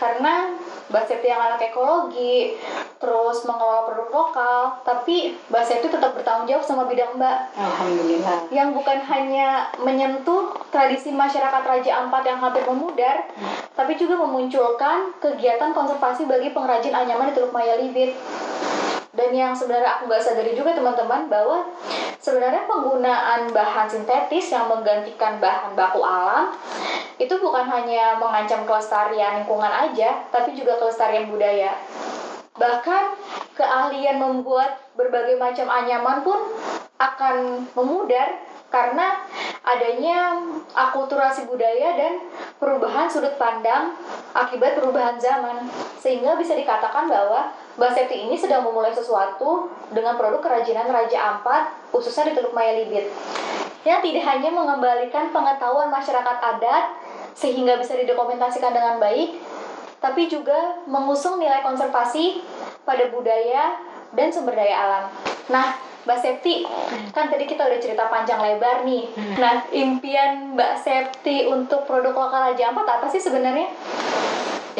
karena 0.00 0.56
Mbak 0.90 1.06
Septi 1.06 1.30
yang 1.30 1.38
anak 1.38 1.62
ekologi 1.70 2.58
terus 2.98 3.46
mengelola 3.46 3.86
produk 3.86 4.08
lokal 4.10 4.60
tapi 4.82 5.38
Mbak 5.46 5.62
Septi 5.62 5.86
tetap 5.86 6.16
bertanggung 6.18 6.50
jawab 6.50 6.64
sama 6.66 6.88
bidang 6.90 7.14
mbak 7.14 7.54
Alhamdulillah. 7.54 8.50
yang 8.50 8.74
bukan 8.74 8.98
hanya 9.06 9.70
menyentuh 9.78 10.50
tradisi 10.74 11.14
masyarakat 11.14 11.62
Raja 11.62 12.02
Ampat 12.02 12.26
yang 12.26 12.42
hampir 12.42 12.66
memudar, 12.66 13.28
tapi 13.78 13.94
juga 13.94 14.18
memunculkan 14.18 15.14
kegiatan 15.22 15.70
konservasi 15.70 16.26
bagi 16.26 16.50
pengrajin 16.50 16.96
anyaman 16.96 17.30
di 17.30 17.34
Teluk 17.38 17.54
Maya 17.54 17.78
Libit. 17.78 18.16
Dan 19.10 19.34
yang 19.34 19.50
sebenarnya 19.50 19.98
aku 19.98 20.06
nggak 20.06 20.22
sadari 20.22 20.54
juga 20.54 20.70
teman-teman 20.70 21.26
bahwa 21.26 21.66
sebenarnya 22.22 22.62
penggunaan 22.70 23.50
bahan 23.50 23.90
sintetis 23.90 24.54
yang 24.54 24.70
menggantikan 24.70 25.42
bahan 25.42 25.74
baku 25.74 25.98
alam 26.06 26.54
itu 27.18 27.34
bukan 27.36 27.66
hanya 27.66 28.16
mengancam 28.16 28.64
kelestarian 28.64 29.42
lingkungan 29.42 29.68
aja, 29.68 30.24
tapi 30.30 30.54
juga 30.56 30.78
kelestarian 30.78 31.28
budaya. 31.28 31.74
Bahkan 32.56 33.04
keahlian 33.58 34.16
membuat 34.20 34.78
berbagai 34.94 35.36
macam 35.36 35.66
anyaman 35.68 36.24
pun 36.24 36.38
akan 37.00 37.66
memudar 37.72 38.40
karena 38.70 39.26
adanya 39.66 40.38
akulturasi 40.72 41.50
budaya 41.50 41.98
dan 41.98 42.22
perubahan 42.56 43.10
sudut 43.10 43.34
pandang 43.36 43.96
akibat 44.32 44.78
perubahan 44.78 45.18
zaman. 45.18 45.66
Sehingga 45.98 46.38
bisa 46.38 46.54
dikatakan 46.54 47.10
bahwa 47.10 47.52
Mbak 47.78 47.90
Septi 47.94 48.26
ini 48.26 48.34
sedang 48.34 48.66
memulai 48.66 48.90
sesuatu 48.90 49.70
dengan 49.94 50.18
produk 50.18 50.42
kerajinan 50.42 50.90
Raja 50.90 51.36
Ampat 51.36 51.90
khususnya 51.94 52.30
di 52.30 52.38
Teluk 52.38 52.54
Maya 52.54 52.74
Libit. 52.74 53.06
Yang 53.86 54.00
tidak 54.10 54.24
hanya 54.28 54.50
mengembalikan 54.52 55.32
pengetahuan 55.32 55.88
masyarakat 55.88 56.36
adat 56.36 56.84
sehingga 57.32 57.80
bisa 57.80 57.96
didokumentasikan 57.96 58.74
dengan 58.74 59.00
baik, 59.00 59.40
tapi 60.02 60.28
juga 60.28 60.80
mengusung 60.84 61.40
nilai 61.40 61.64
konservasi 61.64 62.44
pada 62.84 63.08
budaya 63.08 63.80
dan 64.12 64.28
sumber 64.28 64.58
daya 64.58 64.76
alam. 64.76 65.04
Nah, 65.48 65.78
Mbak 66.04 66.18
Septi, 66.20 66.64
kan 67.12 67.28
tadi 67.28 67.44
kita 67.44 67.64
udah 67.64 67.80
cerita 67.80 68.08
panjang 68.08 68.40
lebar 68.40 68.82
nih. 68.88 69.08
Nah, 69.36 69.64
impian 69.72 70.56
Mbak 70.56 70.72
Septi 70.80 71.46
untuk 71.46 71.84
produk 71.84 72.12
lokal 72.16 72.52
Raja 72.52 72.72
Ampat 72.72 73.00
apa 73.00 73.06
sih 73.12 73.20
sebenarnya? 73.20 73.68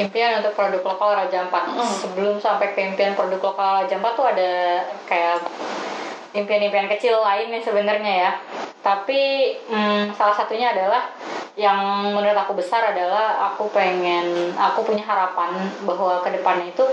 Impian 0.00 0.40
untuk 0.40 0.56
produk 0.56 0.80
lokal 0.80 1.12
Raja 1.12 1.44
Ampat. 1.44 1.76
Sebelum 2.00 2.40
sampai 2.40 2.72
ke 2.72 2.80
impian 2.80 3.12
produk 3.12 3.52
lokal 3.52 3.84
Raja 3.84 4.00
Ampat 4.00 4.12
tuh 4.16 4.26
ada 4.26 4.80
kayak 5.04 5.44
impian-impian 6.32 6.88
kecil 6.88 7.20
lain 7.20 7.52
nih 7.52 7.62
sebenarnya 7.62 8.12
ya. 8.28 8.32
Tapi 8.80 9.52
hmm, 9.68 10.16
salah 10.16 10.32
satunya 10.32 10.72
adalah 10.72 11.12
yang 11.60 12.14
menurut 12.16 12.32
aku 12.32 12.56
besar 12.56 12.96
adalah 12.96 13.52
aku 13.52 13.68
pengen 13.68 14.56
aku 14.56 14.80
punya 14.80 15.04
harapan 15.04 15.52
bahwa 15.84 16.24
ke 16.24 16.32
depannya 16.32 16.72
itu 16.72 16.86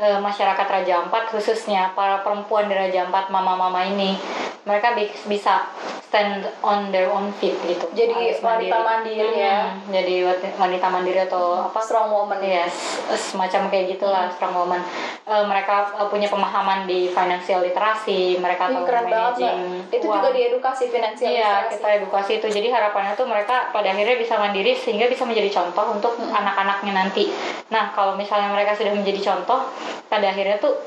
eh, 0.00 0.16
masyarakat 0.16 0.64
Raja 0.64 1.04
Ampat 1.04 1.28
khususnya 1.28 1.92
para 1.92 2.24
perempuan 2.24 2.64
di 2.70 2.72
Raja 2.72 3.04
Ampat 3.04 3.28
mama-mama 3.28 3.84
ini 3.84 4.16
mereka 4.64 4.92
bi- 4.92 5.12
bisa 5.26 5.68
stand 6.00 6.40
on 6.60 6.88
their 6.88 7.06
own 7.06 7.28
feet 7.34 7.52
gitu 7.60 7.84
Jadi 7.92 8.12
Harus 8.32 8.40
wanita 8.40 8.76
mandiri 8.80 9.28
ya. 9.34 9.58
Hmm, 9.68 9.90
jadi 9.90 10.14
wanita 10.54 10.86
mandiri 10.86 11.20
atau 11.22 11.64
apa 11.64 11.78
strong 11.78 12.08
woman 12.08 12.38
Yes, 12.38 12.72
semacam 13.10 13.66
kayak 13.66 13.84
gitulah 13.90 14.24
Hmm. 14.24 14.34
strong 14.34 14.54
woman. 14.54 14.80
Eh, 15.24 15.44
mereka 15.44 15.92
eh, 15.94 16.06
punya 16.06 16.26
pemahaman 16.26 16.84
di 16.84 17.08
financial 17.08 17.60
literasi, 17.60 18.38
mereka 18.38 18.68
Ih, 18.68 18.74
tahu 18.74 18.84
keren 18.84 19.04
banget 19.04 19.16
managing 19.36 19.58
Mbak. 19.84 19.92
itu 19.92 20.04
uang. 20.04 20.14
juga 20.14 20.28
di 20.30 20.40
edukasi 20.44 20.84
finansial 20.86 21.30
Iya, 21.30 21.44
literasi. 21.50 21.72
kita 21.74 21.88
edukasi 21.94 22.32
itu. 22.38 22.46
Jadi 22.48 22.68
harapannya 22.70 23.12
tuh 23.14 23.26
mereka 23.26 23.56
pada 23.68 23.88
akhirnya 23.90 24.16
bisa 24.16 24.34
mandiri 24.36 24.72
sehingga 24.74 25.06
bisa 25.06 25.24
menjadi 25.24 25.50
contoh 25.52 25.92
untuk 25.92 26.12
Hmm. 26.14 26.30
anak-anaknya 26.30 26.92
nanti. 26.94 27.28
Nah, 27.68 27.90
kalau 27.90 28.14
misalnya 28.14 28.48
mereka 28.48 28.72
sudah 28.72 28.92
menjadi 28.92 29.20
contoh, 29.26 29.60
pada 30.06 30.26
akhirnya 30.26 30.56
tuh 30.56 30.78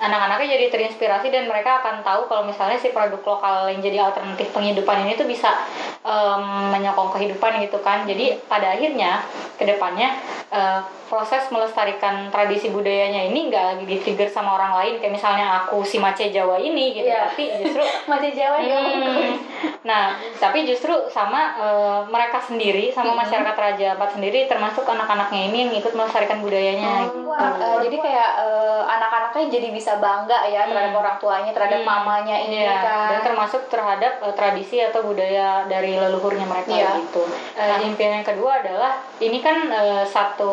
anak-anaknya 0.00 0.56
jadi 0.56 0.66
terinspirasi 0.68 1.28
dan 1.28 1.44
mereka 1.44 1.78
akan 1.78 2.00
tahu 2.00 2.24
kalau 2.24 2.42
misalnya 2.42 2.74
si 2.74 2.88
produk 2.88 3.20
lokal 3.20 3.68
yang 3.68 3.78
jadi 3.78 4.00
alternatif 4.02 4.48
penghidupan 4.50 5.04
ini 5.04 5.12
tuh 5.12 5.24
bisa 5.24 5.52
em, 6.00 6.42
menyokong 6.70 7.12
kehidupan 7.12 7.60
gitu 7.60 7.78
kan. 7.78 8.02
Jadi 8.02 8.40
pada 8.44 8.72
akhirnya 8.72 9.20
ke 9.54 9.64
depannya 9.64 10.16
eh, 10.48 10.80
proses 11.06 11.42
melestarikan 11.50 12.30
tradisi 12.30 12.70
budayanya 12.70 13.26
ini 13.26 13.50
nggak 13.50 13.64
lagi 13.66 13.84
di-trigger 13.84 14.30
sama 14.30 14.54
orang 14.54 14.78
lain 14.78 14.94
kayak 14.96 15.10
misalnya 15.12 15.60
aku 15.60 15.82
si 15.82 15.98
Mace 15.98 16.30
Jawa 16.30 16.54
ini 16.56 16.94
gitu, 16.94 17.04
Iya. 17.04 17.26
tapi 17.26 17.44
justru 17.60 17.82
masih 18.10 18.30
Jawa 18.32 18.58
Hmm. 18.60 19.34
Nah, 19.82 20.12
tapi 20.36 20.62
justru 20.62 20.92
sama 21.08 21.56
eh, 21.56 22.00
mereka 22.06 22.38
sendiri, 22.38 22.88
sama 22.90 23.12
Hmm. 23.12 23.20
masyarakat 23.20 23.56
Raja 23.56 23.86
Ampat 23.92 24.10
sendiri, 24.12 24.46
termasuk 24.46 24.84
anak-anaknya 24.84 25.50
ini 25.50 25.58
yang 25.60 25.72
ikut 25.76 25.92
melestarikan 25.92 26.38
budayanya. 26.38 27.04
gitu. 27.04 27.26
Wah, 27.26 27.58
eh, 27.58 27.76
jadi 27.82 27.96
kayak 27.98 28.30
eh, 28.38 28.82
anak-anaknya 28.86 29.44
jadi 29.50 29.68
bisa 29.70 29.89
bangga 29.96 30.46
ya 30.46 30.62
terhadap 30.64 30.92
Hmm. 30.92 31.02
orang 31.02 31.16
tuanya, 31.16 31.50
terhadap 31.50 31.80
Hmm. 31.80 31.88
mamanya 31.88 32.36
ini 32.38 32.62
Iya, 32.62 32.78
kan. 32.78 33.08
dan 33.10 33.20
termasuk 33.24 33.66
terhadap 33.66 34.20
eh, 34.20 34.34
tradisi 34.36 34.78
atau 34.78 35.00
budaya 35.00 35.64
dari 35.64 35.96
leluhurnya 35.96 36.44
mereka 36.44 36.70
Iya. 36.70 36.90
gitu. 37.00 37.24
Eh, 37.56 37.82
impian 37.82 38.12
yang 38.14 38.26
kedua 38.26 38.60
adalah 38.60 38.92
ini 39.18 39.40
kan 39.40 39.56
eh, 39.66 40.04
satu 40.04 40.52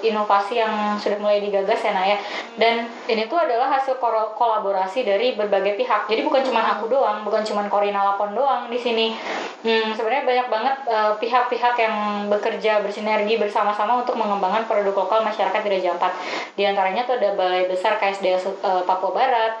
inovasi 0.00 0.54
yang 0.56 0.72
sudah 0.94 1.18
mulai 1.18 1.38
digagas 1.38 1.80
ya 1.80 1.90
Nak 1.90 2.06
ya. 2.06 2.18
Dan 2.54 2.74
ini 3.04 3.26
tuh 3.26 3.36
adalah 3.36 3.68
hasil 3.70 3.98
kolaborasi 4.32 5.02
dari 5.02 5.32
berbagai 5.32 5.74
pihak. 5.74 6.06
Jadi 6.06 6.20
bukan 6.22 6.42
cuma 6.42 6.62
aku 6.68 6.86
doang, 6.86 7.22
bukan 7.22 7.42
cuma 7.42 7.66
Corina 7.66 8.04
Lapon 8.04 8.32
doang 8.32 8.66
di 8.66 8.76
sini. 8.76 9.12
Hmm, 9.58 9.90
sebenarnya 9.90 10.22
banyak 10.22 10.46
banget 10.48 10.76
eh, 10.86 11.12
pihak-pihak 11.18 11.74
yang 11.76 11.94
bekerja 12.28 12.78
bersinergi 12.78 13.34
bersama-sama 13.36 13.98
untuk 13.98 14.14
mengembangkan 14.14 14.64
produk 14.64 14.94
lokal 14.94 15.20
masyarakat 15.20 15.60
di 15.60 15.70
Raja 15.70 15.88
Ampat. 15.90 16.12
Di 16.54 16.62
antaranya 16.62 17.02
tuh 17.02 17.16
ada 17.16 17.34
Balai 17.34 17.66
Besar 17.66 17.96
KSDA 17.96 18.36
Su- 18.36 18.58
eh, 18.78 18.86
Papua 18.86 19.10
Barat, 19.10 19.58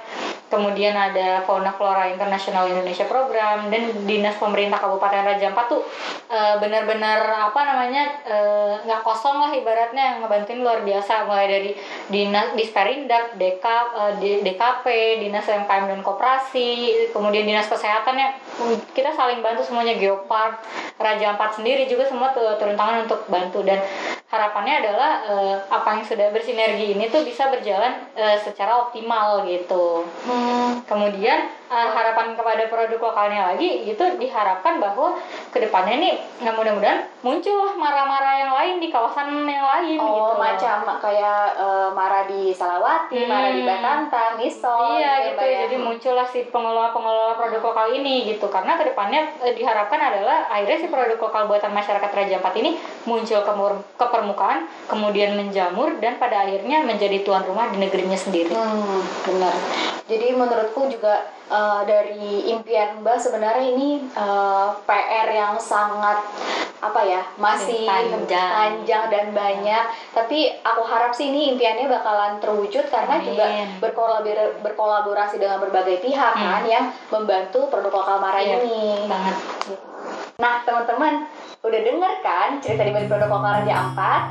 kemudian 0.48 0.96
ada 0.96 1.42
Fauna 1.44 1.74
Flora 1.74 2.08
International 2.08 2.70
Indonesia 2.70 3.04
Program 3.04 3.68
dan 3.68 4.06
dinas 4.08 4.38
pemerintah 4.40 4.80
Kabupaten 4.80 5.26
Raja 5.26 5.50
Ampat 5.52 5.66
tuh 5.68 5.82
eh, 6.30 6.54
benar-benar 6.62 7.50
apa 7.50 7.60
namanya 7.66 8.04
eh, 8.24 8.72
nggak 8.86 9.02
kosong 9.02 9.36
lah 9.42 9.50
ibaratnya 9.52 10.02
yang 10.14 10.16
ngebantuin 10.24 10.60
luar 10.62 10.80
biasa. 10.86 11.26
Mulai 11.26 11.46
dari 11.50 11.70
dinas 12.08 12.54
Disperindak, 12.54 13.36
DK, 13.36 13.64
D- 14.22 14.40
DKP, 14.46 14.86
dinas 15.20 15.44
UMKM 15.44 15.84
dan 15.90 16.00
koperasi, 16.00 17.10
kemudian 17.10 17.44
dinas 17.44 17.66
kesehatan 17.66 18.14
ya. 18.14 18.28
Kita 18.94 19.12
saling 19.12 19.42
bantu 19.42 19.64
semuanya 19.64 19.96
Geopark, 19.98 20.62
Raja 21.00 21.34
Ampat 21.34 21.60
sendiri 21.60 21.88
juga 21.88 22.04
semua 22.06 22.30
turun 22.32 22.76
tangan 22.76 23.04
untuk 23.08 23.24
bantu. 23.26 23.64
Dan 23.64 23.80
harapannya 24.28 24.84
adalah 24.84 25.10
eh, 25.24 25.56
apa 25.72 25.88
yang 25.96 26.04
sudah 26.04 26.28
bersinergi 26.28 26.92
ini 26.92 27.08
tuh 27.08 27.24
bisa 27.24 27.48
berjalan 27.48 28.12
eh, 28.12 28.36
secara 28.36 28.76
optimal 28.84 29.07
gitu. 29.44 30.04
Kemudian 30.84 31.38
eh, 31.68 31.88
harapan 31.92 32.32
kepada 32.32 32.64
produk 32.66 33.00
lokalnya 33.02 33.52
lagi 33.52 33.84
itu 33.84 34.04
diharapkan 34.16 34.80
bahwa 34.80 35.16
ke 35.48 35.60
depannya 35.60 36.00
nih 36.00 36.12
nggak 36.40 36.54
mudah-mudahan 36.54 37.04
muncul 37.20 37.74
marah-marah 37.74 38.34
yang 38.38 38.52
lain 38.54 38.74
di 38.78 38.88
kawasan 38.88 39.44
yang 39.44 39.66
lain 39.66 39.98
Oh, 39.98 40.32
gitu. 40.32 40.40
macam 40.40 40.76
kayak 40.98 41.44
eh, 41.54 41.88
Mara 41.92 42.24
di 42.24 42.50
Salawati, 42.50 43.20
Hmm. 43.20 43.28
Mara 43.28 43.48
di 43.50 43.62
Batanta, 43.62 44.24
Misol, 44.38 44.96
Iya 44.96 45.04
ya, 45.04 45.14
gitu, 45.28 45.44
ya. 45.44 45.58
jadi 45.66 45.76
muncullah 45.76 46.24
si 46.24 46.48
pengelola-pengelola 46.48 47.34
produk 47.36 47.60
lokal 47.62 47.86
ini 47.92 48.24
gitu 48.26 48.48
karena 48.48 48.74
ke 48.74 48.84
depannya 48.86 49.28
eh, 49.42 49.52
diharapkan 49.52 50.00
adalah 50.00 50.48
akhirnya 50.48 50.78
si 50.78 50.88
produk 50.88 51.18
lokal 51.18 51.44
buatan 51.46 51.70
masyarakat 51.70 52.08
Raja 52.08 52.40
Ampat 52.40 52.54
ini 52.56 52.80
muncul 53.04 53.40
ke, 53.40 53.52
ke 53.94 54.06
permukaan, 54.08 54.58
kemudian 54.86 55.36
menjamur 55.36 56.00
dan 56.00 56.16
pada 56.16 56.48
akhirnya 56.48 56.80
menjadi 56.80 57.20
tuan 57.20 57.44
rumah 57.44 57.68
di 57.68 57.76
negerinya 57.76 58.16
sendiri. 58.16 58.52
Hmm, 58.52 58.87
benar. 59.22 59.54
Jadi 60.04 60.32
menurutku 60.32 60.88
juga 60.88 61.14
eh, 61.46 61.80
dari 61.84 62.48
impian 62.48 63.00
Mbak 63.00 63.18
sebenarnya 63.18 63.66
ini 63.66 63.88
eh, 64.08 64.68
PR 64.82 65.28
yang 65.28 65.54
sangat 65.56 66.18
apa 66.78 67.02
ya 67.02 67.26
masih 67.34 67.82
Panjang. 67.82 68.30
panjang 68.30 69.04
dan 69.10 69.26
banyak. 69.32 69.84
Tapi 70.14 70.38
aku 70.62 70.82
harap 70.84 71.10
sih 71.10 71.28
ini 71.28 71.50
impiannya 71.50 71.90
bakalan 71.90 72.38
terwujud 72.38 72.86
karena 72.86 73.18
Amin. 73.18 73.26
juga 73.26 73.44
berkolaborasi, 73.82 74.62
berkolaborasi 74.62 75.36
dengan 75.36 75.58
berbagai 75.58 75.98
pihak 75.98 76.32
Hmm. 76.32 76.46
kan 76.54 76.62
yang 76.64 76.84
membantu 77.10 77.66
produk 77.66 77.90
lokal 77.92 78.16
Mara 78.18 78.38
Iya, 78.38 78.62
ini. 78.62 79.10
Banget. 79.10 79.36
Nah, 80.38 80.62
teman-teman, 80.62 81.26
udah 81.58 81.80
denger 81.82 82.12
kan 82.22 82.62
cerita 82.62 82.86
di 82.86 82.94
balik 82.94 83.10
produk 83.10 83.26
lokal 83.28 83.58
Raja 83.58 83.74
Ampat? 83.74 84.22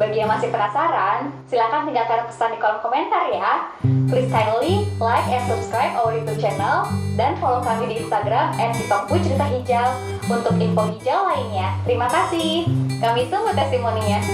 Bagi 0.00 0.16
yang 0.16 0.32
masih 0.32 0.48
penasaran, 0.48 1.28
silahkan 1.44 1.84
tinggalkan 1.84 2.24
pesan 2.24 2.56
di 2.56 2.58
kolom 2.58 2.80
komentar 2.80 3.28
ya. 3.28 3.68
Please 4.08 4.32
kindly 4.32 4.88
like 4.96 5.28
and 5.28 5.44
subscribe 5.44 5.92
our 6.00 6.16
YouTube 6.16 6.40
channel 6.40 6.88
dan 7.20 7.36
follow 7.36 7.60
kami 7.60 7.84
di 7.84 8.00
Instagram 8.00 8.56
@kitongpu 8.56 9.20
cerita 9.20 9.44
hijau 9.52 9.92
untuk 10.32 10.56
info 10.56 10.88
hijau 10.88 11.28
lainnya. 11.28 11.76
Terima 11.84 12.08
kasih. 12.08 12.64
Kami 12.96 13.28
tunggu 13.28 13.52
testimoninya. 13.52 14.24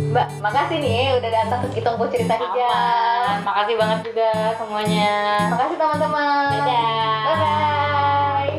Mbak, 0.00 0.28
makasih 0.40 0.80
nih 0.80 1.20
udah 1.20 1.30
datang 1.44 1.60
ke 1.68 1.68
Kitongpu 1.76 2.08
cerita 2.08 2.32
hijau. 2.40 2.72
Aman. 2.72 3.44
Makasih 3.44 3.74
banget 3.76 3.98
juga 4.08 4.28
semuanya. 4.56 5.12
Makasih 5.52 5.76
teman-teman. 5.76 6.48
Dadah. 6.56 7.20
Bye 7.20 7.36
bye. 7.36 8.52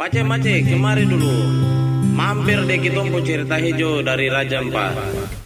Pace 0.00 0.20
Mace, 0.24 0.54
kemari 0.64 1.04
dulu. 1.04 1.36
Mampir 2.16 2.64
deh 2.64 2.80
kita 2.80 3.04
mau 3.04 3.20
cerita 3.20 3.60
hijau 3.60 4.00
dari 4.00 4.32
Raja 4.32 4.64
Ampat. 4.64 5.39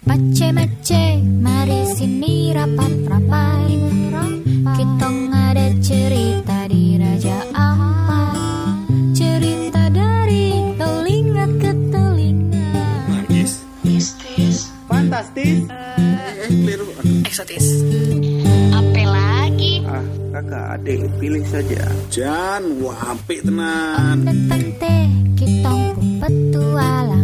Mace 0.00 0.48
mace, 0.56 1.20
mari 1.20 1.84
sini 1.92 2.56
rapat 2.56 3.04
rapat. 3.04 3.68
Kita 4.72 5.08
ada 5.28 5.66
cerita 5.84 6.64
di 6.72 6.96
Raja 6.96 7.44
Ampat. 7.52 8.88
Cerita 9.12 9.92
dari 9.92 10.72
telinga 10.80 11.44
ke 11.60 11.72
telinga. 11.92 12.72
Fantastis. 14.88 15.68
Eh, 15.68 16.48
keliru. 16.48 16.88
Apa 18.72 19.02
lagi? 19.04 19.84
Ah, 19.84 20.04
kakak 20.32 20.66
adik 20.80 21.12
pilih 21.20 21.44
saja. 21.44 21.92
Jan, 22.08 22.80
wah 22.80 23.12
apik 23.12 23.44
tenan. 23.44 24.24
Dan 24.24 24.48
tante, 24.48 24.96
kita 25.36 25.92
petualangan 26.24 27.19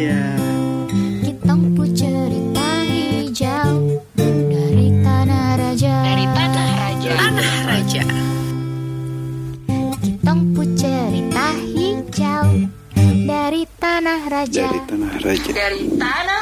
Raja. 0.00 0.32
Kita 1.20 1.52
cerita 1.92 2.68
hijau 2.88 4.00
dari 4.16 4.88
tanah 5.04 5.60
raja. 5.60 5.92
Dari 5.92 6.24
tanah 6.24 6.68
raja. 6.80 7.12
Tanah 7.20 7.56
raja. 7.68 8.02
Kita 9.68 10.32
cerita 10.80 11.46
hijau 11.52 12.48
dari 13.28 13.62
tanah 13.76 14.20
raja. 14.24 14.72
Dari 14.72 14.80
tanah 14.88 15.14
raja. 15.20 15.50
Dari 15.52 15.84
tanah 15.92 16.24
raja. 16.24 16.39